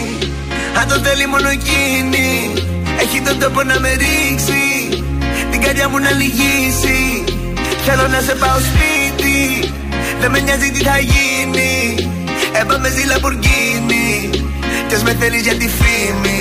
[0.79, 2.29] Αν το θέλει μόνο εκείνη.
[3.03, 4.65] Έχει τον τόπο να με ρίξει.
[5.51, 7.01] Την καρδιά μου να λυγίσει.
[7.87, 9.39] Θέλω να σε πάω σπίτι.
[10.21, 11.75] Δεν με νοιάζει τι θα γίνει.
[12.61, 14.31] Έπαμε στη Λαμπουργκίνη.
[14.89, 16.41] Κι ας με θέλεις για τη φήμη.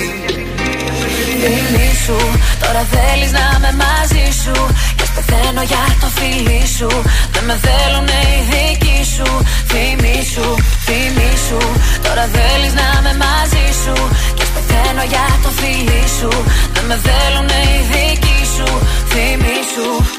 [1.40, 2.18] Φίλη σου,
[2.62, 4.56] τώρα θέλεις να είμαι μαζί σου.
[4.96, 6.90] Και ας πεθαίνω για το φίλι σου.
[7.32, 9.28] Δεν με θέλουν οι δικοί σου.
[9.70, 10.46] Θυμή σου,
[10.86, 11.60] θυμή σου.
[12.04, 13.94] Τώρα θέλεις να είμαι μαζί σου.
[14.36, 16.30] Και ας πεθαίνω για το φίλι σου.
[16.74, 18.68] Δεν με θέλουν οι δικοί σου.
[19.12, 20.17] Θυμή σου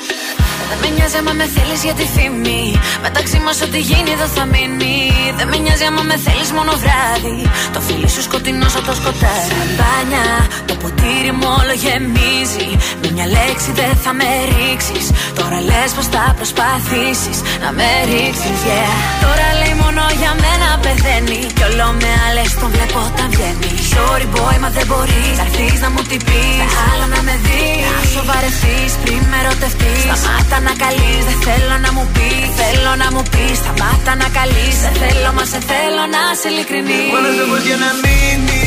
[0.70, 2.64] δεν με νοιάζει άμα με θέλεις για τη φήμη.
[3.06, 4.98] Μεταξύ μας ό,τι γίνει δεν θα μείνει.
[5.38, 7.40] Δεν με νοιάζει άμα με θέλεις μόνο βράδυ.
[7.74, 9.50] Το φίλι σου σκοτεινό σαν το σκοτάδι.
[9.52, 10.28] Σαμπάνια,
[10.68, 12.70] το ποτήρι μου όλο γεμίζει.
[13.02, 15.06] Με μια λέξη δεν θα με ρίξεις.
[15.40, 18.94] Τώρα λες πως θα προσπαθήσεις να με ρίξεις, yeah.
[19.26, 21.40] Τώρα λέει μόνο για μένα πεθαίνει.
[21.58, 23.72] Κι όλο με άλλες τον βλέπω όταν βγαίνει.
[23.94, 25.34] Sorry boy, μα δεν μπορείς.
[25.40, 26.72] Θα έρθεις να μου την πεις.
[26.90, 27.84] Άλλα να με δεις.
[27.96, 30.02] Να σοβαρευτείς πριν με ερωτευτείς.
[30.06, 32.48] Σταμάτα να καλείς, δεν θέλω να μου πεις.
[32.62, 34.76] Θέλω να μου πεις, σταμάτα να καλείς.
[34.84, 37.04] Σε θέλω, μα σε θέλω να σε ειλικρινή.
[37.16, 38.64] Μόνος όπως για να μείνει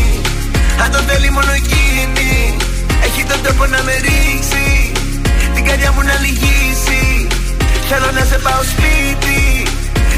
[0.83, 2.57] Αν το θέλει μόνο εκείνη
[3.07, 4.93] Έχει τον τόπο να με ρίξει
[5.55, 7.03] Την καρδιά μου να λυγίσει
[7.89, 9.41] Θέλω να σε πάω σπίτι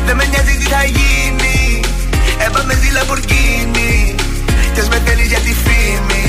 [0.07, 1.81] Δεν με νοιάζει τι θα γίνει
[2.47, 4.15] Έπαμε στη Λαμπορκίνη
[4.75, 6.24] Κι ας με θέλεις για τη φήμη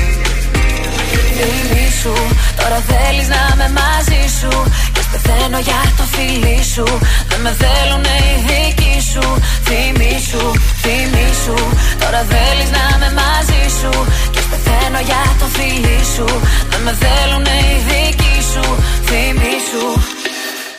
[1.38, 2.14] Φίλη σου,
[2.60, 4.52] τώρα θέλεις να είμαι μαζί σου.
[4.94, 6.88] Και ας πεθαίνω για το φίλι σου.
[7.30, 9.26] Δεν με θέλουν οι δικοί σου.
[9.68, 10.44] Θυμή σου,
[10.84, 11.58] θυμή σου.
[12.02, 13.92] Τώρα θέλεις να είμαι μαζί σου.
[14.32, 16.28] Και ας πεθαίνω για το φίλι σου.
[16.72, 18.66] Δεν με θέλουν οι δικοί σου.
[19.76, 20.15] Σου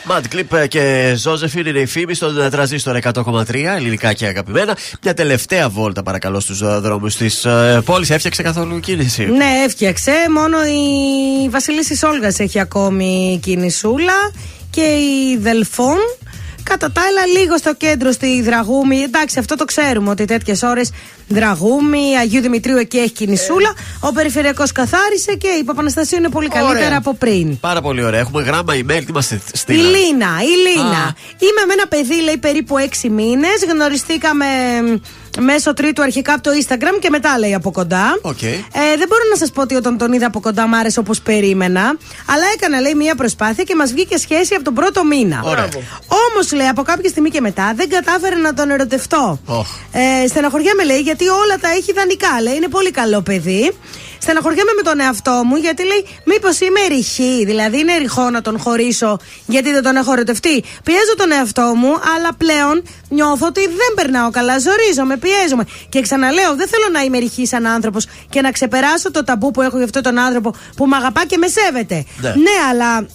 [0.09, 4.77] Mad Clip και Ζώζεφιν είναι η φήμη στον τραζίστορ 100,3 ελληνικά και αγαπημένα.
[5.03, 7.45] Μια τελευταία βόλτα παρακαλώ στους δρόμους της
[7.85, 8.09] πόλης.
[8.09, 10.11] Έφτιαξε καθόλου κίνηση; Ναι, έφτιαξε.
[10.33, 14.31] Μόνο η Βασιλίση Όλγας έχει ακόμη κινησούλα
[14.69, 15.97] και η Δελφών.
[16.69, 18.97] Κατά τα άλλα, λίγο στο κέντρο στη Δραγούμη.
[18.97, 20.91] Εντάξει, αυτό το ξέρουμε ότι τέτοιες ώρες
[21.27, 23.73] Δραγούμη, Αγίου Δημητρίου εκεί έχει κινησούλα.
[23.99, 26.97] Ο περιφερειακός καθάρισε και η Παπαναστασίου είναι πολύ καλύτερα Ωραία.
[26.97, 27.59] από πριν.
[27.59, 28.19] Πάρα πολύ ωραία.
[28.19, 29.03] Έχουμε γράμμα email.
[29.05, 29.81] Τι μας έστειλε.
[29.81, 31.03] Λίνα, η Λίνα.
[31.03, 31.13] Α.
[31.39, 33.65] Είμαι με ένα παιδί, λέει, περίπου 6 μήνες.
[33.71, 34.45] Γνωριστήκαμε
[34.81, 34.95] μ,
[35.39, 38.19] μέσω τρίτου αρχικά από το Instagram και μετά λέει από κοντά.
[38.21, 38.41] Οκ.
[38.41, 38.57] Ε,
[38.97, 41.81] δεν μπορώ να σας πω ότι όταν τον είδα από κοντά μ' άρεσε όπως περίμενα.
[42.25, 45.41] Αλλά έκανα, λέει, μία προσπάθεια και μας βγήκε σχέση από τον πρώτο μήνα.
[45.43, 45.69] Ωραία.
[46.31, 49.39] Όμως, λέει, από κάποια στιγμή και μετά δεν κατάφερα να τον ερωτευτώ.
[49.45, 49.67] Οχ.
[49.91, 52.41] Ε, στεναχωριέμαι, λέει, γιατί όλα τα έχει ιδανικά.
[52.41, 53.71] Λέει, είναι πολύ καλό παιδί.
[54.19, 58.59] Στεναχωριέμαι με τον εαυτό μου γιατί λέει, Μήπως είμαι ρηχή, δηλαδή είναι ρηχό να τον
[58.59, 60.63] χωρίσω γιατί δεν τον έχω ερωτευτεί.
[60.83, 64.59] Πιέζω τον εαυτό μου, αλλά πλέον νιώθω ότι δεν περνάω καλά.
[64.59, 65.65] Ζορίζομαι, πιέζομαι.
[65.89, 69.61] Και ξαναλέω, δεν θέλω να είμαι ρηχής σαν άνθρωπος και να ξεπεράσω το ταμπού που
[69.61, 72.05] έχω για αυτόν τον άνθρωπο που με αγαπά και με σέβεται.
[72.21, 72.29] Ναι.
[72.29, 73.05] ναι αλλά.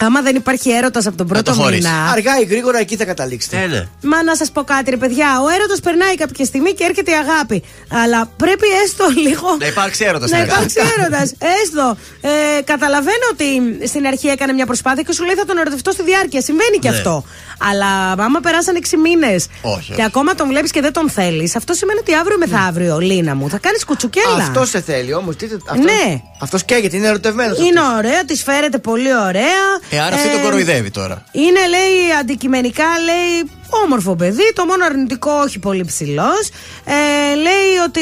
[0.00, 2.10] Άμα δεν υπάρχει έρωτας από τον πρώτο μήνα.
[2.12, 3.56] Αργά ή γρήγορα εκεί θα καταλήξετε.
[3.56, 3.86] Ναι, ναι.
[4.02, 5.40] Μα να σας πω κάτι, ρε παιδιά.
[5.44, 7.62] Ο έρωτο περνάει κάποια στιγμή και έρχεται η αγάπη.
[8.04, 9.56] Αλλά πρέπει έστω λίγο.
[9.60, 10.72] Να υπάρξει έρωτας στην Να αγάπη.
[10.72, 11.32] υπάρξει έρωτας.
[11.62, 11.96] Έστω.
[12.20, 13.48] Ε, καταλαβαίνω ότι
[13.86, 16.40] στην αρχή έκανε μια προσπάθεια και σου λέει θα τον ερωτευτώ στη διάρκεια.
[16.40, 16.96] Συμβαίνει και Ναι.
[16.96, 17.24] αυτό.
[17.70, 20.02] Αλλά άμα περάσαν 6 μήνες Όχι, και όχι.
[20.02, 23.58] ακόμα τον βλέπεις και δεν τον θέλεις, αυτό σημαίνει ότι αύριο μεθαύριο, Λίνα μου, θα
[23.58, 24.36] κάνεις κουτσουκέλα.
[24.40, 25.36] Αυτό σε θέλει όμως.
[25.82, 26.20] Ναι.
[26.38, 27.58] Αυτός καίγεται, είναι ερωτευμένος.
[27.58, 29.62] Είναι ωραίο, της φέρεται πολύ ωραία.
[29.90, 31.24] Ε, άρα αυτή τον κοροϊδεύει τώρα.
[31.32, 33.50] Είναι, λέει, αντικειμενικά, λέει,
[33.84, 34.52] όμορφο παιδί.
[34.54, 36.48] Το μόνο αρνητικό, όχι πολύ ψηλός.
[36.84, 38.00] Ε, λέει ότι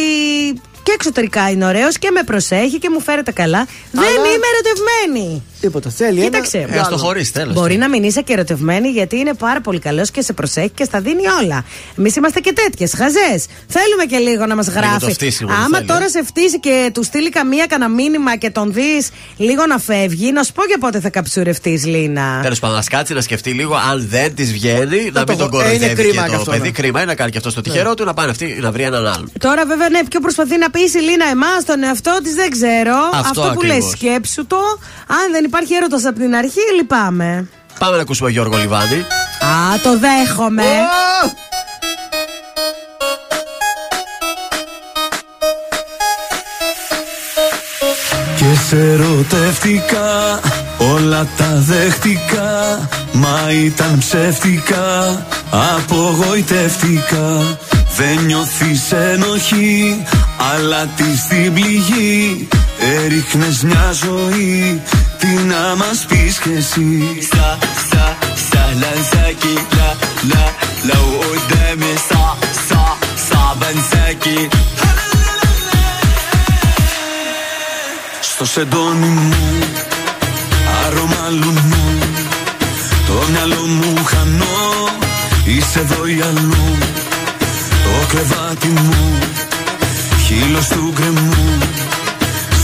[0.83, 3.67] και εξωτερικά είναι ωραίος και με προσέχει και μου φέρεται καλά.
[3.91, 5.43] Δεν είμαι ερωτευμένη.
[5.63, 5.91] Τίποτα.
[5.91, 6.59] Θέλει Κοίταξε.
[6.59, 6.75] ένα.
[6.77, 7.55] Ε, ας το χωρίσει, τέλος.
[7.55, 10.85] Μπορεί να μην είσαι και ερωτευμένη γιατί είναι πάρα πολύ καλός και σε προσέχει και
[10.85, 11.65] στα δίνει όλα.
[11.99, 13.47] Εμείς είμαστε και τέτοιες, χαζές.
[13.69, 14.99] Θέλουμε και λίγο να μας γράφει.
[15.07, 16.09] το φτύσιμο δεν Άμα θέλει, τώρα ε.
[16.09, 20.43] σε φτύσει και του στείλει καμία κανένα μήνυμα και τον δεις λίγο να φεύγει, να
[20.43, 22.39] σου πω για πότε θα καψουρευτείς, Λίνα.
[22.43, 25.51] Τέλος πάντων, ας κάτσει να σκεφτεί λίγο αν δεν της βγαίνει, να το μην τον
[25.51, 25.61] δω.
[25.61, 26.63] Ε, είναι κοροϊδεύει κρίμα και κι το αυτό, παιδί.
[26.63, 26.71] ναι.
[26.71, 29.07] Κρίμα είναι να κάνει και αυτό στο τυχερό του να πάνε αυτή να βρει έναν
[29.07, 29.31] άλλον.
[29.39, 32.97] Τώρα, βέβαια, ναι, ποιο προσπαθεί να πείσει η Λίνα εμάς, τον εαυτό της, δεν ξέρω.
[33.15, 33.91] Αυτό που λες, ακριβώς.
[33.91, 34.57] σκέψου το.
[35.07, 37.49] Αν δεν υπάρχει έρωτα από την αρχή, λυπάμαι.
[37.79, 38.97] Πάμε να ακούσουμε Γιώργο Λιβάνη.
[39.41, 40.65] Α, το δέχομαι.
[48.37, 50.41] Και σε ερωτεύτηκα,
[50.95, 57.59] όλα τα δέχτηκα Μα ήταν ψεύτικα, απογοητεύτηκα
[57.98, 60.04] Δεν νιώθεις ενοχή,
[60.54, 62.48] αλλά τη στην πληγή
[62.80, 64.82] Έριχνες μια ζωή,
[65.20, 67.58] τι να μας πεις κι εσύ سا
[67.90, 68.06] سا
[68.50, 69.90] سهلا انساكي لا
[70.32, 70.46] لا
[70.90, 72.38] لو قدامي صعب
[72.70, 72.98] صعب
[73.30, 74.48] صعب انساكي
[78.22, 79.34] Στο σεντόνι μου
[80.86, 81.98] Άρωμα λουνού
[83.08, 84.90] Το μυαλό μου χανώ
[85.46, 86.71] Είσαι εδώ ή αλλού Το
[88.13, 89.19] κρεβάτι μου
[90.27, 91.59] Χείλος του γκρεμού.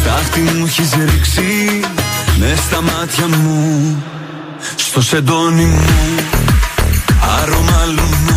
[0.00, 1.80] Στάχτη μου έχεις ρίξει
[2.38, 3.96] Μες στα μάτια μου
[4.76, 5.84] Στο σεντόνι μου.
[7.42, 8.27] Άρωμα λουνού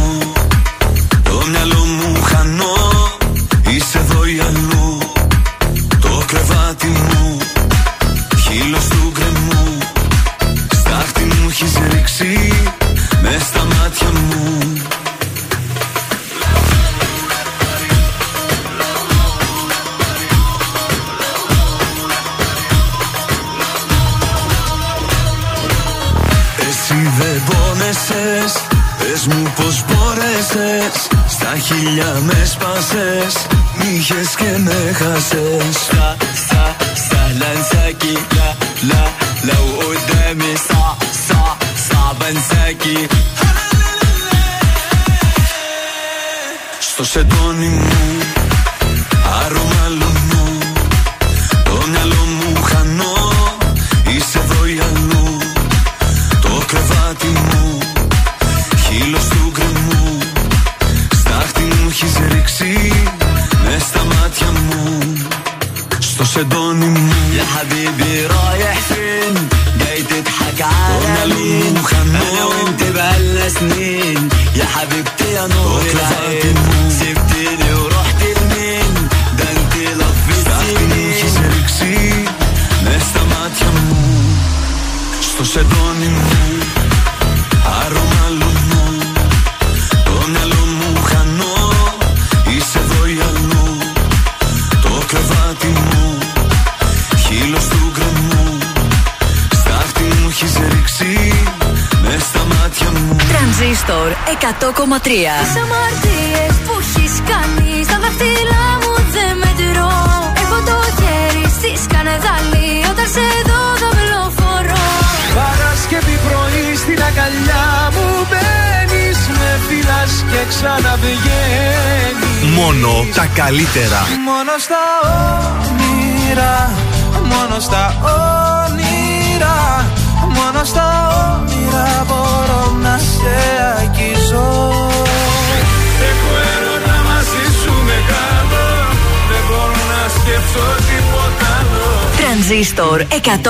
[143.36, 143.50] 100,3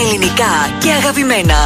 [0.00, 1.59] Ελληνικά και αγαπημένα.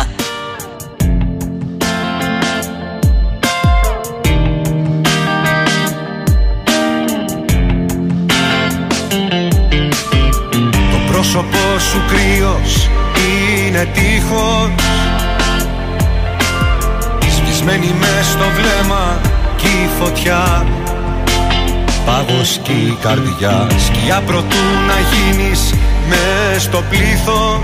[22.45, 23.66] Πάγος κι η καρδιά.
[23.79, 25.75] Σκιά προτού να γίνεις
[26.09, 27.61] μες στο πλήθος.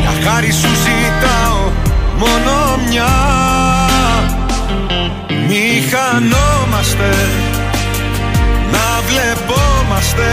[0.00, 1.60] Για χάρη σου ζητάω
[2.18, 2.52] μόνο
[2.88, 3.14] μια.
[5.48, 7.10] Μη χανόμαστε
[8.72, 10.30] να βλεπόμαστε.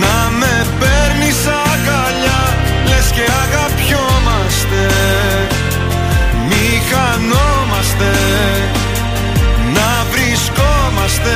[0.00, 2.42] Να με παίρνεις αγκαλιά
[2.88, 4.82] Λες και αγαπιόμαστε.
[6.48, 8.10] Μη χανόμαστε.
[8.50, 8.61] Να
[11.12, 11.30] βρισκόμαστε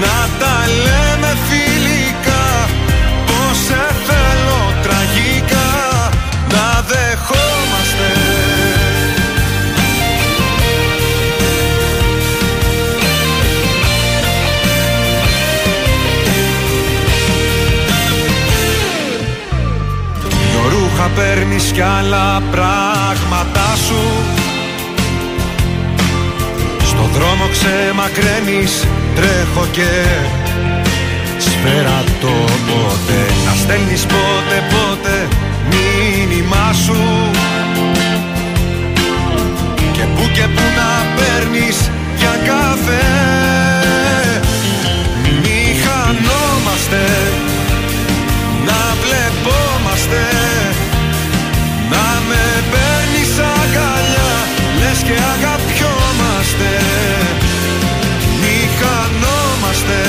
[0.00, 2.68] Να τα λέμε φιλικά
[3.26, 6.10] Πως σε θέλω τραγικά
[6.48, 8.10] Να δεχόμαστε.
[20.28, 24.35] Δυο ρούχα παίρνεις κι άλλα πράγματά σου.
[24.35, 24.35] Στο
[27.16, 28.72] δρόμο ξεμακραίνεις
[29.16, 29.90] τρέχω και
[31.38, 32.34] σφαίρα το
[32.68, 35.14] πότε Να στέλνεις πότε πότε
[35.70, 37.00] μήνυμά σου.
[39.92, 41.90] Και που και που να παίρνεις
[42.20, 43.08] για καφέ
[45.42, 47.04] Μη χανόμαστε.
[48.66, 50.24] Να βλεπόμαστε
[51.92, 54.32] Να με παίρνεις αγκαλιά.
[54.80, 55.75] Λες και αγαπιόμαστε
[58.40, 60.00] Μη χανόμαστε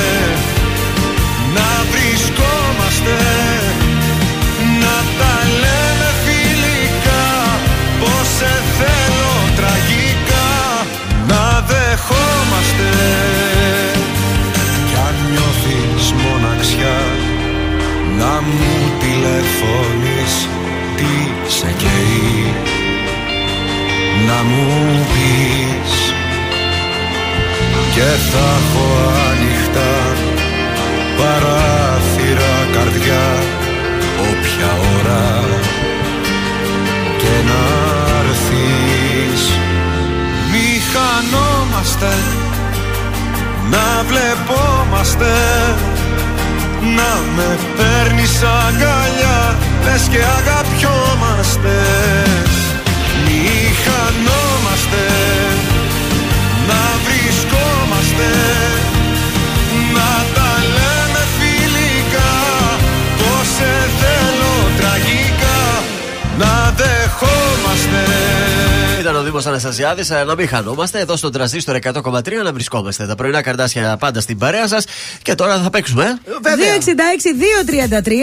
[69.84, 70.26] ο Δήμο Αναστασιάδη.
[70.28, 71.00] Να μην χανόμαστε.
[71.00, 73.06] Εδώ στον τραζίστρο 100,3 να βρισκόμαστε.
[73.06, 74.86] Τα πρωινά καρδάσια πάντα στην παρέα σας.
[75.22, 76.04] Και τώρα θα παίξουμε.
[76.04, 76.40] ε.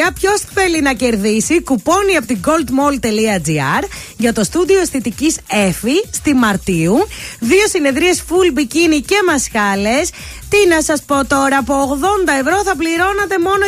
[0.08, 0.12] 266-233.
[0.20, 3.84] Ποιος θέλει να κερδίσει κουπόνι από την goldmall.gr
[4.16, 6.96] για το στούντιο αισθητικής Εφη στη Μαρτίου.
[7.38, 10.10] Δύο συνεδρίες full bikini και μασχάλες.
[10.48, 13.64] Τι να σας πω τώρα, από 80 ευρώ θα πληρώνατε μόνο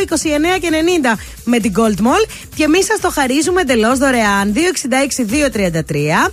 [0.55, 2.23] 29 και 90 με την Gold Mall
[2.55, 4.53] και εμείς σας το χαρίζουμε εντελώς δωρεάν.
[4.53, 6.31] 266-233.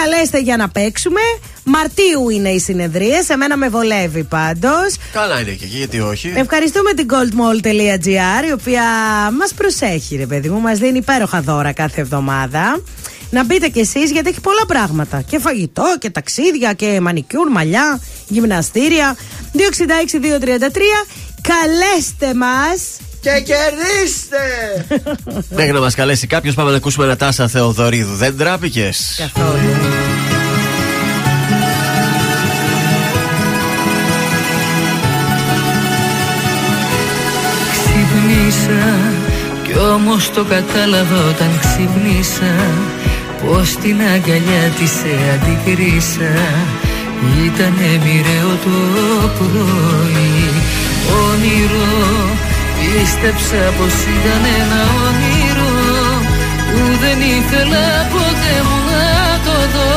[0.00, 1.20] Καλέστε για να παίξουμε.
[1.64, 3.28] Μαρτίου είναι οι συνεδρίες.
[3.28, 4.96] Εμένα με βολεύει πάντως.
[5.12, 6.32] Καλά είναι και εκεί, γιατί όχι.
[6.36, 8.84] Ευχαριστούμε την goldmall.gr η οποία
[9.38, 10.60] μας προσέχει, ρε παιδί μου.
[10.60, 12.80] Μας δίνει υπέροχα δώρα κάθε εβδομάδα.
[13.30, 15.22] Να μπείτε κι εσείς γιατί έχει πολλά πράγματα.
[15.22, 19.16] Και φαγητό και ταξίδια και μανικιούρ, μαλλιά, γυμναστήρια.
[19.52, 21.06] 266-233.
[21.42, 24.44] Καλέστε μας και κερδίστε!
[25.56, 28.14] Μέχρι να μας καλέσει κάποιος, πάμε να ακούσουμε ένα τάσα Θεοδωρίδου.
[28.14, 29.14] Δεν τράπηκες.
[29.18, 29.58] Καθόλου.
[37.72, 38.98] Ξυπνήσα
[39.64, 42.54] κι όμως το κατάλαβα όταν ξυπνήσα
[43.46, 46.32] Πως την αγκαλιά της σε αντικρίσα
[47.44, 50.50] Ήτανε μοιραίο το πρωί
[51.30, 52.50] Όνειρο
[52.82, 55.74] Πίστεψα πως ήταν ένα όνειρο
[56.70, 59.94] Που δεν ήθελα ποτέ μου να το δω.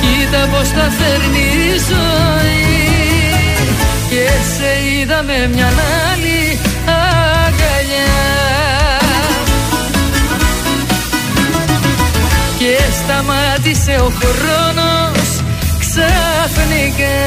[0.00, 2.72] Κοίτα πως τα φέρνει η ζωή.
[4.10, 5.66] Και σε είδα με μια
[6.10, 6.58] άλλη
[7.00, 8.12] αγκαλιά.
[12.58, 15.28] Και σταμάτησε ο χρόνος
[15.78, 17.20] ξαφνικά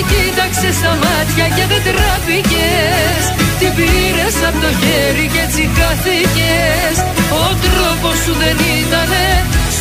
[0.00, 3.22] Με κοίταξε στα μάτια και δεν τραπήκες
[3.60, 6.96] Την πήρες από το χέρι και έτσι χάθηκες
[7.42, 9.26] Ο τρόπος σου δεν ήτανε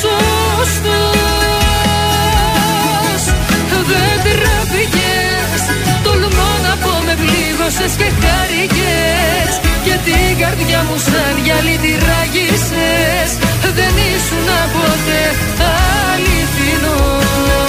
[0.01, 0.81] σωστός.
[3.89, 5.61] Δεν τραπήκες
[6.05, 9.51] Τολμώ να πω με πλήγωσες και χάρηκες.
[9.85, 13.31] Και την καρδιά μου σαν γυαλί τη ράγισες
[13.77, 15.23] Δεν ήσουν ποτέ
[16.11, 17.68] αληθινός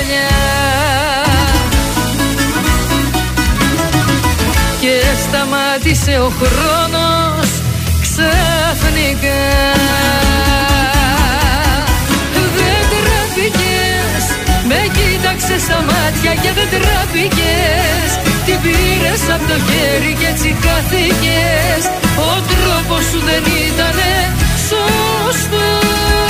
[0.00, 0.28] αγκαλιά
[4.80, 4.94] Και
[5.24, 7.48] σταμάτησε ο χρόνος
[8.04, 9.42] ξαφνικά.
[12.56, 14.24] Δεν τραπήκες
[14.68, 18.08] Με κοίταξες στα μάτια και δεν τραπήκες
[18.46, 21.82] Την πήρες από το χέρι και έτσι χάθηκες
[22.16, 24.12] Ο τρόπος σου δεν ήτανε
[24.68, 26.29] σωστός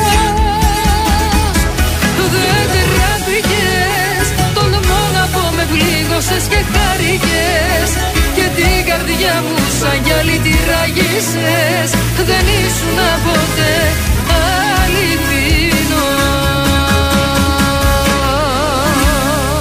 [6.21, 7.89] πλήγωσες και χάρηκες
[8.35, 11.89] Και την καρδιά μου σαν γυαλί τη ράγισες
[12.29, 13.75] Δεν ήσουν ποτέ
[14.81, 15.99] αληθινός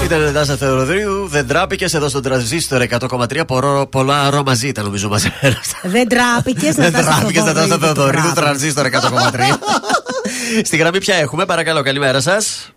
[0.05, 3.47] Ήταν η Νάσα Θεοδωρίδου, δεν τράπηκες εδώ στον τραζίστορ 100,3.
[3.47, 5.61] Πορώ, πολλά αρώμα μαζί ήταν νομίζω μαζεμένα.
[5.83, 8.91] Δεν τράπηκες Δεν τράπηκες στα Νάσα Θεοδωρίδου, τραζίστορ 100,3.
[10.69, 12.73] Στη γραμμή πια έχουμε, παρακαλώ, καλημέρα σας.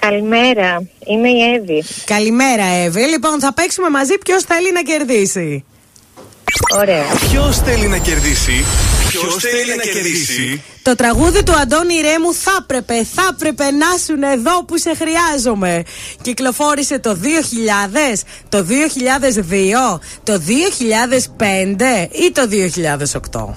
[0.00, 1.84] Καλημέρα, είμαι η Εύη.
[2.04, 3.00] Καλημέρα, Εύη.
[3.00, 5.64] Λοιπόν, θα παίξουμε μαζί ποιος θέλει να κερδίσει.
[6.74, 7.04] Ωραία.
[7.30, 8.64] Ποιος θέλει να κερδίσει,
[9.08, 14.22] Ποιος θέλει να κερδίσει; Το τραγούδι του Αντώνη Ρέμου θα έπρεπε, θα έπρεπε να ήσουν
[14.22, 15.82] εδώ που σε χρειάζομαι.
[16.22, 22.48] Κυκλοφόρησε το 2000, το 2002, το 2005 ή το
[23.42, 23.54] 2008.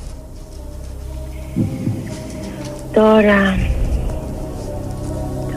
[2.94, 3.58] Τώρα,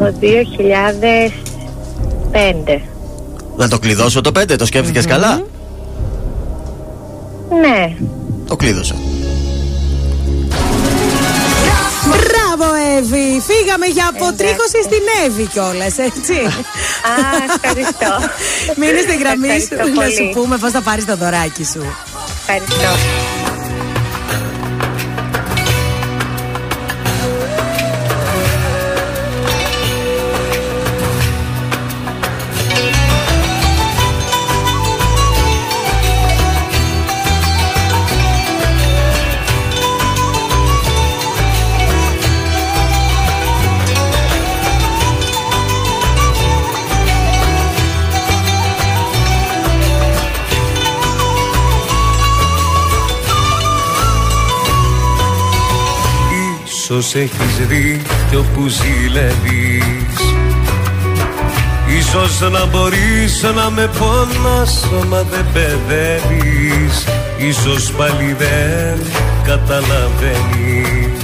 [0.03, 2.81] το 2005.
[3.57, 5.43] Να το κλειδώσω το 5, το σκεφτηκες καλά;
[7.61, 7.95] Ναι.
[8.47, 8.95] Το κλείδωσα.
[12.07, 13.43] Μπράβο, Εύη!
[13.49, 16.33] Φύγαμε για αποτρίχωση στην Εύη κιόλας, έτσι.
[17.13, 17.15] Α,
[17.49, 18.13] ευχαριστώ.
[18.77, 20.31] Μείνε στην γραμμή σου Ευχαριστώ να σου πολύ.
[20.35, 21.83] πούμε πώς θα πάρεις το δωράκι σου.
[22.41, 22.91] Ευχαριστώ.
[56.93, 60.19] Ίσως έχεις δει κι όπου ζηλεύεις.
[61.99, 67.07] Ίσως να μπορείς να με πόνας Μα δεν παιδεύεις.
[67.39, 69.07] Ίσως πάλι δεν
[69.45, 71.23] καταλαβαίνεις.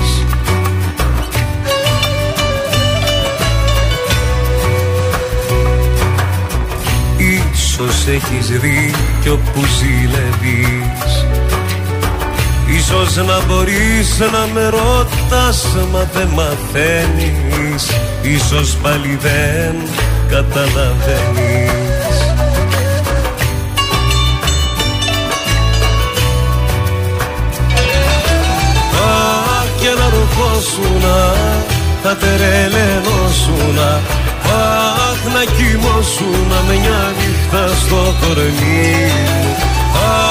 [7.17, 11.28] Ίσως έχεις δει κι όπου ζηλεύεις
[12.79, 17.91] Ίσως να μπορείς να με ρωτάς Μα δεν μαθαίνεις.
[18.23, 19.75] Ίσως πάλι δεν
[20.29, 21.71] καταλαβαίνεις.
[28.93, 31.35] Αχ και να ρουφώσουνα
[32.03, 34.01] Θα τερελενώσουνα
[34.45, 39.13] Αχ να κοιμώσουνα μια νύχτα στο κορμί.
[39.13, 39.57] Μου
[39.95, 40.28] Αχ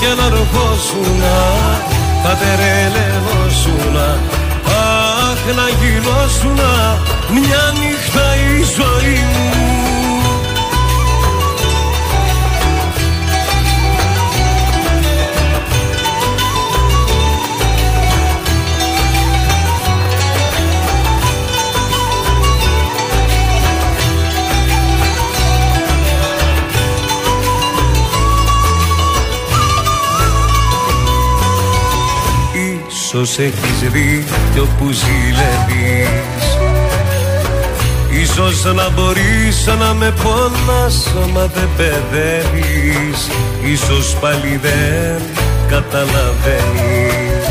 [0.00, 1.38] και να ρουφώσουνα
[2.22, 4.18] Θα τερελενώσουνα
[4.64, 6.98] Αχ να γινώσουνα
[7.30, 9.87] μια νύχτα η ζωή μου
[33.10, 36.58] Ίσως έχεις δει κι όπου ζηλεύεις.
[38.22, 43.28] Ίσως να μπορείς να με πόνας Μα δεν παιδεύεις.
[43.62, 45.22] Ίσως πάλι δεν
[45.68, 47.46] καταλαβαίνεις.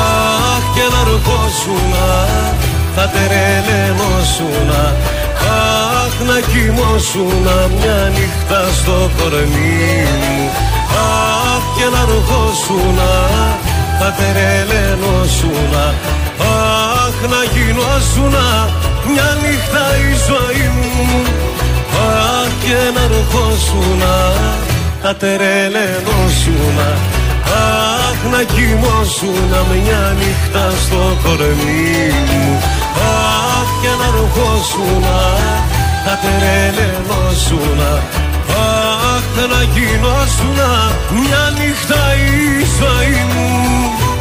[0.00, 2.28] Αχ και να ρουφώσουνα
[2.94, 5.21] Θα τερελενώσουνα Αχ
[6.28, 9.76] να κοιμώσουνα μια νύχτα στο κορμί
[10.28, 10.50] μου.
[11.02, 13.12] Αχ και να ρουφώσουνα
[13.98, 15.84] Θα τερελενώσουνα
[16.38, 18.46] Αχ να γινώσουνα
[19.08, 21.22] μια νύχτα η ζωή μου.
[22.06, 24.14] Αχ και να ρουφώσουνα
[25.02, 26.90] Θα τερελενώσουνα
[27.44, 32.60] Αχ να κοιμώσουνα μια νύχτα στο κορμί μου.
[33.10, 35.20] Αχ και να ροχώσουνα
[36.04, 38.02] Θα τερελενώσουνα
[38.48, 40.70] Αχ να γινώσουνα
[41.10, 44.11] μια νύχτα η ζωή μου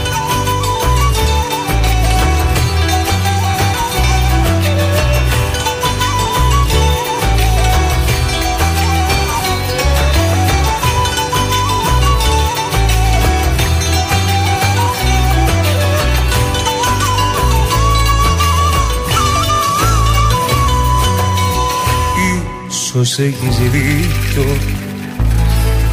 [23.02, 24.44] Ίσως έχεις δίκιο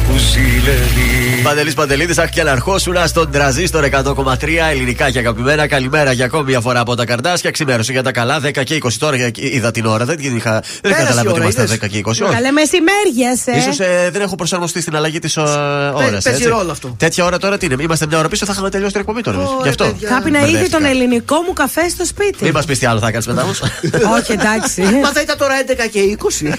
[0.07, 5.67] που ζηλεύει Παντελή Παντελίδη, αχ και αναρχόσουνα στον τραζίστορ 100,3 ελληνικά και αγαπημένα.
[5.67, 7.51] Καλημέρα για ακόμη μια φορά από τα καρδάσια.
[7.51, 10.05] Ξημέρωσε για τα καλά, 10 και 20 τώρα είδα την ώρα.
[10.05, 11.77] Δεν, την είχα, δεν Πέρασε καταλάβει η ότι ώρα, είμαστε είδες.
[11.81, 12.09] 10 και 20.
[12.09, 12.23] Όχι.
[12.23, 13.71] Καλέ μεσημέριασε.
[13.71, 16.23] Σω δεν έχω προσαρμοστεί στην αλλαγή της ώρας.
[16.23, 16.95] παίζει ρόλο αυτό.
[16.97, 17.75] Τέτοια ώρα τώρα τι είναι.
[17.79, 19.37] Είμαστε μια ώρα πίσω, θα είχαμε τελειώσει την εκπομπή τώρα.
[19.37, 19.49] εμείς.
[19.63, 19.85] Γι' αυτό.
[19.85, 20.77] Θα πει να είδε Μπερδεύτηκα.
[20.77, 22.43] τον ελληνικό μου καφέ στο σπίτι.
[22.43, 23.61] Μην μας πεις τι άλλο θα κάνεις μετά όμως.
[24.17, 24.81] Όχι, εντάξει.
[24.81, 25.53] Μα θα ήταν τώρα
[25.85, 26.53] 11 και 20.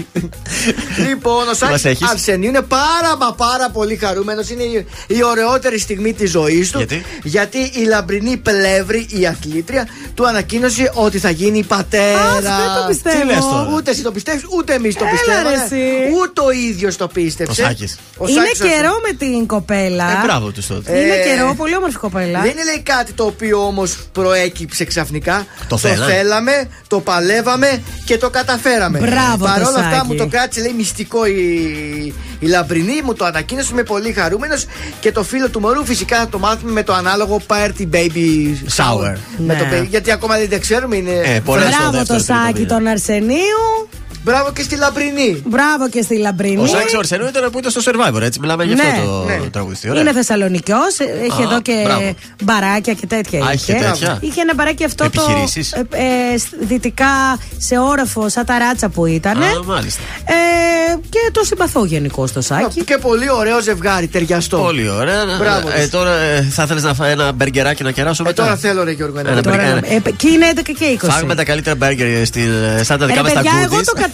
[1.08, 4.50] λοιπόν, ο μας Σάκη έχεις; Αρσενίου είναι πάρα μα πάρα πολύ χαρούμενος.
[4.50, 6.78] Είναι η, η ωραιότερη στιγμή της ζωής του.
[6.78, 12.18] Γιατί; Γιατί η λαμπρινή πλεύρη, η αθλήτρια, του ανακοίνωσε ότι θα γίνει πατέρα.
[12.20, 13.20] Αχ, δεν το πιστεύω.
[13.20, 15.50] Τι λες τώρα; Ούτε εσύ το πιστεύεις, ούτε εμείς το Έλα, πιστεύουμε.
[15.56, 16.12] ρε, εσύ.
[16.20, 17.62] Ούτε ο ίδιος το πίστεψε.
[17.62, 17.98] Ο Σάκης.
[18.16, 18.74] Ο Είναι Σάκης Αρσενίου.
[18.76, 20.10] καιρό με την κοπέλα.
[20.10, 20.98] Ε, μπράβο τους τότε.
[20.98, 22.40] Είναι Ε, καιρό, πολύ όμορφη κοπέλα.
[22.40, 25.46] Δεν είναι λέει κάτι το οποίο όμως προέκυψε ξαφνικά.
[25.68, 26.12] Το θέλαμε.
[26.12, 28.98] θέλαμε, το παλεύαμε και το καταφέραμε.
[28.98, 30.06] Μπράβο, Παρ' όλα το αυτά Σάκη.
[30.06, 34.66] μου το κράτησε λέει μυστικό η, η Λαμπρινή, μου το ανακοίνωσε, είμαι πολύ χαρούμενος
[35.00, 39.16] και το φίλο του μωρού φυσικά θα το μάθουμε με το ανάλογο party baby Shower.
[39.38, 39.80] Με το Ναι.
[39.80, 40.96] baby, γιατί ακόμα δεν τα ξέρουμε.
[40.96, 42.68] Είναι Ε, πολλές στο Μπράβο δεύτερο, το τρίτο σάκι μήνα.
[42.74, 43.88] τον Αρσενίου.
[44.24, 45.42] Μπράβο και στη Λαμπρινή.
[45.46, 46.62] Μπράβο και στη Λαμπρινή.
[46.62, 48.40] Ο Σάκη Ορσενού ήταν που ήταν στο survivor, έτσι.
[48.40, 49.48] Μιλάμε για Ναι, αυτό το ναι.
[49.50, 49.90] τραγουδιστή.
[49.90, 50.00] Ωραία.
[50.02, 52.14] Είναι Θεσσαλονικιός, έχει Α, εδώ και μπράβο.
[52.42, 53.44] μπαράκια και τέτοια.
[53.44, 54.18] Α, είχε τέτοια.
[54.20, 55.22] Είχε ένα μπαράκι αυτό το.
[55.22, 55.72] Επιχειρήσεις.
[55.72, 59.42] ε, ε, σ- δυτικά σε όροφο, σαν τα ράτσα που ήταν.
[59.42, 60.02] Α, μάλιστα.
[60.24, 62.84] Ε, και το συμπαθώ γενικώ το Σάκη.
[62.84, 64.56] Και πολύ ωραίο ζευγάρι, ταιριαστό.
[64.58, 65.24] Πολύ ωραία.
[65.38, 65.90] Μπράβο Ε, της.
[65.90, 68.42] τώρα ε, θα ήθελε να φάει ένα μπεργκεράκι να κεράσω Ε, μετά.
[68.42, 71.10] τώρα; θέλω, ρε Γιώργο, ένα Ένα Τώρα, μπεργκερ- ε, και είναι 11 και 20.
[71.10, 73.52] Φάγουμε τα καλύτερα μπέργκερ στην, ε, σαν τα δικά Ρε μας τα παιδιά,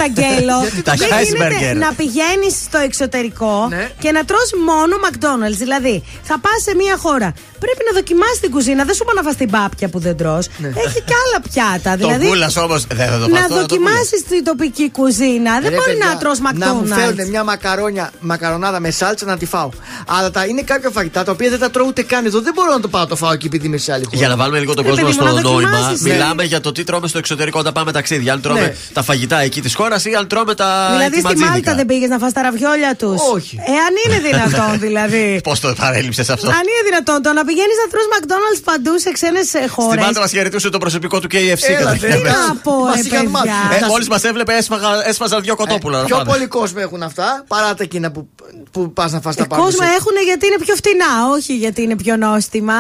[0.05, 0.19] εγώ goodies.
[0.19, 0.59] το καταγγέλω.
[0.89, 1.53] Τα Δεν Iceberger.
[1.59, 3.91] γίνεται να πηγαίνεις στο εξωτερικό Ναι.
[3.99, 5.59] και να τρως μόνο McDonald's.
[5.65, 7.33] Δηλαδή, θα πας σε μια χώρα
[7.65, 8.85] πρέπει να δοκιμάσεις την κουζίνα.
[8.85, 10.45] Δεν σου είπα να φας την πάπια που δεν τρως
[10.85, 11.91] Έχει και άλλα πιάτα.
[11.91, 15.53] Το δηλαδή, γκούλα όμως δεν θα το να φας τώρα, το δοκιμάσεις την τοπική κουζίνα.
[15.61, 16.99] Δεν Ρε, μπορεί παιδιά, να τρως Να μου McDonald's.
[16.99, 19.69] φέρουν μια μακαρόνια, μακαρονάδα με σάλτσα να τη φάω.
[20.07, 22.41] Αλλά τα, είναι κάποια φαγητά τα οποία δεν τα τρώω ούτε καν εδώ.
[22.41, 24.17] Δεν μπορώ να το πάω να το φάω εκεί επειδή είμαι σε άλλη χώρα.
[24.17, 26.13] Για να βάλουμε λίγο τον Ρε, κόσμο παιδί μου, στο να νόημα, δοκιμάσεις, ναι.
[26.13, 28.33] μιλάμε για το τι τρώμε στο εξωτερικό όταν πάμε ταξίδια.
[28.33, 28.75] Αν τρώμε Ναι.
[28.93, 30.89] τα φαγητά εκεί της χώρα ή αν τρώμε τα.
[30.93, 33.59] Δηλαδή στη Μάλτα δεν πήγες να φας τα ραβιόλια τους; Όχι.
[33.67, 35.41] Εάν είναι δυνατόν δηλαδή.
[35.43, 39.11] Πώς το παρέλειψες αυτό; Αν είναι δυνατόν το να πηγαίνεις να τρως McDonald's παντού σε
[39.11, 40.05] ξένες Στη χώρες.
[40.05, 41.37] Μάλτα μας χαιρετούσε το προσωπικό του KFC.
[41.69, 42.11] Έλα, καταρχήν.
[42.11, 43.49] τι να πω, Μας ρε, είχαν μάθει.
[43.69, 43.87] παιδιά.
[43.87, 45.99] Ε, Μόλις μας έβλεπε, έσφαγα- έσφαζα δύο κοτόπουλα.
[45.99, 46.31] να Πιο φάνε.
[46.31, 48.29] πολύ κόσμο έχουν αυτά παρά τα εκείνα που,
[48.73, 49.63] που πας να φας τα Ε, πάνω.
[49.63, 52.75] κόσμο έχουν γιατί είναι πιο φτηνά, όχι γιατί είναι πιο νόστιμα.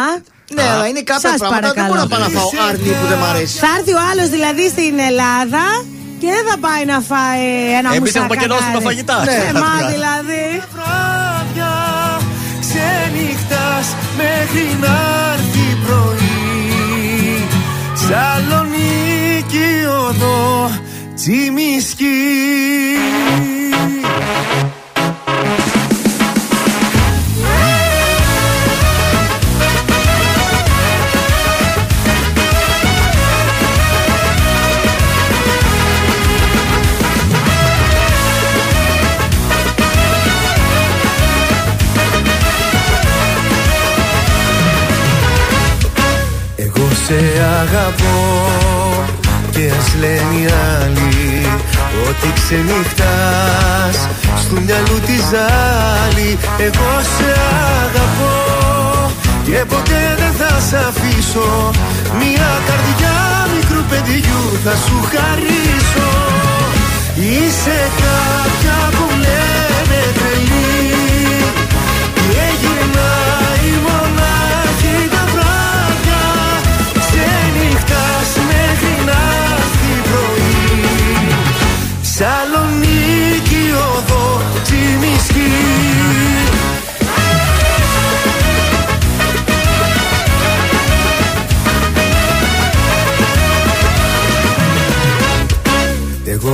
[0.54, 1.60] Ναι, αλλά είναι κάποια Σας πράγματα.
[1.66, 1.88] Δεν παρακαλώ.
[1.88, 3.58] μπορώ να πάω να φάω άρνη που δεν μ' αρέσει.
[3.58, 5.64] Θα έρθει ο άλλος δηλαδή στην Ελλάδα
[6.20, 7.46] και δεν θα πάει να φάει
[7.78, 8.24] ένα Εμείς μουσακανάρι.
[8.24, 9.16] έχουμε και νόστιμα φαγητά.
[9.24, 9.60] Ναι, Ναι.
[9.60, 10.44] μα δηλαδή.
[10.74, 11.74] βράδια
[12.64, 13.86] Ξενυχτάς
[14.20, 14.94] μέχρι να
[15.32, 17.48] έρθει πρωί
[18.04, 19.70] Σαλονίκη
[20.08, 20.70] οδό
[21.14, 22.04] Τσιμισκή
[47.06, 47.20] σε
[47.60, 48.18] αγαπώ
[49.50, 50.46] και ας λένε οι
[50.80, 51.46] άλλοι
[52.08, 53.98] Ότι ξενυχτάς.
[54.42, 57.30] Στο μυαλού τη ζάλη Εγώ σε
[57.82, 58.36] αγαπώ
[59.44, 61.70] και ποτέ δεν θα σε αφήσω.
[62.20, 63.16] Μια καρδιά
[63.54, 66.10] μικρού παιδιού θα σου χαρίσω.
[67.14, 69.15] Είσαι κάποια που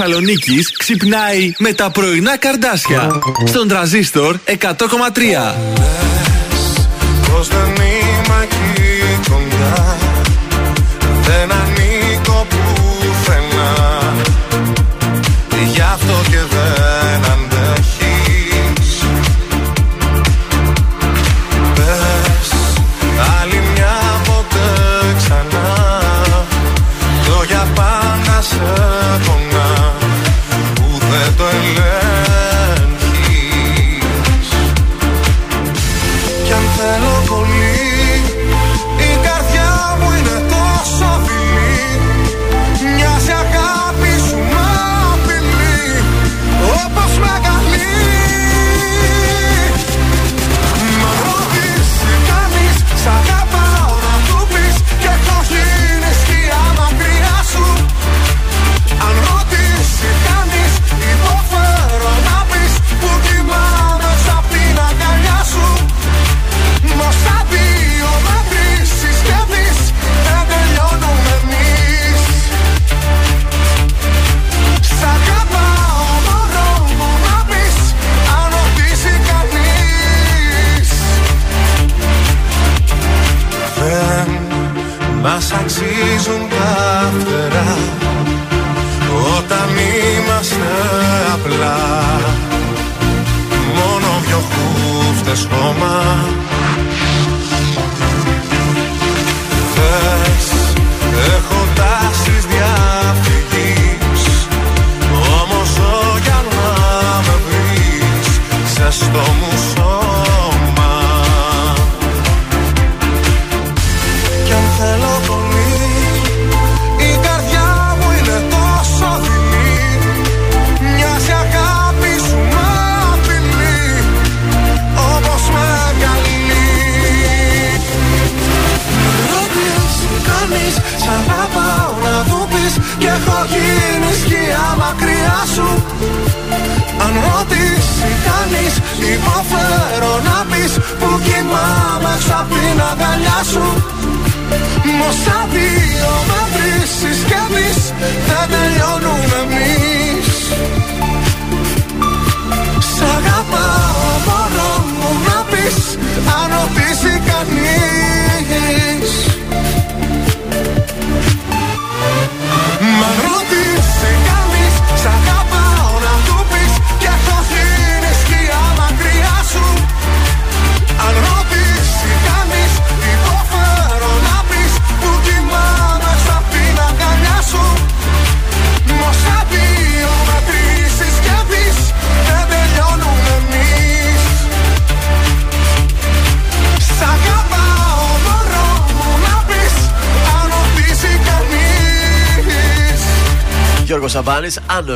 [0.00, 3.20] πόλη της Θεσσαλονίκης ξυπνάει με τα πρωινά καρδάσια.
[3.44, 5.54] Στον τραζίστορ 100,3.
[7.26, 9.96] Πως δεν είμαι εκεί κοντά
[11.22, 11.50] Δεν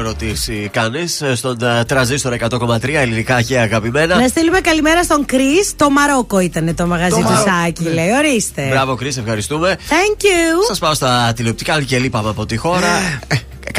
[0.04, 4.16] ρωτήσει κανείς, στον ε, τραζίστρο 100,3 ελληνικά και αγαπημένα.
[4.16, 5.64] Να στείλουμε καλημέρα στον Κρι.
[5.76, 7.50] Το Μαρόκο ήταν το μαγαζί Το του Μαρόκο.
[7.50, 8.10] Σάκη, λέει.
[8.10, 8.66] Ορίστε.
[8.68, 9.76] Μπράβο, Κρι, ευχαριστούμε.
[9.88, 10.66] Thank you.
[10.68, 12.88] Σας πάω στα τηλεοπτικά και λείπαμε από τη χώρα.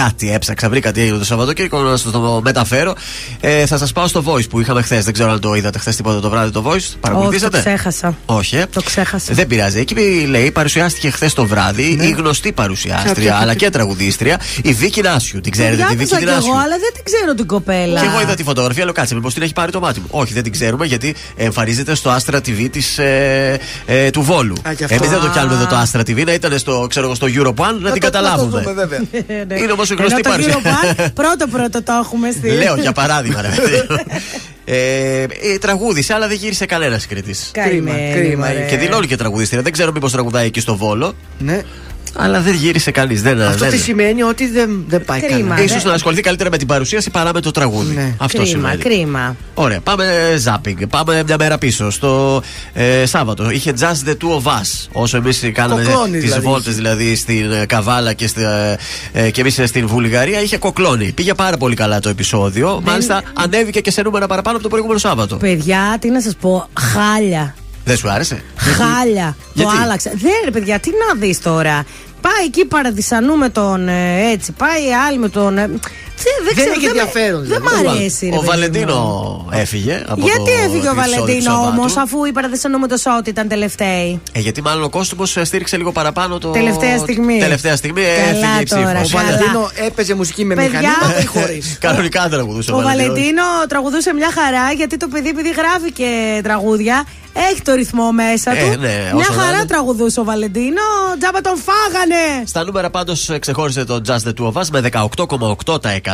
[0.06, 2.95] Ε, κάτι έψαξα, βρήκα τι έγινε το Σαββατοκύριακο να σας το μεταφέρω.
[3.40, 5.03] Ε, θα σας πάω στο voice που είχαμε χθες.
[5.03, 6.74] Δεν ξέρω αν το είδατε χθες τίποτα το βράδυ το voice.
[6.75, 8.17] Όχι, το Παρακολουθήσατε; ξέχασα.
[8.25, 8.56] Όχι.
[8.56, 8.66] ε.
[8.74, 9.34] Το ξέχασα.
[9.34, 9.80] Δεν πειράζει.
[9.80, 9.95] Εκεί
[10.30, 12.06] λέει παρουσιάστηκε χθες το βράδυ Ναι.
[12.06, 15.42] η γνωστή παρουσιάστρια Ποια, αλλά ποια, και τραγουδίστρια η Βίκη Νάσιου.
[15.42, 16.51] Την ξέρετε τη Διάβασα Βίκη κι εγώ, Νάσιου.
[16.51, 18.00] αλλά δεν την ξέρω την κοπέλα.
[18.00, 20.06] Και εγώ είδα τη φωτογραφία, λέω κάτσε, μήπως την έχει πάρει το μάτι μου.
[20.09, 24.56] Όχι, δεν την ξέρουμε γιατί εμφανίζεται στο Astra TV της, ε, ε, του Βόλου.
[24.67, 24.95] Α, γι' αυτό.
[24.95, 25.30] Εμείς δεν το Α.
[25.30, 28.01] πιάνουμε εδώ το Astra TV, να ήταν στο, ξέρω, εγώ, στο Europe One να την
[28.01, 28.64] καταλάβουμε.
[28.75, 29.00] βέβαια.
[29.61, 30.57] Είναι όμως η Ενώ γνωστή το παρουσία.
[30.57, 32.49] Europa πρώτο πρώτο το έχουμε στη.
[32.49, 33.95] Λέω για παράδειγμα, ρε παιδί μου.
[34.65, 35.27] ε, ε,
[35.59, 37.35] τραγούδισε, αλλά δεν γύρισε κανένα Κρήτη.
[37.51, 38.65] Καημένη, κρίμα, μωρέ.
[38.69, 39.61] Και δηλώνει και τραγουδίστρια.
[39.61, 41.15] Δεν ξέρω μήπως τραγουδάει εκεί στο Βόλο.
[41.38, 41.61] Ναι.
[42.18, 43.22] Αλλά δεν γύρισε κανείς.
[43.22, 43.74] Δεν, Αυτό δεν...
[43.74, 45.64] τι σημαίνει ότι δεν, δεν πάει Κρίμα, καλά.
[45.64, 47.95] Ίσως να ασχοληθεί καλύτερα με την παρουσίαση παρά με το τραγούδι.
[47.95, 48.16] Ναι.
[48.18, 48.77] Αυτό κρίμα, σημαίνει.
[48.77, 49.35] κρίμα.
[49.53, 50.77] Ωραία, πάμε ζάπινγκ.
[50.90, 51.90] Πάμε μια μέρα πίσω.
[51.90, 52.42] Στο
[52.74, 54.88] ε, Σάββατο είχε Just the Two of Us.
[54.92, 58.77] Όσο εμείς κάναμε Κοκλώνει τις δηλαδή βόλτες δηλαδή στην ε, Καβάλα και, στη, ε,
[59.26, 61.11] ε, και εμείς στην Βουλγαρία, είχε κοκλώνει.
[61.11, 62.82] Πήγε πάρα πολύ καλά το επεισόδιο.
[62.85, 65.35] Μάλιστα ανέβηκε και σε νούμερα παραπάνω από το προηγούμενο Σάββατο.
[65.35, 67.56] Παιδιά, τι να σας πω, χάλια.
[67.85, 69.35] Δεν σου άρεσε; Χάλια.
[69.40, 70.11] Το Γιατί; άλλαξα.
[70.14, 71.85] Δεν ρε παιδιά, τι να δεις τώρα.
[72.26, 74.52] Πάει εκεί παραδισανού με τον ε, έτσι.
[74.52, 75.58] Πάει άλλη με τον.
[75.58, 75.70] ε,
[76.24, 77.85] δεν, δεν, ξέρω, έχει με- ενδιαφέρον, Δεν δηλαδή.
[77.88, 78.26] μ' αρέσει.
[78.30, 79.50] ρε Ο παιδί Βαλεντίνο μου.
[79.52, 82.88] έφυγε από Γιατί το έφυγε ο επεισόδιο του Βαλεντίνο Σαββάτου; όμως, αφού η παραδισανού με
[82.88, 86.50] το Σότι ήταν τελευταίοι; Ε, γιατί μάλλον ο Κώστομο στήριξε λίγο παραπάνω το.
[86.52, 87.40] Τελευταία στιγμή.
[87.40, 89.14] Τελευταία στιγμή Καλά έφυγε η τώρα, ψήφος.
[89.14, 89.30] Ο καλά.
[89.38, 90.80] Βαλεντίνο έπαιζε μουσική με Παιδιά.
[90.80, 91.77] μηχανήματα ή χωρίς.
[91.80, 97.06] Κανονικά τραγουδούσε Ο Βαλεντίνος τραγουδούσε μια χαρά γιατί το παιδί, επειδή γράφει και τραγούδια,
[97.52, 98.80] έχει το ρυθμό μέσα Ε, του.
[98.80, 99.66] ναι, μια όσο να χαρά είναι.
[99.66, 100.82] τραγουδούσε ο Βαλεντίνο.
[101.19, 102.45] Τζάμπα τον φάγανε.
[102.45, 106.05] Στα νούμερα πάντως ξεχώρισε το Just the Two of Us με 18,8%.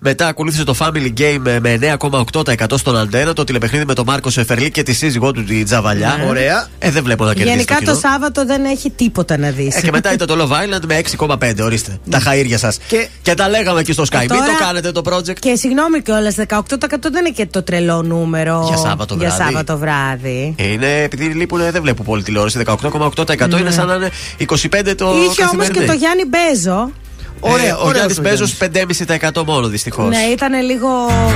[0.00, 3.32] Μετά ακολούθησε το Family Game με 9,8% στον Αντένα.
[3.32, 6.16] Το τηλεπαιχνίδι με τον Μάρκο Σεφερλί και τη σύζυγό του τη Τζαβαλιά.
[6.18, 6.28] Ναι.
[6.28, 6.66] Ωραία.
[6.78, 7.50] Ε, δεν βλέπω να κερδίσει.
[7.54, 7.98] Γενικά το, το κοινό.
[8.10, 9.76] Σάββατο δεν έχει τίποτα να δεις.
[9.76, 11.52] Ε, και μετά ήταν το Love Island με 6,5.
[11.62, 11.98] Ορίστε.
[12.10, 12.78] Τα χαΐρια σας.
[12.88, 13.08] Και...
[13.22, 14.16] Και- τα λέγαμε εκεί στο Sky.
[14.18, 15.38] Μην τώρα- το κάνετε το project.
[15.38, 19.42] Και συγγνώμη κιόλας, 18% δεν είναι και το τρελό νούμερο Για Σάββατο για βράδυ.
[19.42, 20.54] Σάββατο βράδυ.
[20.58, 22.62] Ε, Είναι επειδή λείπουν, δεν βλέπω πολύ τηλεόραση.
[22.66, 24.46] 18,8% είναι σαν να είναι 25
[24.96, 25.18] το Ναι.
[25.18, 25.86] Είχε όμως και καθημερινή.
[25.86, 26.90] το Γιάννη Μπέζο.
[27.40, 28.46] Ωραία, ο ωραίος Γιάννης ο Μπέζο
[29.40, 30.08] 5,5% μόνο δυστυχώς.
[30.08, 30.88] Ναι, ήταν λίγο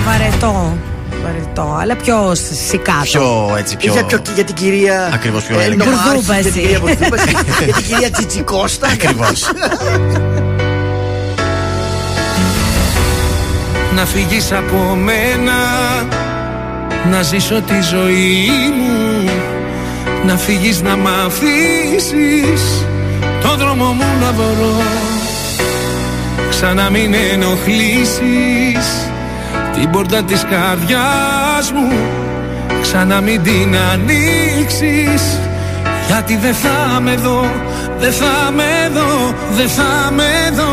[0.06, 0.76] βαρετό.
[1.24, 2.32] Βαρετό, αλλά πιο
[2.68, 3.02] σικάτο.
[3.02, 3.92] Πιο έτσι, πιο.
[3.92, 5.10] Είχε πιο για την κυρία.
[5.14, 5.76] Ακριβώς, πιο ε, elegant.
[5.76, 6.40] Νομάρχη, Μπουρδούπαση.
[6.40, 7.30] Για την κυρία Μπουρδούπαση,
[7.64, 8.86] Για την κυρία Τσιτσικώστα.
[8.86, 9.42] Ακριβώς.
[13.94, 15.52] Να φύγεις από μένα
[17.10, 19.30] Να ζήσω τη ζωή μου
[20.26, 22.86] Να φύγεις να μ' αφήσεις
[23.42, 24.52] Το δρόμο μου να βρω
[26.64, 28.86] Ξανά μην ενοχλήσεις
[29.74, 31.92] Την πόρτα της καρδιάς μου.
[32.82, 35.38] Ξανά μην την ανοίξεις
[36.06, 37.50] Γιατί δεν θα με δω
[38.02, 40.72] δεν θα με δω, δεν θα με δω.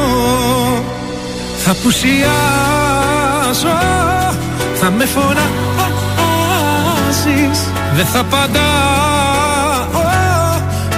[1.66, 2.28] Θα πουσιάσω,
[4.76, 5.40] θα με φωνάζεις
[7.96, 10.04] Δεν θα παντάω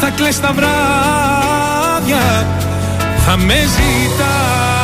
[0.00, 2.46] Θα κλαις τα βράδια,
[3.26, 4.83] θα με ζητάς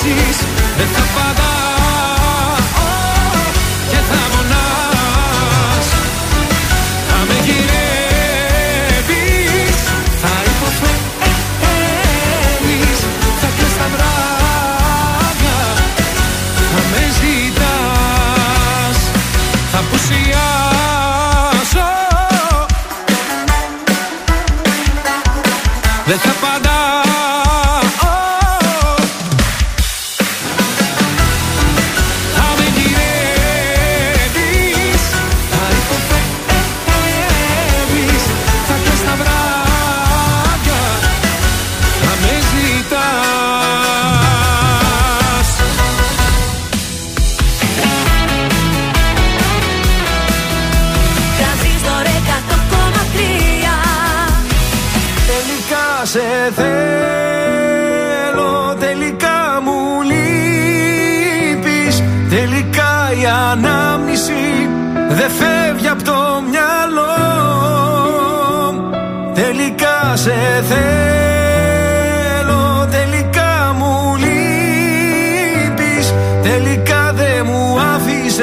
[0.00, 0.36] φωνάζεις
[0.76, 1.59] Δεν θα παντάω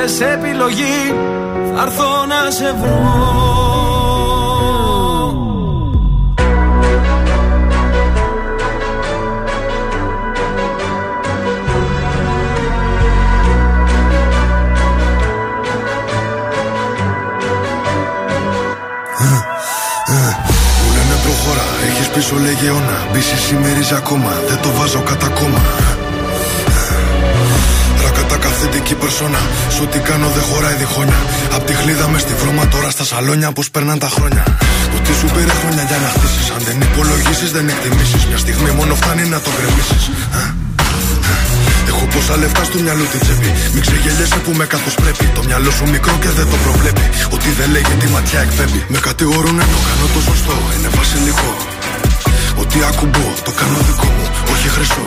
[0.07, 1.13] άφησες επιλογή
[1.75, 3.25] Θα έρθω να σε βρω.
[20.83, 25.61] Μου λένε προχώρα, έχεις πίσω λεγεώνα Μπίση σημερίζει ακόμα, δεν το βάζω κατά κόμμα
[28.57, 29.41] Ρακατά καθεντική περσόνα
[29.75, 31.21] Σου τι κάνω δεν χωράει διχόνια
[31.55, 34.43] Απ' τη χλίδα μες στη βρώμα τώρα στα σαλόνια Πως περνάνε τα χρόνια
[34.97, 38.95] Ότι σου πήρε χρόνια για να χτίσεις Αν δεν υπολογίσεις δεν εκτιμήσεις Μια στιγμή μόνο
[38.95, 40.03] φτάνει να το γκρεμίσεις
[41.91, 43.49] Έχω πόσα λεφτά στο μυαλό τη τσέπη.
[43.73, 45.25] Μην ξεγελιέσαι που με καθώ πρέπει.
[45.37, 47.05] Το μυαλό σου μικρό και δεν το προβλέπει.
[47.35, 48.81] Ότι δεν λέγει τη ματιά εκπέμπει.
[48.93, 50.55] Με κατηγορούν ενώ κάνω το σωστό.
[50.75, 51.51] Είναι βασιλικό.
[52.77, 55.05] Ότι ακουμπώ, το κάνω δικό μου, όχι χρυσό.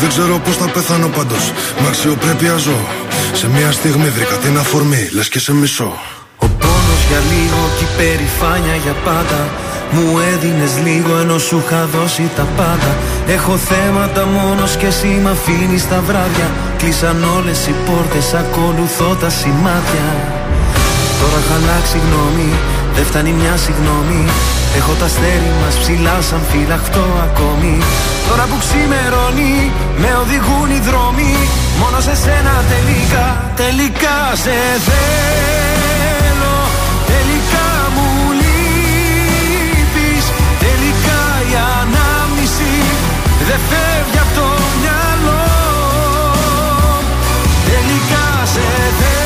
[0.00, 1.52] Δεν ξέρω πώς θα πεθάνω πάντως.
[1.80, 2.78] Με αξιοπρέπεια ζω.
[3.32, 5.92] Σε μια στιγμή βρήκα την αφορμή, λες και σε μισό.
[6.44, 9.40] Ο πόνος για λίγο και η περηφάνεια για πάντα
[9.94, 12.90] Μου έδινες λίγο ενώ σου είχα δώσει τα πάντα
[13.36, 19.30] Έχω θέματα μόνος και εσύ μ' αφήνεις τα βράδια Κλείσαν όλες οι πόρτες, ακολουθώ τα
[19.38, 20.08] σημάδια
[21.20, 22.50] Τώρα είχα αλλάξει γνώμη,
[22.94, 24.20] δεν φτάνει μια συγγνώμη
[24.78, 27.76] Έχω τα αστέρι μας ψηλά σαν φυλαχτό ακόμη.
[28.28, 29.72] Τώρα που ξημερώνει,
[30.02, 31.34] με οδηγούν οι δρόμοι.
[31.80, 33.26] Μόνο σε σένα τελικά,
[33.62, 34.56] τελικά σε
[34.86, 36.56] θέλω.
[37.12, 38.08] Τελικά μου
[38.40, 40.24] λείπεις
[40.64, 41.22] Τελικά
[41.52, 42.72] η ανάμνηση
[43.48, 44.48] δεν φεύγει από το
[44.80, 45.44] μυαλό.
[47.70, 48.66] Τελικά σε
[48.98, 49.25] θέλω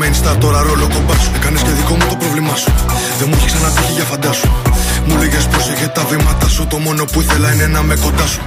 [0.00, 1.30] main star τώρα ρόλο κομπά σου.
[1.36, 2.70] Έκανες και δικό μου το πρόβλημά σου.
[3.18, 4.48] Δεν μου έχει ξανατύχει για φαντάσου.
[5.06, 6.66] Μου λέγες πρόσεχε τα βήματα σου.
[6.66, 8.40] Το μόνο που ήθελα είναι να με κοντά σου.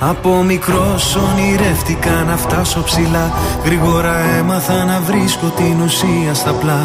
[0.00, 3.32] Από μικρός ονειρεύτηκα να φτάσω ψηλά.
[3.64, 6.82] Γρήγορα έμαθα να βρίσκω την ουσία στα πλά.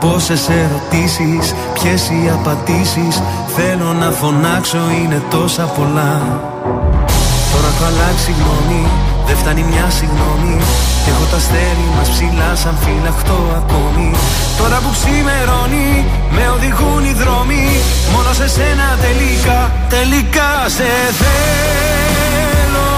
[0.00, 3.22] Πόσες ερωτήσεις, ποιες οι απαντήσεις.
[3.56, 6.12] Θέλω να φωνάξω, είναι τόσα πολλά.
[7.52, 8.86] Τώρα έχω αλλάξει γνώμη,
[9.26, 10.56] δεν φτάνει μια συγγνώμη.
[11.02, 14.10] Κι έχω τα αστέρι μας ψηλά, σαν φυλαχτό ακόμη.
[14.58, 15.88] Τώρα που ξημερώνει,
[16.36, 17.64] με οδηγούν οι δρόμοι.
[18.12, 19.60] Μόνο σε σένα τελικά,
[19.94, 20.90] τελικά σε
[21.20, 22.90] θέλω.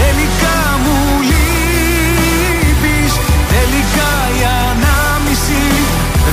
[0.00, 0.96] Τελικά μου
[1.28, 3.12] λείπεις
[3.54, 5.62] Τελικά η ανάμνηση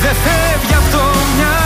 [0.03, 1.03] δεν φεύγει από το
[1.37, 1.64] μυαλό.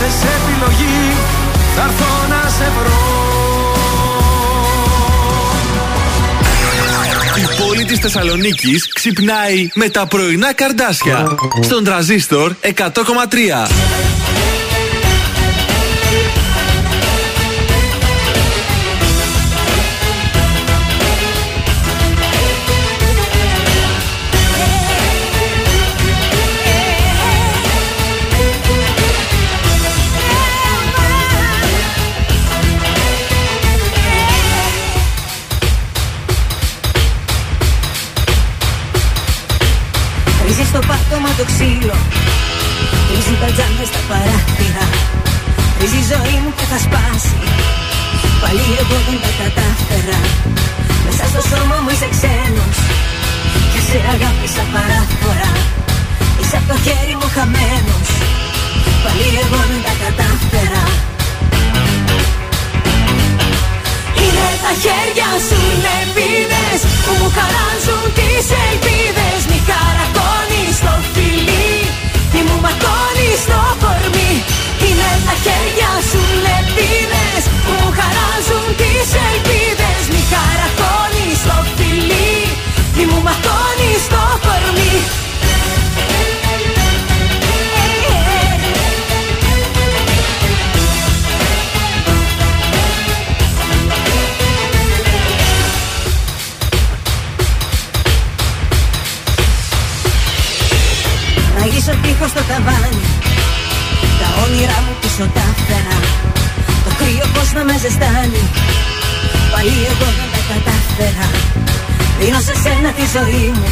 [0.00, 1.16] Άφησες επιλογή.
[1.76, 2.96] Θα έρθω να σε βρω.
[7.36, 11.36] Η πόλη της Θεσσαλονίκης ξυπνάει με τα πρωινά καρδάσια.
[11.60, 14.17] Στον τραζίστορ 100,3.
[113.14, 113.68] Ζωή μου.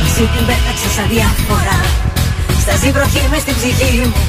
[0.00, 1.78] Μαζί την πέταξες αδιάφορα.
[2.62, 4.22] Στάζει βροχή μες στην ψυχή μου.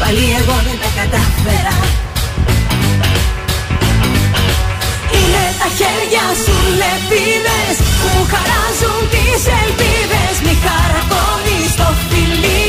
[0.00, 1.76] Πάλι εγώ δεν τα κατάφερα.
[5.16, 10.34] Είναι τα χέρια σου λεπίδες Που μου χαράζουν τις ελπίδες.
[10.44, 12.68] Μη χαρακώνεις το φιλί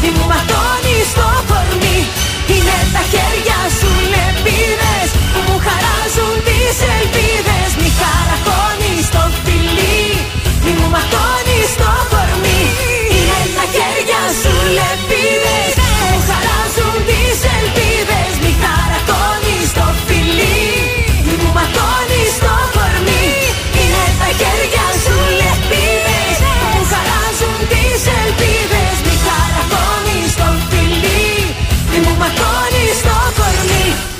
[0.00, 1.98] Μη μου ματώνεις το κορμί.
[2.52, 7.70] Είναι τα χέρια σου λεπίδες Που μου χαράζουν τις ελπίδες.
[7.80, 9.45] Μη χαρακώνεις το φιλί Μη
[10.86, 12.60] μου ματώνεις το κορμί.
[13.14, 15.05] Είναι τα χέρια σου λεπίδες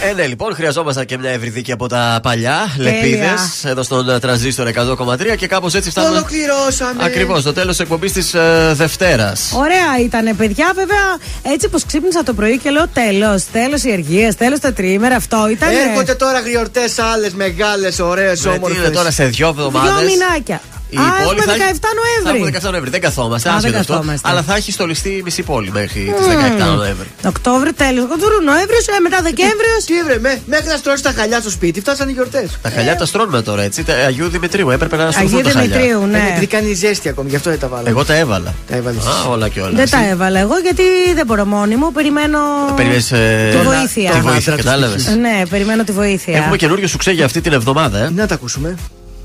[0.09, 2.75] Ε, ναι, λοιπόν, χρειαζόμασταν και μια ευρυδίκη από τα παλιά.
[2.77, 6.17] Λεπίδες εδώ στον ε, τρανζίστορ 100,3 και κάπως έτσι φτάνουμε.
[6.17, 7.05] Ολοκληρώσαμε.
[7.05, 9.53] Ακριβώς, το τέλος εκπομπής της ε, Δευτέρας.
[9.55, 10.73] Ωραία ήταν, παιδιά.
[10.75, 13.45] Βέβαια, έτσι πως ξύπνησα το πρωί και λέω τέλος.
[13.53, 15.17] Τέλος η εργία, τέλος τα τριήμερα.
[15.17, 15.69] Αυτό ήταν.
[15.89, 18.79] Έρχονται τώρα γιορτέ άλλες μεγάλες, ωραίες, όμορφες.
[18.79, 20.61] Είναι τώρα σε δύο εβδομάδες; Δυο μηνάκια.
[20.91, 22.25] Η Α, πόλη έχουμε 17 θα έχει- Νοέμβρη.
[22.25, 22.91] Θα έχουμε 17 Νοέμβρη.
[22.91, 23.93] Δεν καθόμαστε, Α, δεν άσχετο αυτό.
[23.93, 24.29] καθόμαστε.
[24.29, 26.33] Αλλά θα έχει στολιστεί η μισή πόλη μέχρι τις Μμμ.
[26.33, 27.09] 17 Νοέμβρη.
[27.33, 28.01] Οκτώβριο, τέλο.
[28.03, 29.81] Οκτώβριο, Νοέμβριος, ε, μετά Δεκέμβριος.
[29.89, 32.49] Τι έβρε, με, μέχρι να στρώσει τα χαλιά στο σπίτι, φτάσαν οι γιορτές.
[32.63, 33.81] Τα χαλιά τα στρώνουμε τώρα, έτσι.
[33.85, 34.71] Τα- Αγίου Δημητρίου.
[34.71, 35.77] Έπρεπε να στρωθούν Αγίου τα χαλιά.
[35.77, 36.25] Δημητρίου, ναι.
[36.31, 37.89] Γιατί κάνει ζέστη ακόμη, γι' αυτό δεν τα βάλαμε.
[37.91, 38.55] Εγώ τα έβαλα.
[38.69, 39.05] Τα έβαλες.
[39.07, 39.73] Α, όλα και όλα.
[39.81, 40.83] Δεν τα έβαλα εγώ γιατί
[41.15, 41.93] δεν μπορώ μόνη μου.
[41.93, 42.39] Περιμένω.
[42.77, 44.11] Περιμένεις, ε, Τη βοήθεια.
[44.11, 45.07] Τη βοήθεια, κατάλαβες.
[45.07, 46.37] Ναι, περιμένω τη βοήθεια.
[46.37, 48.11] Έχουμε καινούριο σουξέ για αυτή την εβδομάδα, ε.
[48.15, 48.75] Να τα ακούσουμε.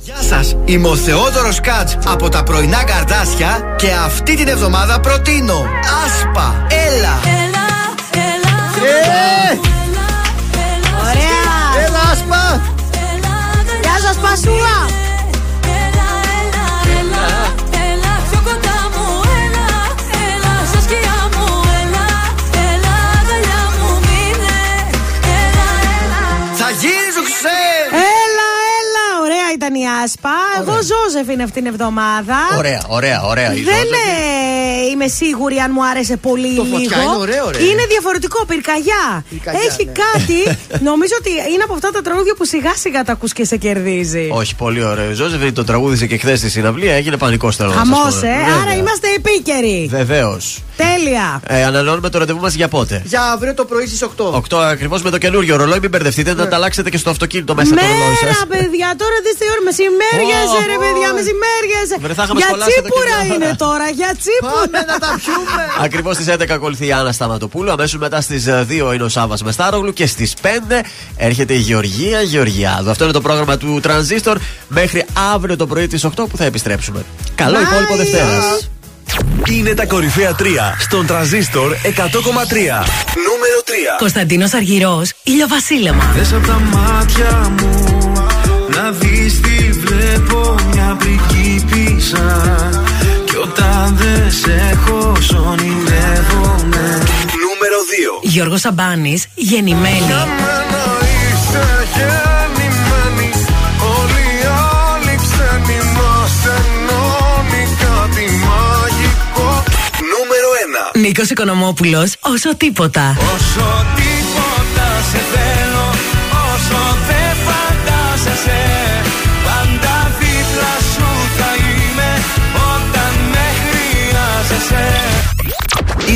[0.03, 5.65] Γεια σας, είμαι ο Θεόδωρος Κάτ από τα πρωινά καρδάσια και αυτή την εβδομάδα προτείνω
[6.05, 7.19] Άσπα, έλα!
[7.23, 7.67] Έλα.
[8.85, 9.59] Ε!
[11.01, 11.85] Ωραία!
[11.85, 12.61] Έλα, Άσπα!
[13.81, 14.77] Γεια σας Πασούλα!
[15.83, 16.65] Έλα, έλα,
[16.99, 17.25] έλα,
[17.89, 19.67] έλα, πιο κοντά μου, έλα,
[20.31, 21.47] έλα, στα σκιά μου,
[21.81, 22.07] έλα,
[22.69, 24.57] έλα, αγκαλιά μου, μείνε,
[25.41, 25.67] έλα,
[25.99, 26.21] έλα.
[26.55, 27.11] Θα γυρίζω!
[29.81, 30.35] Η Άσπα.
[30.59, 32.37] Εγώ Ζώζεφ είναι αυτήν την εβδομάδα.
[32.57, 33.49] Ωραία, ωραία, ωραία.
[33.53, 33.91] η Δεν Ζώζεφ.
[33.91, 37.01] ε, είμαι σίγουρη αν μου άρεσε πολύ Το ή φωτιά λίγο.
[37.11, 37.63] είναι ωραίο, ρε.
[37.63, 39.05] Είναι διαφορετικό, πυρκαγιά.
[39.29, 39.91] Πυρκαγιά, Έχει ναι.
[40.03, 40.39] κάτι.
[40.89, 44.25] νομίζω ότι είναι από αυτά τα τραγούδια που σιγά σιγά τα ακούς και σε κερδίζει.
[44.31, 45.09] Όχι, πολύ ωραίο.
[45.11, 46.93] Η Ζώζεφιν το τραγούδισε και χθες στη συναυλία.
[46.93, 48.25] Έγινε πανικό θέλω να σας Χαμός, πω.
[48.27, 48.31] ε.
[48.61, 49.87] Άρα είμαστε επίκαιροι.
[49.91, 50.63] Βεβαίως.
[50.77, 51.41] Τέλεια.
[51.47, 54.41] Ε, ανανεώνουμε το ραντεβού μας για πότε; Για αύριο το πρωί στις 8.
[54.49, 55.79] 8 ακριβώς με το καινούριο ρολόι.
[55.79, 58.45] Μην μπερδευτείτε, να τα αλλάξετε και στο αυτοκίνητο μέσα το ρολόι Μέρα, σας.
[58.47, 61.95] παιδιά, τώρα δει τι ώρα μεσημέριαζε, ρε παιδιά, μεσημέριαζε.
[62.03, 63.35] Βρε, θα είχαμε Για σχολάσει το τσίπουρα καινούριο.
[63.35, 64.51] είναι τώρα, για τσίπουρα.
[64.59, 65.63] Πάμε να τα πιούμε.
[65.85, 67.71] Ακριβώς στις 11 ακολουθεί η Άννα Σταματοπούλου.
[67.75, 70.47] Αμέσως μετά στις 2 είναι ο Σάβα Μεστάρογλου και στις 5
[71.29, 72.89] έρχεται η Γεωργία Γεωργιάδου.
[72.93, 74.99] Αυτό είναι το πρόγραμμα του Τρανζίστορ μέχρι
[75.33, 76.99] αύριο το πρωί τη 8 που θα επιστρέψουμε.
[77.35, 77.61] Καλό Bye.
[77.61, 78.69] υπόλοιπο Δευτέρας.
[79.49, 80.43] Είναι τα κορυφαία 3
[80.79, 81.77] στον τραζίστορ 100,3.
[81.87, 83.71] Νούμερο 3.
[83.97, 86.03] Κωνσταντίνος Αργυρός, ηλιοβασίλεμα.
[86.15, 88.13] Θες απ' τα μάτια μου
[88.75, 89.50] να δεις τι
[90.01, 92.69] βλέπω μια πριγκίπισσα
[93.25, 96.87] Κι όταν δεν σε έχω σ' ονειρεύομαι
[97.43, 97.77] Νούμερο
[98.21, 98.21] 2.
[98.21, 99.95] Γιώργος Σαμπάνης, γεννημένη.
[99.97, 103.29] Είσαι γεννημένη
[103.99, 104.45] Όλοι οι
[104.85, 109.63] άλλοι ξένοι μας ενώνει κάτι μαγικό
[110.11, 110.49] Νούμερο
[110.93, 110.99] 1.
[110.99, 113.17] Νίκος Οικονομόπουλος, όσο τίποτα.
[113.19, 115.50] Όσο τίποτα σε θέλω